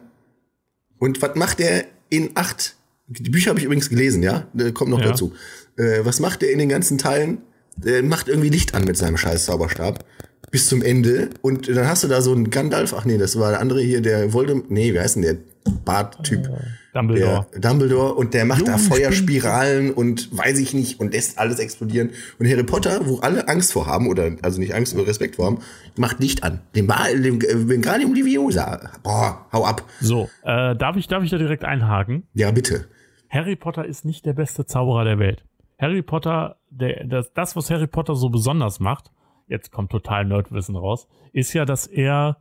[1.00, 2.76] Und was macht er in acht?
[3.08, 4.48] Die Bücher habe ich übrigens gelesen, ja?
[4.58, 5.08] Äh, Kommt noch Ja.
[5.08, 5.34] dazu.
[5.78, 7.42] Äh, was macht er in den ganzen Teilen?
[7.76, 10.06] Der macht irgendwie Licht an mit seinem scheiß Zauberstab.
[10.54, 11.32] Bis zum Ende.
[11.42, 12.94] Und dann hast du da so einen Gandalf.
[12.96, 14.70] Ach nee, das war der andere hier, der Voldemort.
[14.70, 15.38] Nee, wie heißt denn der
[15.84, 16.48] Bart-Typ?
[16.94, 17.48] Dumbledore.
[17.56, 21.58] Der Dumbledore und der macht da Junge, Feuerspiralen und weiß ich nicht und lässt alles
[21.58, 22.12] explodieren.
[22.38, 25.48] Und Harry Potter, wo alle Angst vor haben, oder also nicht Angst, aber Respekt vor
[25.48, 25.58] haben,
[25.96, 26.62] macht Licht an.
[26.76, 28.92] Den war dem, äh, Wingardium Leviosa.
[29.02, 29.84] Boah, hau ab.
[30.02, 32.28] So, äh, darf ich, darf ich da direkt einhaken?
[32.36, 32.86] Ja, bitte.
[33.28, 35.44] Harry Potter ist nicht der beste Zauberer der Welt.
[35.80, 39.10] Harry Potter, der, das, das, was Harry Potter so besonders macht,
[39.48, 42.38] jetzt kommt total Nerdwissen raus, ist ja, dass er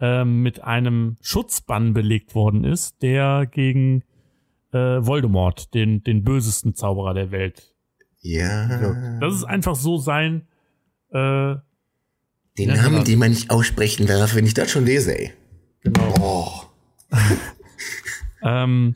[0.00, 4.04] ähm, mit einem Schutzbann belegt worden ist, der gegen
[4.72, 7.74] äh, Voldemort, den, den bösesten Zauberer der Welt.
[8.20, 9.18] Ja.
[9.20, 10.46] Das ist einfach so sein,
[11.10, 11.54] äh,
[12.58, 13.02] Den Namen, genau.
[13.04, 15.32] den man nicht aussprechen darf, wenn ich das schon lese, ey.
[15.82, 16.14] genau.
[16.20, 16.52] Oh.
[18.40, 18.94] Ähm,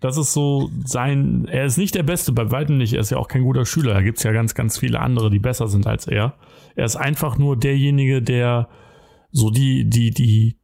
[0.00, 3.16] das ist so sein, er ist nicht der Beste, bei weitem nicht, er ist ja
[3.16, 6.06] auch kein guter Schüler, da gibt's ja ganz, ganz viele andere, die besser sind als
[6.06, 6.34] er.
[6.76, 8.68] Er ist einfach nur derjenige, der
[9.32, 10.56] so die, die, die,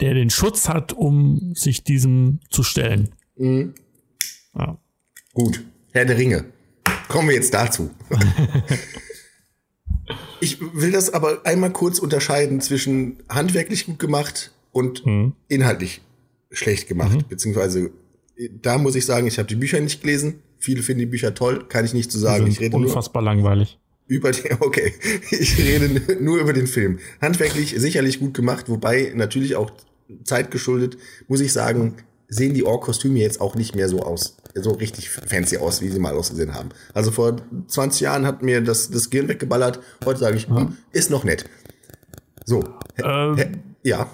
[0.00, 3.10] der den Schutz hat, um sich diesem zu stellen.
[3.36, 3.74] Mhm.
[4.56, 4.78] Ja.
[5.32, 5.62] Gut.
[5.92, 6.44] Herr der Ringe.
[7.08, 7.90] Kommen wir jetzt dazu.
[10.40, 15.34] ich will das aber einmal kurz unterscheiden zwischen handwerklich gut gemacht und Mhm.
[15.48, 16.00] inhaltlich
[16.50, 17.28] schlecht gemacht.
[17.28, 17.90] Beziehungsweise,
[18.62, 20.40] da muss ich sagen, ich habe die Bücher nicht gelesen.
[20.58, 22.44] Viele finden die Bücher toll, kann ich nicht zu sagen.
[22.44, 23.78] Sind Ich rede nur unfassbar langweilig.
[24.06, 24.92] Über den, okay,
[25.30, 26.98] ich rede nur über den Film.
[27.20, 29.70] Handwerklich sicherlich gut gemacht, wobei natürlich auch
[30.24, 30.98] zeitgeschuldet,
[31.28, 31.94] muss ich sagen,
[32.28, 35.98] sehen die Ork-Kostüme jetzt auch nicht mehr so aus, so richtig fancy aus, wie sie
[35.98, 36.70] mal ausgesehen haben.
[36.92, 37.36] Also vor
[37.66, 41.44] 20 Jahren hat mir das, das Gehirn weggeballert, heute sage ich, hm, ist noch nett.
[42.44, 42.62] So,
[43.02, 43.36] Ähm,
[43.82, 44.08] ja,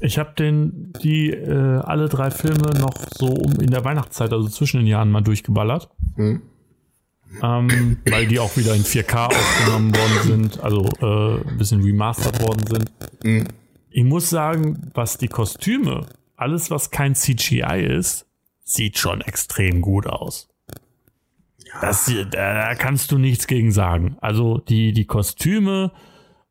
[0.00, 4.48] Ich habe den, die, äh, alle drei Filme noch so um in der Weihnachtszeit, also
[4.48, 5.88] zwischen den Jahren mal durchgeballert.
[6.16, 6.42] Hm.
[7.42, 12.40] Ähm, weil die auch wieder in 4K aufgenommen worden sind, also äh, ein bisschen remastert
[12.40, 12.92] worden sind.
[13.22, 13.48] Hm.
[13.90, 16.06] Ich muss sagen, was die Kostüme,
[16.36, 18.26] alles was kein CGI ist,
[18.64, 20.48] sieht schon extrem gut aus.
[21.80, 22.24] Das, da,
[22.54, 24.16] da kannst du nichts gegen sagen.
[24.20, 25.92] Also die, die Kostüme,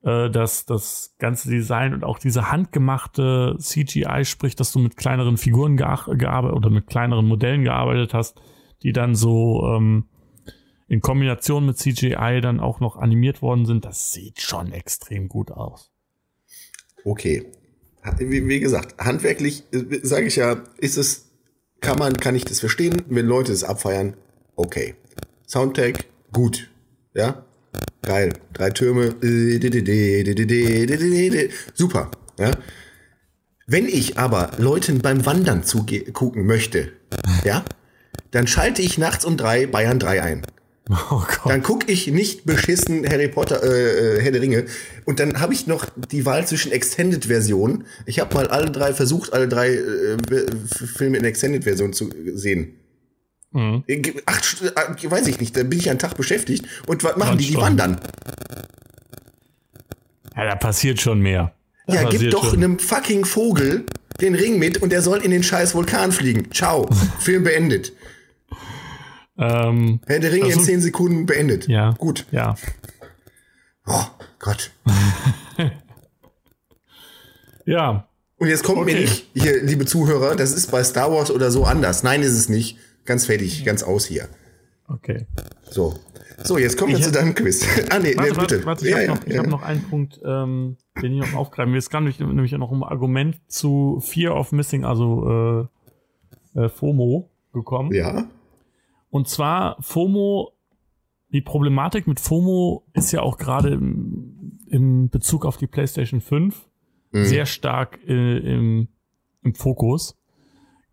[0.03, 5.37] äh, dass das ganze Design und auch diese handgemachte CGI, sprich, dass du mit kleineren
[5.37, 8.39] Figuren gearbeitet oder mit kleineren Modellen gearbeitet hast,
[8.83, 10.05] die dann so ähm,
[10.93, 15.49] in Kombination mit CGI dann auch noch animiert worden sind, das sieht schon extrem gut
[15.49, 15.89] aus.
[17.03, 17.47] Okay.
[18.19, 21.31] Wie, wie gesagt, handwerklich äh, sage ich ja, ist es,
[21.81, 24.15] kann man, kann ich das verstehen, wenn Leute es abfeiern,
[24.55, 24.93] okay.
[25.47, 26.69] Soundtrack, gut.
[27.15, 27.43] Ja,
[28.03, 28.33] geil.
[28.53, 29.15] Drei Türme,
[31.73, 32.11] super.
[32.37, 32.51] Ja.
[33.65, 36.91] Wenn ich aber Leuten beim Wandern zugucken möchte,
[37.43, 37.65] ja,
[38.29, 40.45] dann schalte ich nachts um drei Bayern 3 ein.
[41.11, 44.65] Oh dann gucke ich nicht beschissen Harry Potter, äh, äh, Herr der Ringe.
[45.05, 47.85] Und dann habe ich noch die Wahl zwischen Extended-Versionen.
[48.05, 50.17] Ich habe mal alle drei versucht, alle drei äh,
[50.67, 52.75] Filme in Extended-Version zu sehen.
[53.51, 53.83] Mhm.
[54.25, 56.65] Acht, äh, weiß ich nicht, da bin ich einen Tag beschäftigt.
[56.87, 57.47] Und was machen die?
[57.47, 57.99] Die wandern.
[60.35, 61.53] Ja, da passiert schon mehr.
[61.87, 62.63] Da ja, gib doch schon.
[62.63, 63.85] einem fucking Vogel
[64.21, 66.51] den Ring mit und der soll in den scheiß Vulkan fliegen.
[66.51, 66.89] Ciao.
[67.19, 67.93] Film beendet.
[69.37, 71.67] Ähm, Herr der Ringe in zehn Sekunden beendet.
[71.67, 71.91] Ja.
[71.97, 72.25] Gut.
[72.31, 72.55] Ja.
[73.87, 74.05] Oh
[74.39, 74.71] Gott.
[77.65, 78.07] ja.
[78.37, 78.93] Und jetzt kommt okay.
[78.93, 82.03] mir nicht, hier, liebe Zuhörer, das ist bei Star Wars oder so anders.
[82.03, 82.77] Nein, ist es nicht.
[83.05, 84.27] Ganz fertig, ganz aus hier.
[84.87, 85.27] Okay.
[85.69, 85.95] So.
[86.43, 87.65] So, jetzt kommen wir zu deinem Quiz.
[87.89, 88.65] ah, nee, warte, nee bitte.
[88.65, 89.39] Warte, ich habe ja, noch, ja.
[89.39, 91.79] hab noch einen Punkt, ähm, den ich noch aufgreifen will.
[91.79, 95.69] Es kam nämlich, nämlich noch um Argument zu Fear of Missing, also
[96.55, 97.93] äh, äh, FOMO gekommen.
[97.93, 98.27] Ja.
[99.13, 100.53] Und zwar FOMO,
[101.29, 106.67] die Problematik mit FOMO ist ja auch gerade im, im Bezug auf die PlayStation 5
[107.11, 107.23] mhm.
[107.23, 108.87] sehr stark äh, im,
[109.43, 110.19] im Fokus.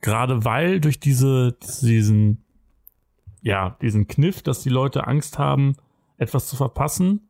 [0.02, 2.44] Gerade weil durch diese, diesen,
[3.40, 5.76] ja, diesen Kniff, dass die Leute Angst haben,
[6.18, 7.26] etwas zu verpassen,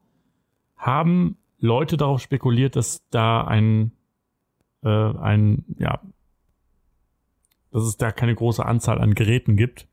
[0.76, 3.92] haben Leute darauf spekuliert, dass da ein,
[4.82, 6.00] äh, ein, ja,
[7.70, 9.86] dass es da keine große Anzahl an Geräten gibt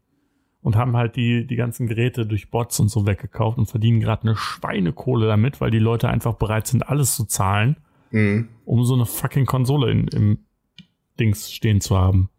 [0.67, 4.23] und haben halt die, die ganzen Geräte durch Bots und so weggekauft und verdienen gerade
[4.23, 7.77] eine Schweinekohle damit, weil die Leute einfach bereit sind, alles zu zahlen,
[8.11, 8.49] mhm.
[8.65, 10.39] um so eine fucking Konsole in, im
[11.21, 12.29] Dings stehen zu haben.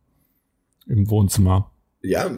[0.87, 1.71] Im Wohnzimmer.
[2.03, 2.31] Ja,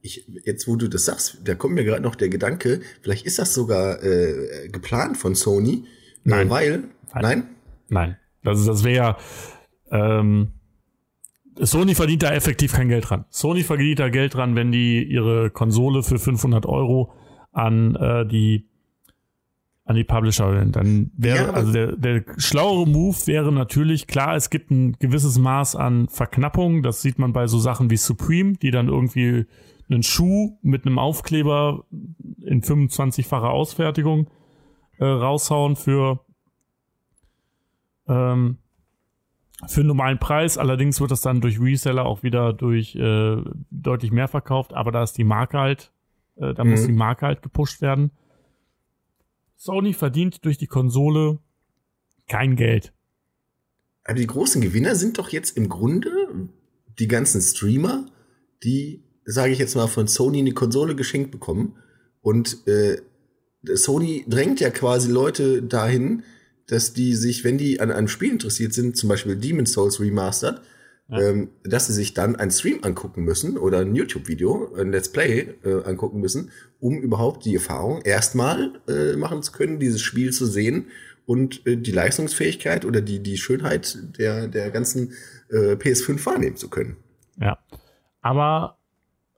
[0.00, 3.38] ich, jetzt wo du das sagst, da kommt mir gerade noch der Gedanke, vielleicht ist
[3.38, 5.84] das sogar äh, geplant von Sony.
[6.22, 6.48] Nein.
[6.48, 7.20] Weil, nein?
[7.22, 7.48] Nein.
[7.90, 8.16] nein.
[8.42, 9.18] Das, das wäre
[9.90, 10.52] ähm,
[11.60, 13.24] Sony verdient da effektiv kein Geld dran.
[13.30, 17.12] Sony verdient da Geld dran, wenn die ihre Konsole für 500 Euro
[17.52, 18.68] an äh, die
[19.86, 20.72] an die Publisher wählen.
[20.72, 25.38] Dann wäre ja, also der, der schlauere Move wäre natürlich klar, es gibt ein gewisses
[25.38, 26.82] Maß an Verknappung.
[26.82, 29.44] Das sieht man bei so Sachen wie Supreme, die dann irgendwie
[29.90, 34.30] einen Schuh mit einem Aufkleber in 25-facher Ausfertigung
[34.98, 36.24] äh, raushauen für
[38.08, 38.58] ähm,
[39.68, 40.58] für einen normalen Preis.
[40.58, 43.36] Allerdings wird das dann durch Reseller auch wieder durch äh,
[43.70, 44.72] deutlich mehr verkauft.
[44.72, 45.92] Aber da ist die Marke halt,
[46.36, 46.70] äh, da mhm.
[46.70, 48.10] muss die Marke halt gepusht werden.
[49.56, 51.38] Sony verdient durch die Konsole
[52.28, 52.92] kein Geld.
[54.04, 56.10] Aber die großen Gewinner sind doch jetzt im Grunde
[56.98, 58.06] die ganzen Streamer,
[58.62, 61.76] die, sage ich jetzt mal, von Sony eine Konsole geschenkt bekommen.
[62.20, 62.98] Und äh,
[63.74, 66.22] Sony drängt ja quasi Leute dahin,
[66.66, 70.60] dass die sich, wenn die an einem Spiel interessiert sind, zum Beispiel Demon's Souls Remastered,
[71.08, 71.20] ja.
[71.20, 75.54] ähm, dass sie sich dann einen Stream angucken müssen oder ein YouTube-Video, ein Let's Play
[75.64, 76.50] äh, angucken müssen,
[76.80, 80.86] um überhaupt die Erfahrung erstmal äh, machen zu können, dieses Spiel zu sehen
[81.26, 85.12] und äh, die Leistungsfähigkeit oder die, die Schönheit der, der ganzen
[85.50, 86.96] äh, PS5 wahrnehmen zu können.
[87.38, 87.58] Ja.
[88.20, 88.78] Aber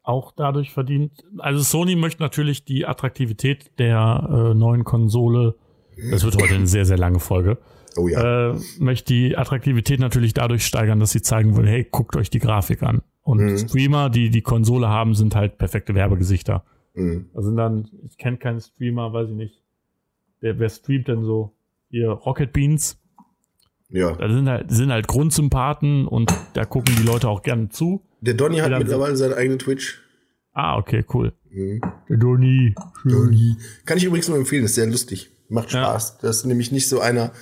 [0.03, 5.57] auch dadurch verdient, also Sony möchte natürlich die Attraktivität der äh, neuen Konsole
[6.11, 7.59] das wird heute eine sehr, sehr lange Folge.
[7.97, 8.51] Oh ja.
[8.51, 12.39] Äh, möchte die Attraktivität natürlich dadurch steigern, dass sie zeigen wollen, hey, guckt euch die
[12.39, 13.03] Grafik an.
[13.23, 13.59] Und mhm.
[13.59, 16.65] Streamer, die die Konsole haben, sind halt perfekte Werbegesichter.
[16.95, 17.27] Mhm.
[17.35, 19.63] Da sind dann, ich kenne keinen Streamer, weiß ich nicht.
[20.41, 21.55] Wer, wer streamt denn so?
[21.91, 22.99] Hier Rocket Beans.
[23.89, 24.13] Ja.
[24.13, 28.03] Da sind halt, sind halt Grundsympathen und da gucken die Leute auch gerne zu.
[28.21, 30.03] Der Donny hat mittlerweile seine eigene Twitch.
[30.53, 31.33] Ah, okay, cool.
[31.51, 31.81] Mhm.
[32.09, 32.75] Der Donny.
[33.05, 33.57] Donny.
[33.85, 35.31] Kann ich übrigens nur empfehlen, ist sehr lustig.
[35.49, 36.09] Macht Spaß.
[36.11, 36.19] Ja.
[36.23, 37.33] Das ist nämlich nicht so einer,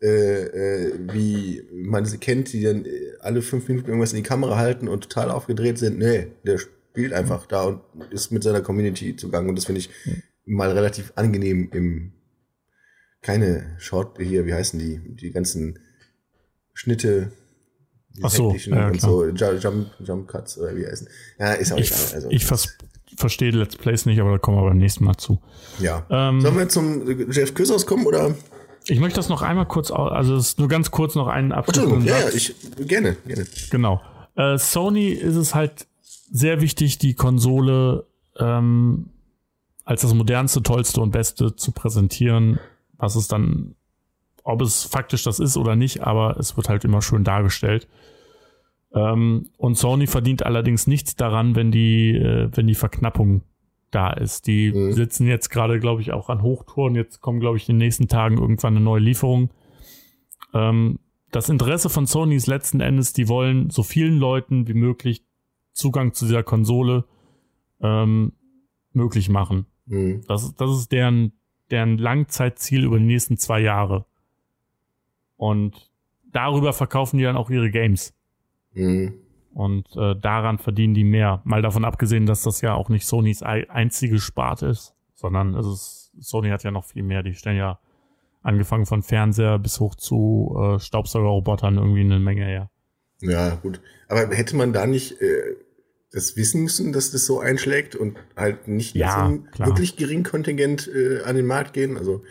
[0.00, 2.86] äh, äh, wie man sie kennt, die dann
[3.20, 5.98] alle fünf Minuten irgendwas in die Kamera halten und total aufgedreht sind.
[5.98, 9.48] Nee, der spielt einfach da und ist mit seiner Community zugange.
[9.48, 9.90] Und das finde ich
[10.46, 12.12] mal relativ angenehm im
[13.22, 14.98] keine Short hier, wie heißen die?
[15.16, 15.78] Die ganzen
[16.72, 17.32] Schnitte,
[18.16, 21.08] die Ach so, ja, und so Jump, Jump Cuts oder wie heißen.
[21.38, 22.14] Ja, ist auch ich, egal.
[22.14, 22.78] Also, ich vers
[23.20, 25.40] verstehe Let's Plays nicht, aber da kommen wir beim nächsten Mal zu.
[25.78, 26.04] Ja.
[26.10, 28.34] Ähm, Sollen wir zum Jeff Küssers kommen oder?
[28.86, 32.04] Ich möchte das noch einmal kurz, also es ist nur ganz kurz noch einen Abschluss.
[32.04, 33.46] Ja, ja, ich gerne, gerne.
[33.70, 34.00] Genau.
[34.36, 35.86] Äh, Sony ist es halt
[36.32, 38.06] sehr wichtig, die Konsole
[38.38, 39.10] ähm,
[39.84, 42.58] als das modernste, tollste und beste zu präsentieren,
[42.96, 43.74] was es dann,
[44.44, 47.88] ob es faktisch das ist oder nicht, aber es wird halt immer schön dargestellt.
[48.92, 53.42] Ähm, und Sony verdient allerdings nichts daran, wenn die, äh, wenn die Verknappung
[53.90, 54.46] da ist.
[54.46, 54.92] Die mhm.
[54.92, 56.94] sitzen jetzt gerade, glaube ich, auch an Hochtouren.
[56.94, 59.50] Jetzt kommen, glaube ich, in den nächsten Tagen irgendwann eine neue Lieferung.
[60.54, 60.98] Ähm,
[61.30, 65.24] das Interesse von Sony ist letzten Endes, die wollen so vielen Leuten wie möglich
[65.72, 67.04] Zugang zu dieser Konsole
[67.80, 68.32] ähm,
[68.92, 69.66] möglich machen.
[69.86, 70.22] Mhm.
[70.26, 71.32] Das, das ist deren,
[71.70, 74.06] deren Langzeitziel über die nächsten zwei Jahre.
[75.36, 75.90] Und
[76.32, 78.14] darüber verkaufen die dann auch ihre Games.
[78.72, 79.14] Mhm.
[79.52, 81.42] Und äh, daran verdienen die mehr.
[81.44, 86.12] Mal davon abgesehen, dass das ja auch nicht Sonys einzige Sparte ist, sondern es ist,
[86.20, 87.22] Sony hat ja noch viel mehr.
[87.22, 87.80] Die stellen ja
[88.42, 92.70] angefangen von Fernseher bis hoch zu äh, Staubsaugerrobotern irgendwie eine Menge her.
[93.20, 93.80] Ja, gut.
[94.08, 95.56] Aber hätte man da nicht äh,
[96.12, 100.88] das wissen müssen, dass das so einschlägt und halt nicht ja, so wirklich geringen Kontingent
[100.88, 101.96] äh, an den Markt gehen?
[101.96, 102.22] Also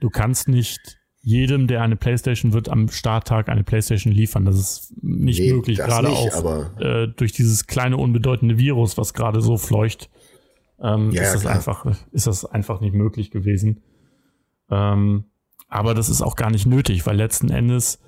[0.00, 4.44] du kannst nicht jedem, der eine PlayStation wird, am Starttag eine PlayStation liefern.
[4.44, 9.40] Das ist nicht nee, möglich, gerade auch äh, durch dieses kleine unbedeutende Virus, was gerade
[9.40, 10.10] so fleucht,
[10.80, 13.82] ähm, ja, ist, das einfach, ist das einfach nicht möglich gewesen.
[14.70, 15.24] Ähm,
[15.68, 18.00] aber das ist auch gar nicht nötig, weil letzten Endes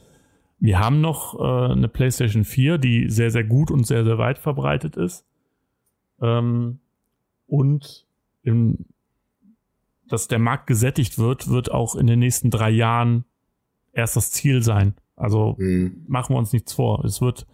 [0.59, 4.39] wir haben noch äh, eine PlayStation 4, die sehr, sehr gut und sehr, sehr weit
[4.39, 5.27] verbreitet ist.
[6.21, 6.81] Ähm,
[7.47, 8.07] und
[8.43, 8.87] im
[10.09, 13.25] dass der Markt gesättigt wird, wird auch in den nächsten drei Jahren
[13.93, 14.95] erst das Ziel sein.
[15.17, 16.05] Also mhm.
[16.07, 17.05] machen wir uns nichts vor.
[17.05, 17.47] Es wird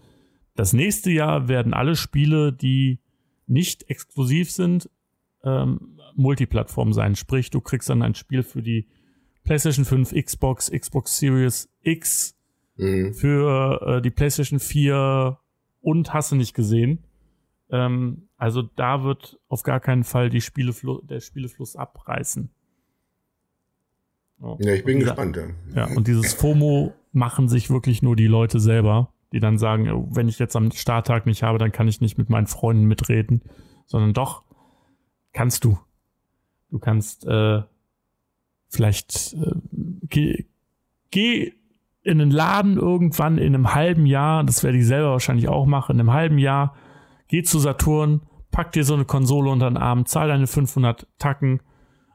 [0.55, 3.01] das nächste Jahr werden alle Spiele, die
[3.47, 4.91] nicht exklusiv sind,
[5.45, 7.17] ähm, Multiplattform sein.
[7.17, 8.89] Sprich, du kriegst dann ein Spiel für die
[9.45, 12.37] PlayStation 5, Xbox, Xbox Series X,
[12.77, 13.15] mhm.
[13.15, 15.39] für äh, die PlayStation 4
[15.81, 17.05] und hast du nicht gesehen.
[17.71, 22.51] Ähm, also da wird auf gar keinen Fall die Spieleflu der Spielefluss abreißen.
[24.41, 24.59] Oh.
[24.59, 25.37] Ja, ich bin dieser, gespannt.
[25.37, 25.87] Ja.
[25.87, 30.09] ja, und dieses FOMO machen sich wirklich nur die Leute selber, die dann sagen, oh,
[30.11, 33.43] wenn ich jetzt am Starttag nicht habe, dann kann ich nicht mit meinen Freunden mitreden,
[33.87, 34.43] sondern doch
[35.33, 35.79] kannst du.
[36.73, 37.63] Du kannst äh,
[38.67, 39.55] vielleicht äh,
[40.09, 40.47] geh,
[41.13, 41.53] geh
[42.03, 45.95] in einen Laden irgendwann in einem halben Jahr, das werde ich selber wahrscheinlich auch machen,
[45.95, 46.75] in einem halben Jahr
[47.29, 48.23] geh zu Saturn,
[48.53, 51.61] pack dir so eine Konsole unter den Arm, zahl deine 500 Tacken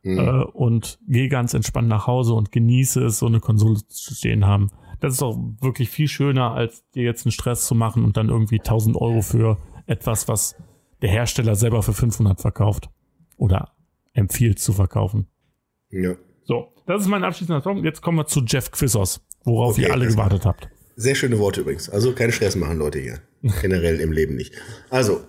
[0.03, 0.19] mhm.
[0.19, 4.45] äh, und geh ganz entspannt nach Hause und genieße es, so eine Konsole zu stehen
[4.45, 4.69] haben.
[5.01, 8.29] Das ist doch wirklich viel schöner, als dir jetzt einen Stress zu machen und dann
[8.29, 10.55] irgendwie 1000 Euro für etwas, was
[11.01, 12.89] der Hersteller selber für 500 verkauft
[13.35, 13.73] oder
[14.13, 15.27] empfiehlt zu verkaufen.
[15.89, 16.15] Ja.
[16.43, 17.83] So, das ist mein abschließender Song.
[17.83, 20.69] Jetzt kommen wir zu Jeff Quizos, worauf okay, ihr alle gewartet habt.
[20.99, 21.89] Sehr schöne Worte übrigens.
[21.89, 23.21] Also keine Stress machen, Leute hier.
[23.61, 24.55] Generell im Leben nicht.
[24.89, 25.23] Also,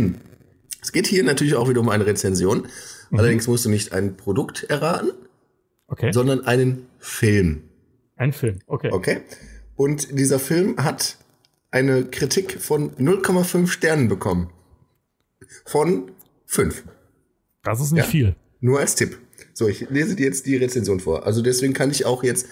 [0.82, 2.66] es geht hier natürlich auch wieder um eine Rezension.
[3.10, 3.18] Mhm.
[3.18, 5.10] Allerdings musst du nicht ein Produkt erraten,
[5.86, 6.12] okay.
[6.12, 7.62] sondern einen Film.
[8.16, 8.88] Ein Film, okay.
[8.90, 9.20] Okay.
[9.76, 11.18] Und dieser Film hat
[11.70, 14.50] eine Kritik von 0,5 Sternen bekommen.
[15.66, 16.10] Von
[16.46, 16.84] 5.
[17.62, 18.10] Das ist nicht ja?
[18.10, 18.36] viel.
[18.60, 19.18] Nur als Tipp.
[19.52, 21.26] So, ich lese dir jetzt die Rezension vor.
[21.26, 22.46] Also deswegen kann ich auch jetzt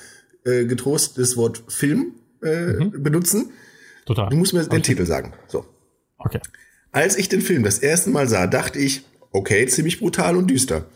[0.44, 2.12] äh, getrost das Wort Film
[2.44, 3.02] äh, mhm.
[3.02, 3.50] benutzen.
[4.06, 4.28] Total.
[4.28, 4.82] Du musst mir den.
[4.82, 5.32] Titel sagen.
[5.48, 5.64] So.
[6.18, 6.40] Okay.
[6.92, 10.86] Als ich den Film das erste Mal sah, dachte ich, okay, ziemlich brutal und düster.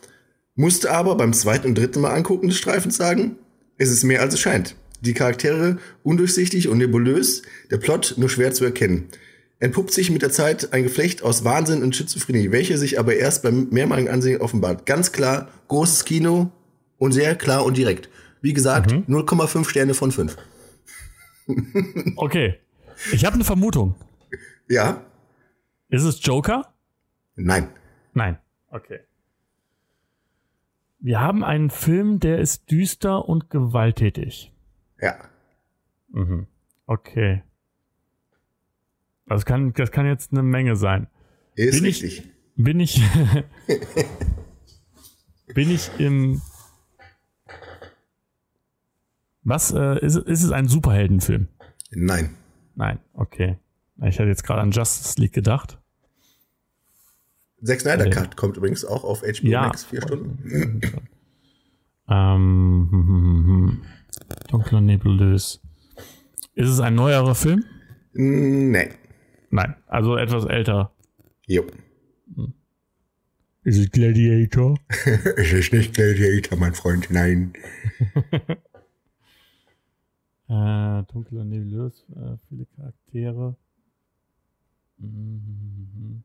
[0.55, 3.37] Musste aber beim zweiten und dritten Mal angucken des Streifens sagen,
[3.79, 4.77] es ist mehr als es scheint.
[5.01, 9.09] Die Charaktere undurchsichtig und nebulös, der Plot nur schwer zu erkennen.
[9.61, 13.43] Entpuppt sich mit der Zeit ein Geflecht aus Wahnsinn und Schizophrenie, welche sich aber erst
[13.43, 14.87] beim mehrmaligen Ansehen offenbart.
[14.87, 16.51] Ganz klar, großes Kino
[16.97, 18.09] und sehr klar und direkt.
[18.41, 19.05] Wie gesagt, mhm.
[19.09, 20.37] 0,5 Sterne von 5.
[22.17, 22.59] okay.
[23.13, 23.95] Ich habe eine Vermutung.
[24.69, 25.05] Ja.
[25.89, 26.75] Ist es Joker?
[27.37, 27.71] Nein.
[28.13, 28.39] Nein.
[28.71, 29.01] Okay.
[31.01, 34.53] Wir haben einen Film, der ist düster und gewalttätig.
[35.01, 35.17] Ja.
[36.09, 36.47] Mhm.
[36.87, 37.43] Okay.
[39.27, 41.07] Das kann, das kann jetzt eine Menge sein.
[41.55, 42.19] Ist bin richtig.
[42.19, 43.01] Ich, bin ich,
[45.55, 46.41] bin ich im,
[49.49, 51.49] was, äh, ist, ist es ein Superheldenfilm?
[51.91, 52.35] Nein.
[52.75, 53.59] Nein, okay.
[54.03, 55.79] Ich hatte jetzt gerade an Justice League gedacht.
[57.63, 59.63] Zack Snyder äh, Cut kommt übrigens auch auf HBO ja.
[59.63, 60.81] Max, vier Stunden.
[62.09, 63.83] ähm, hm, hm, hm,
[64.49, 65.61] Dunkler nebulös.
[66.55, 67.65] Ist es ein neuerer Film?
[68.13, 68.91] Nee.
[69.51, 70.93] Nein, also etwas älter.
[71.47, 71.65] Jo.
[73.65, 74.79] Ist es Gladiator?
[75.37, 77.53] es ist nicht Gladiator, mein Freund, nein.
[80.49, 83.57] äh, dunkel und nebulös, äh, viele Charaktere.
[84.99, 86.23] Mhm.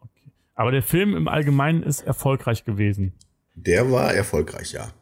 [0.00, 0.32] Okay.
[0.54, 3.12] Aber der Film im Allgemeinen ist erfolgreich gewesen.
[3.54, 4.92] Der war erfolgreich, ja.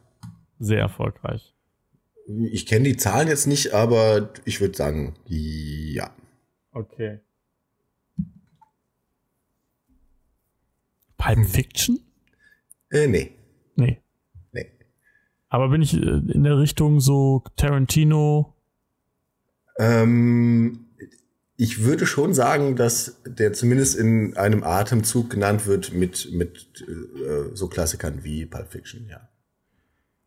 [0.59, 1.55] Sehr erfolgreich.
[2.51, 6.11] Ich kenne die Zahlen jetzt nicht, aber ich würde sagen, ja.
[6.71, 7.19] Okay.
[11.17, 11.99] Pulp Fiction?
[12.89, 13.31] Äh, nee.
[13.75, 13.85] Nee.
[13.85, 14.01] Nee.
[15.51, 18.55] Aber bin ich äh, in der Richtung so Tarantino?
[19.77, 20.85] Ähm,
[21.57, 27.53] ich würde schon sagen, dass der zumindest in einem Atemzug genannt wird mit, mit äh,
[27.53, 29.27] so Klassikern wie Pulp Fiction, ja.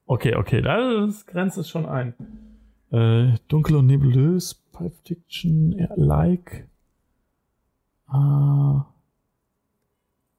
[0.04, 2.12] Okay, okay, das grenzt es schon ein.
[2.92, 6.68] Äh, dunkel und nebulös, Pulp Fiction, like.
[8.08, 8.84] Ah.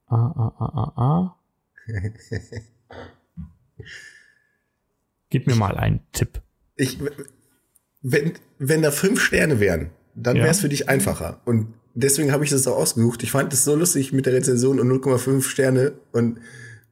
[0.05, 1.35] Ah, ah, ah, ah, ah.
[5.35, 6.41] Gib mir mal einen Tipp.
[6.77, 6.97] Ich,
[8.01, 11.41] wenn, wenn da fünf Sterne wären, dann wäre es für dich einfacher.
[11.43, 13.21] Und deswegen habe ich das auch ausgesucht.
[13.23, 16.39] Ich fand es so lustig mit der Rezension und 0,5 Sterne und,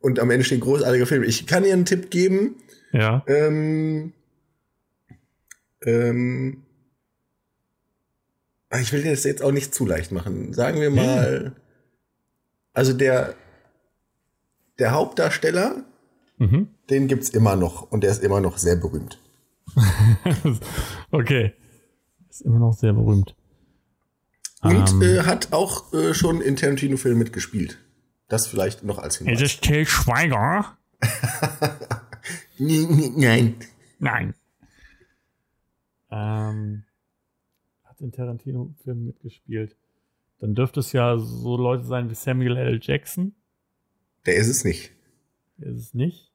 [0.02, 1.24] und am Ende steht großartiger Film.
[1.24, 2.58] Ich kann dir einen Tipp geben.
[2.92, 3.24] Ja.
[3.28, 4.12] Ähm,
[5.86, 6.64] ähm,
[8.82, 10.52] ich will dir das jetzt auch nicht zu leicht machen.
[10.52, 11.56] Sagen wir mal,
[12.74, 13.36] also der,
[14.80, 15.86] der Hauptdarsteller,
[16.40, 16.73] mhm.
[16.90, 19.20] Den gibt's immer noch und der ist immer noch sehr berühmt.
[21.12, 21.54] okay.
[22.30, 23.36] Ist immer noch sehr berühmt.
[24.62, 25.18] Und um, ähm.
[25.18, 27.80] äh, hat auch äh, schon in Tarantino-Filmen mitgespielt.
[28.28, 29.42] Das vielleicht noch als Hinweis.
[29.42, 30.78] Ist es Till Schweiger?
[32.58, 33.56] Nein.
[34.00, 34.34] Nein.
[36.10, 36.84] Ähm,
[37.84, 39.76] hat in Tarantino-Filmen mitgespielt.
[40.40, 42.80] Dann dürfte es ja so Leute sein wie Samuel L.
[42.82, 43.36] Jackson.
[44.26, 44.92] Der ist es nicht.
[45.58, 46.33] Der ist es nicht.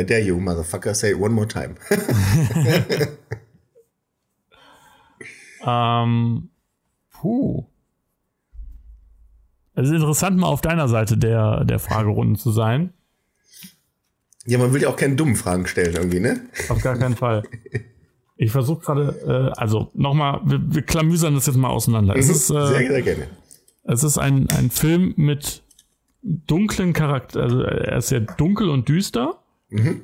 [0.00, 1.74] I dare you, motherfucker, say it one more time.
[5.66, 6.48] ähm,
[7.10, 7.66] puh.
[9.74, 12.92] Es ist interessant, mal auf deiner Seite der, der Fragerunden zu sein.
[14.46, 16.40] Ja, man will ja auch keine dummen Fragen stellen irgendwie, ne?
[16.68, 17.42] Auf gar keinen Fall.
[18.36, 22.14] Ich versuche gerade, äh, also nochmal, wir, wir klamüsern das jetzt mal auseinander.
[22.14, 23.26] Mhm, es ist, äh, sehr, sehr gerne.
[23.84, 25.62] Es ist ein, ein Film mit
[26.22, 29.42] dunklen Charakter, also er ist sehr dunkel und düster.
[29.70, 30.02] Mhm.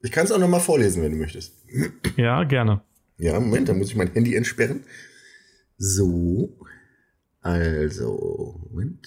[0.00, 1.52] Ich kann es auch nochmal vorlesen, wenn du möchtest.
[2.16, 2.82] Ja, gerne.
[3.18, 4.84] Ja, Moment, dann muss ich mein Handy entsperren.
[5.78, 6.58] So.
[7.40, 9.06] Also, Moment.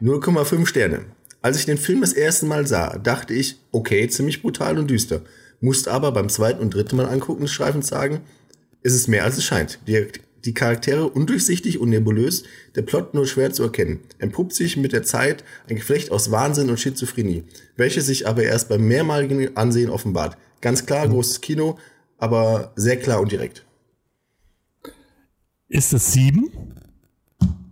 [0.00, 1.04] 0,5 Sterne.
[1.42, 5.22] Als ich den Film das erste Mal sah, dachte ich, okay, ziemlich brutal und düster
[5.60, 8.20] musste aber beim zweiten und dritten Mal angucken des Streifens sagen,
[8.82, 9.78] ist es mehr als es scheint.
[9.86, 10.06] Die,
[10.44, 12.44] die Charaktere undurchsichtig und nebulös,
[12.74, 14.00] der Plot nur schwer zu erkennen.
[14.18, 17.44] Entpuppt sich mit der Zeit ein Geflecht aus Wahnsinn und Schizophrenie,
[17.76, 20.36] welches sich aber erst beim mehrmaligen Ansehen offenbart.
[20.60, 21.78] Ganz klar, großes Kino,
[22.18, 23.64] aber sehr klar und direkt.
[25.68, 26.50] Ist es sieben?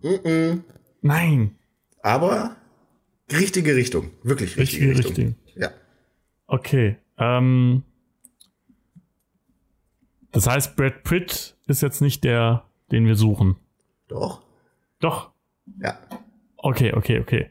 [0.02, 0.58] Mm -mm.
[1.02, 1.56] Nein.
[2.02, 2.56] Aber
[3.30, 4.10] richtige Richtung.
[4.22, 5.26] Wirklich richtige, richtige Richtung.
[5.26, 5.62] Richtung.
[5.62, 5.70] Ja.
[6.46, 6.96] Okay.
[7.18, 7.82] Ähm,
[10.32, 13.56] das heißt, Brad Pitt ist jetzt nicht der, den wir suchen.
[14.08, 14.42] Doch.
[15.00, 15.30] Doch.
[15.80, 15.98] Ja.
[16.56, 17.50] Okay, okay, okay.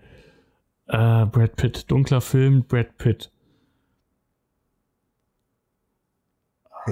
[0.87, 3.31] Äh, Brad Pitt, dunkler Film, Brad Pitt.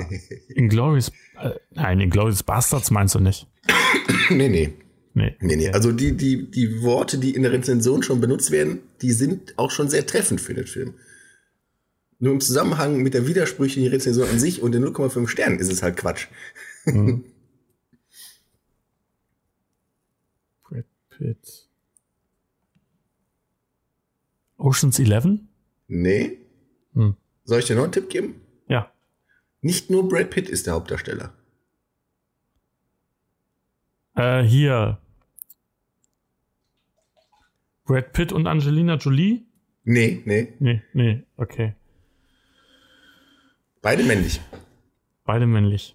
[0.50, 1.12] Inglourious,
[1.42, 3.48] äh, nein, Inglourious Bastards meinst du nicht?
[4.30, 4.74] nee, nee.
[5.14, 5.36] Nee.
[5.40, 5.70] Nee, nee.
[5.70, 9.72] Also die, die, die Worte, die in der Rezension schon benutzt werden, die sind auch
[9.72, 10.96] schon sehr treffend für den Film.
[12.20, 15.82] Nur im Zusammenhang mit der widersprüchlichen Rezension an sich und den 0,5 Sternen ist es
[15.84, 16.28] halt Quatsch.
[16.86, 17.26] Mhm.
[20.64, 21.68] Brad Pitt.
[24.58, 25.40] Oceans 11?
[25.88, 26.40] Nee.
[26.94, 27.16] Hm.
[27.44, 28.42] Soll ich dir noch einen Tipp geben?
[28.68, 28.92] Ja.
[29.62, 31.34] Nicht nur Brad Pitt ist der Hauptdarsteller.
[34.16, 35.00] Äh, hier.
[37.86, 39.46] Brad Pitt und Angelina Jolie?
[39.84, 40.54] Nee, nee.
[40.60, 41.76] Nee, nee, okay.
[43.82, 44.42] Beide männlich.
[45.26, 45.95] Beide männlich.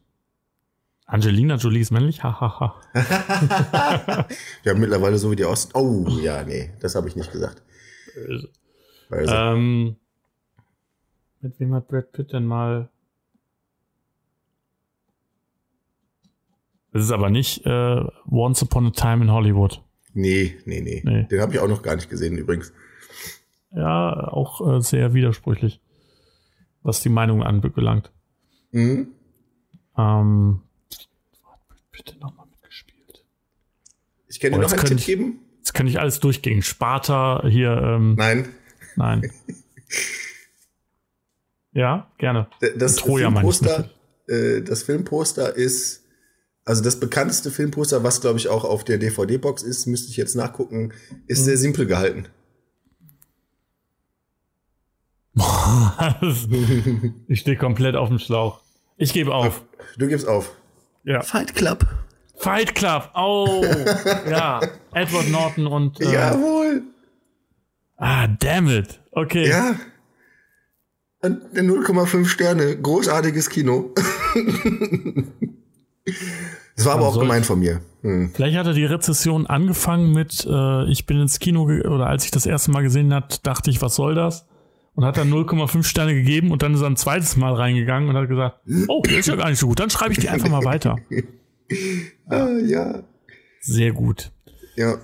[1.11, 2.23] Angelina Jolie ist männlich?
[2.23, 2.81] Hahaha.
[4.65, 5.75] ja, mittlerweile so wie die Ost.
[5.75, 7.63] Oh, ja, nee, das habe ich nicht gesagt.
[9.11, 9.33] Also.
[9.33, 9.97] Ähm,
[11.41, 12.89] mit wem hat Brad Pitt denn mal.
[16.93, 19.83] Das ist aber nicht äh, Once Upon a Time in Hollywood.
[20.13, 21.03] Nee, nee, nee.
[21.05, 21.25] nee.
[21.25, 22.73] Den habe ich auch noch gar nicht gesehen übrigens.
[23.73, 25.81] Ja, auch äh, sehr widersprüchlich
[26.83, 28.11] was die Meinung anbelangt.
[28.73, 29.09] Mhm.
[29.97, 30.63] Ähm,
[32.05, 33.25] bitte nochmal mitgespielt.
[34.29, 35.41] Ich kann dir Oh, noch jetzt einen könnte Tipp ich- geben.
[35.59, 36.63] Jetzt kann ich alles durchgehen.
[36.63, 38.49] Sparta hier, ähm, Nein.
[38.97, 39.31] nein.
[41.73, 42.49] ja, gerne.
[42.63, 43.91] D- Das Troja Filmposter,
[44.27, 46.05] äh, das Filmposter ist,
[46.65, 50.35] also das bekannteste Filmposter, was glaube ich auch auf der DVD-Box ist, müsste ich jetzt
[50.35, 51.23] nachgucken, Mhm.
[51.27, 52.27] ist sehr simpel gehalten.
[57.29, 58.61] ich stehe komplett auf dem Schlauch.
[58.97, 59.63] Ich gebe auf.
[59.97, 60.57] Du gibst auf.
[61.05, 61.23] Ja.
[61.23, 61.87] Fight Club.
[62.37, 63.11] Fight Club.
[63.15, 63.65] Oh,
[64.31, 64.61] ja.
[64.93, 66.01] Edward Norton und.
[66.01, 66.83] Äh, Jawohl.
[67.97, 69.01] Ah, damn it.
[69.13, 69.49] Okay.
[69.49, 69.75] Ja.
[71.23, 72.77] Und 0,5 Sterne.
[72.81, 73.95] Großartiges Kino.
[76.77, 77.83] Das war aber auch gemein von mir.
[78.01, 78.31] Hm.
[78.33, 82.31] Vielleicht hat er die Rezession angefangen mit, äh, ich bin ins Kino, oder als ich
[82.31, 84.47] das erste Mal gesehen hat, dachte ich, was soll das?
[84.95, 88.17] Und hat dann 0,5 Sterne gegeben und dann ist er ein zweites Mal reingegangen und
[88.17, 90.49] hat gesagt, oh, der ist ja gar nicht so gut, dann schreibe ich die einfach
[90.49, 90.97] mal weiter.
[92.29, 93.05] Ah, ja.
[93.61, 94.33] Sehr gut.
[94.75, 94.97] Ja.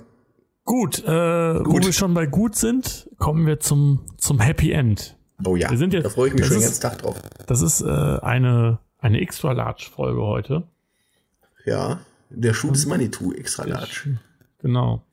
[0.65, 1.85] Gut, äh, wo Gut.
[1.85, 5.15] wir schon bei gut sind, kommen wir zum, zum Happy End.
[5.45, 5.69] Oh ja.
[5.69, 7.21] Wir sind jetzt- da freue ich mich schon ist- ganzen Tag drauf.
[7.45, 10.63] Das ist äh, eine, eine Extra-Large-Folge heute.
[11.65, 12.01] Ja.
[12.29, 14.19] Der Schuh des Manitou, extra large.
[14.61, 15.03] Genau.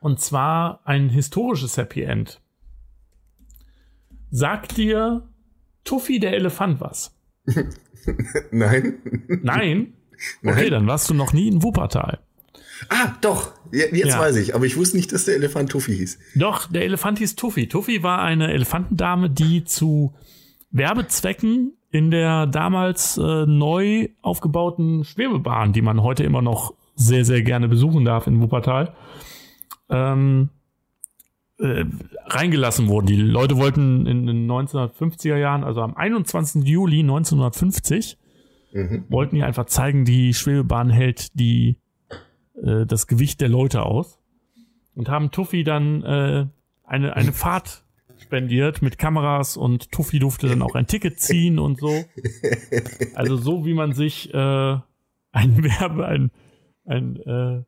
[0.00, 2.40] Und zwar ein historisches Happy End.
[4.30, 5.28] Sagt dir
[5.84, 7.16] Tuffy der Elefant was?
[8.50, 8.94] Nein.
[9.42, 9.92] Nein?
[10.42, 10.70] Okay, Nein.
[10.70, 12.20] dann warst du noch nie in Wuppertal.
[12.88, 13.52] Ah, doch.
[13.72, 14.20] Je- Jetzt Ja.
[14.20, 14.54] weiß ich.
[14.54, 16.18] Aber ich wusste nicht, dass der Elefant Tuffy hieß.
[16.34, 17.68] Doch, der Elefant hieß Tuffy.
[17.68, 20.14] Tuffy war eine Elefantendame, die zu
[20.70, 27.42] Werbezwecken in der damals äh, neu aufgebauten Schwebebahn, die man heute immer noch sehr, sehr
[27.42, 28.94] gerne besuchen darf in Wuppertal,
[29.88, 30.50] ähm,
[31.58, 31.84] äh,
[32.26, 33.06] reingelassen wurden.
[33.06, 36.64] Die Leute wollten in den 1950er Jahren, also am 21.
[36.64, 38.18] Juli 1950,
[38.72, 39.04] Mhm.
[39.08, 41.76] wollten die einfach zeigen, die Schwebebahn hält die,
[42.62, 44.18] äh, das Gewicht der Leute aus
[44.94, 46.46] und haben Tuffy dann äh,
[46.84, 47.84] eine, eine Fahrt
[48.18, 52.04] spendiert mit Kameras und Tuffy durfte dann auch ein Ticket ziehen und so.
[53.14, 54.38] Also so wie man sich äh,
[55.32, 56.30] ein Werbe, ein,
[56.84, 57.62] ein, äh,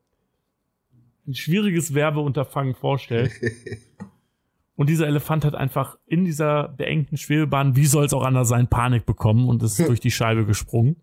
[1.29, 3.31] ein schwieriges Werbeunterfangen vorstellt.
[4.75, 8.67] Und dieser Elefant hat einfach in dieser beengten Schwebebahn, wie soll es auch anders sein,
[8.67, 10.95] Panik bekommen und ist durch die Scheibe gesprungen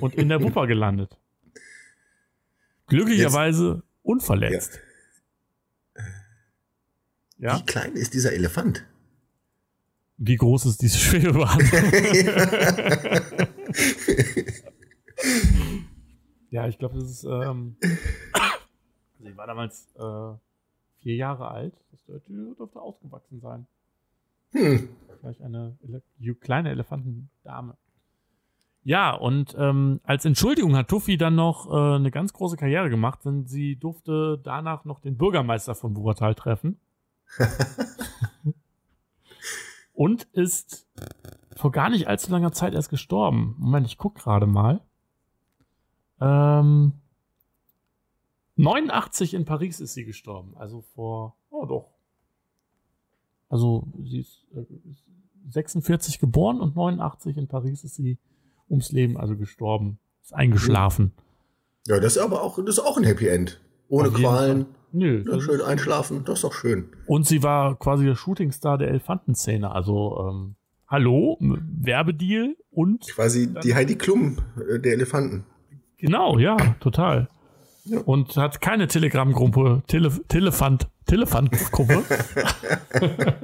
[0.00, 1.16] und in der Wupper gelandet.
[2.88, 4.80] Glücklicherweise unverletzt.
[7.38, 7.58] Ja.
[7.58, 8.84] Wie klein ist dieser Elefant?
[10.18, 11.58] Wie groß ist diese Schwebebahn?
[16.50, 17.24] ja, ich glaube, das ist.
[17.24, 17.76] Ähm,
[19.26, 20.38] also ich war damals äh,
[21.02, 21.74] vier Jahre alt.
[21.90, 23.66] Das dürfte, dürfte ausgewachsen sein.
[24.52, 24.88] Hm.
[25.20, 27.76] Vielleicht eine Ele kleine Elefantendame.
[28.84, 33.24] Ja, und ähm, als Entschuldigung hat Tuffy dann noch äh, eine ganz große Karriere gemacht,
[33.24, 36.78] denn sie durfte danach noch den Bürgermeister von Wuppertal treffen.
[39.92, 40.86] und ist
[41.56, 43.56] vor gar nicht allzu langer Zeit erst gestorben.
[43.58, 44.80] Moment, ich guck gerade mal.
[46.20, 46.92] Ähm,
[48.56, 50.56] 89 in Paris ist sie gestorben.
[50.56, 51.90] Also vor, oh doch.
[53.48, 54.64] Also sie ist äh,
[55.50, 58.18] 46 geboren und 89 in Paris ist sie
[58.68, 59.98] ums Leben also gestorben.
[60.22, 61.12] Ist eingeschlafen.
[61.86, 63.60] Ja, das ist aber auch, das ist auch ein Happy End.
[63.88, 64.64] Ohne Qualen.
[64.64, 64.74] Fall.
[64.92, 65.22] Nö.
[65.30, 66.88] Ja, schön einschlafen, das ist doch schön.
[67.06, 69.70] Und sie war quasi der Shootingstar der Elefantenszene.
[69.70, 70.56] Also, ähm,
[70.88, 74.38] hallo, Werbedeal und Quasi die Heidi Klum
[74.68, 75.44] äh, der Elefanten.
[75.98, 77.28] genau, ja, total.
[77.86, 78.00] Ja.
[78.00, 82.02] Und hat keine Telegram-Gruppe, Tele Telefant, Telefant-Gruppe.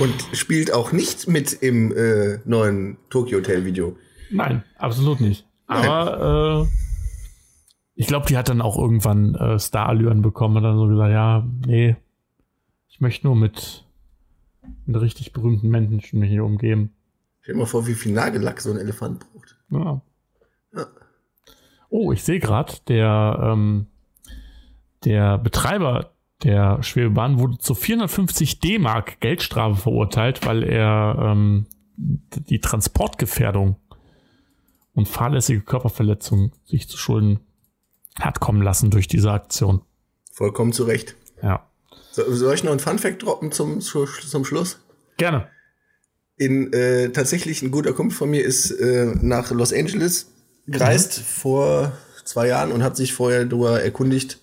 [0.00, 3.96] Und spielt auch nicht mit im äh, neuen Tokyo Hotel Video.
[4.30, 5.46] Nein, absolut nicht.
[5.66, 6.74] Aber äh,
[7.94, 11.46] ich glaube, die hat dann auch irgendwann äh, Starallüren bekommen und dann so gesagt, ja,
[11.66, 11.96] nee,
[12.88, 13.84] ich möchte nur mit,
[14.86, 16.92] mit richtig berühmten Menschen mich hier umgeben.
[17.40, 19.56] Stell dir mal vor, wie viel Nagellack so ein Elefant braucht.
[19.70, 19.78] Ja.
[19.78, 20.02] Ja.
[21.96, 23.86] Oh, ich sehe gerade, der, ähm,
[25.04, 26.10] der Betreiber
[26.42, 31.66] der Schwebebahn wurde zu 450 D-Mark Geldstrafe verurteilt, weil er ähm,
[31.96, 33.76] die Transportgefährdung
[34.94, 37.38] und fahrlässige Körperverletzung sich zu Schulden
[38.20, 39.82] hat kommen lassen durch diese Aktion.
[40.32, 41.14] Vollkommen zu Recht.
[41.44, 41.64] Ja.
[42.10, 44.80] So, soll ich noch einen Funfact droppen zum, zu- zum Schluss?
[45.16, 45.46] Gerne.
[46.36, 50.33] In äh, tatsächlich ein guter Kumpel von mir ist äh, nach Los Angeles
[50.66, 51.92] gereist vor
[52.24, 54.38] zwei Jahren und hat sich vorher darüber erkundigt,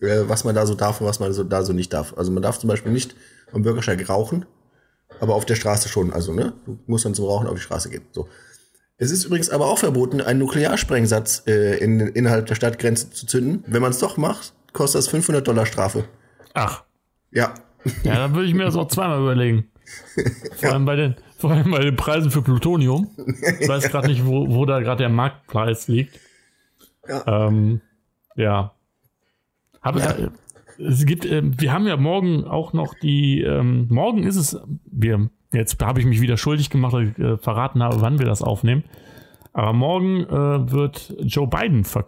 [0.00, 2.14] äh, was man da so darf und was man so, da so nicht darf.
[2.16, 3.14] Also man darf zum Beispiel nicht
[3.52, 4.46] am Bürgersteig rauchen,
[5.20, 6.12] aber auf der Straße schon.
[6.12, 8.02] Also ne, du musst dann zum Rauchen auf die Straße gehen.
[8.12, 8.28] So.
[8.96, 13.64] Es ist übrigens aber auch verboten, einen Nuklearsprengsatz äh, in, innerhalb der Stadtgrenze zu zünden.
[13.66, 16.04] Wenn man es doch macht, kostet das 500 Dollar Strafe.
[16.52, 16.84] Ach.
[17.32, 17.54] Ja.
[18.02, 19.70] Ja, dann würde ich mir das auch zweimal überlegen.
[20.56, 23.10] Vor, allem bei den, vor allem bei den Preisen für Plutonium.
[23.60, 26.18] Ich weiß gerade nicht, wo, wo da gerade der Marktpreis liegt.
[27.06, 27.48] Ja.
[27.48, 27.82] Ähm,
[28.34, 28.72] ja.
[29.82, 30.12] Hab, Ja.
[30.12, 30.30] äh,
[30.78, 35.28] Es gibt, äh, wir haben ja morgen auch noch die, ähm, morgen ist es, wir,
[35.52, 38.40] jetzt habe ich mich wieder schuldig gemacht, dass ich äh, verraten habe, wann wir das
[38.40, 38.84] aufnehmen.
[39.52, 42.06] Aber morgen äh, wird Joe Biden ver,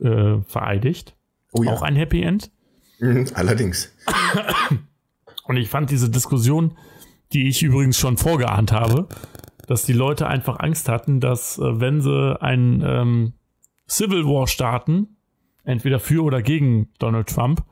[0.00, 1.14] äh, vereidigt.
[1.52, 1.72] Oh ja.
[1.72, 2.50] Auch ein Happy End.
[3.00, 3.94] Mhm, allerdings.
[5.44, 6.72] Und ich fand diese Diskussion,
[7.32, 9.08] die ich übrigens schon vorgeahnt habe,
[9.66, 13.32] dass die Leute einfach Angst hatten, dass äh, wenn sie ein ähm,
[13.88, 15.16] Civil War starten,
[15.64, 17.62] entweder für oder gegen Donald Trump,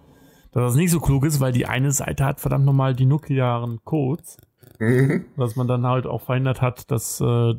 [0.53, 3.81] dass das nicht so klug ist, weil die eine Seite hat verdammt nochmal die nuklearen
[3.85, 4.37] Codes,
[4.79, 5.25] Mhm.
[5.39, 7.55] dass man dann halt auch verhindert hat, dass äh,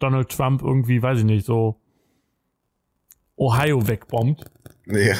[0.00, 1.80] Donald Trump irgendwie, weiß ich nicht, so
[3.36, 4.44] Ohio wegbombt.
[4.86, 5.14] Ja.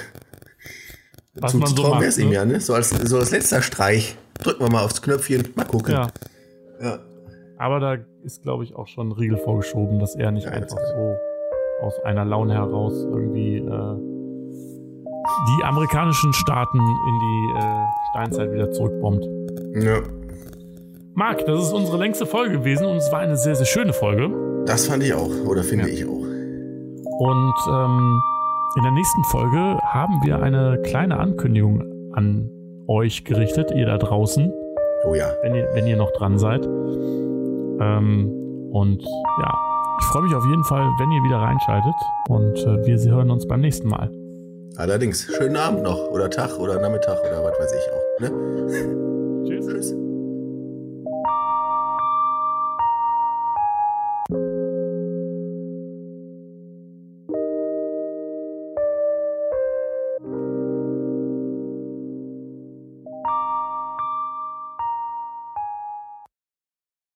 [1.41, 2.35] Was man so macht, wär's ihm ne?
[2.35, 2.61] ja, ne?
[2.61, 4.17] So als, so als letzter Streich.
[4.43, 5.49] Drücken wir mal aufs Knöpfchen.
[5.55, 5.93] Mal gucken.
[5.93, 6.09] Ja.
[6.83, 6.99] Ja.
[7.59, 10.79] Aber da ist, glaube ich, auch schon ein Riegel vorgeschoben, dass er nicht Ja, einfach
[10.79, 11.17] so
[11.87, 13.63] aus einer Laune heraus irgendwie äh,
[15.59, 19.25] die amerikanischen Staaten in die äh, Steinzeit wieder zurückbombt.
[19.83, 20.01] ja.
[21.15, 24.31] Marc, das ist unsere längste Folge gewesen und es war eine sehr, sehr schöne Folge.
[24.65, 25.29] Das fand ich auch.
[25.47, 25.93] Oder finde Ja.
[25.93, 26.11] ich auch.
[27.19, 28.23] Und ähm,
[28.75, 31.83] in der nächsten Folge haben wir eine kleine Ankündigung
[32.15, 32.51] an
[32.89, 34.53] euch gerichtet, ihr da draußen.
[35.05, 35.31] Oh ja.
[35.43, 36.65] wenn ihr, wenn ihr noch dran seid.
[36.65, 38.31] Ähm,
[38.73, 39.55] und ja,
[40.01, 41.95] ich freue mich auf jeden Fall, wenn ihr wieder reinschaltet.
[42.29, 44.11] Und äh, wir hören uns beim nächsten Mal.
[44.77, 45.25] Allerdings.
[45.37, 46.11] Schönen Abend noch.
[46.11, 48.21] Oder Tag oder Nachmittag oder was weiß ich auch.
[48.21, 48.99] Ne?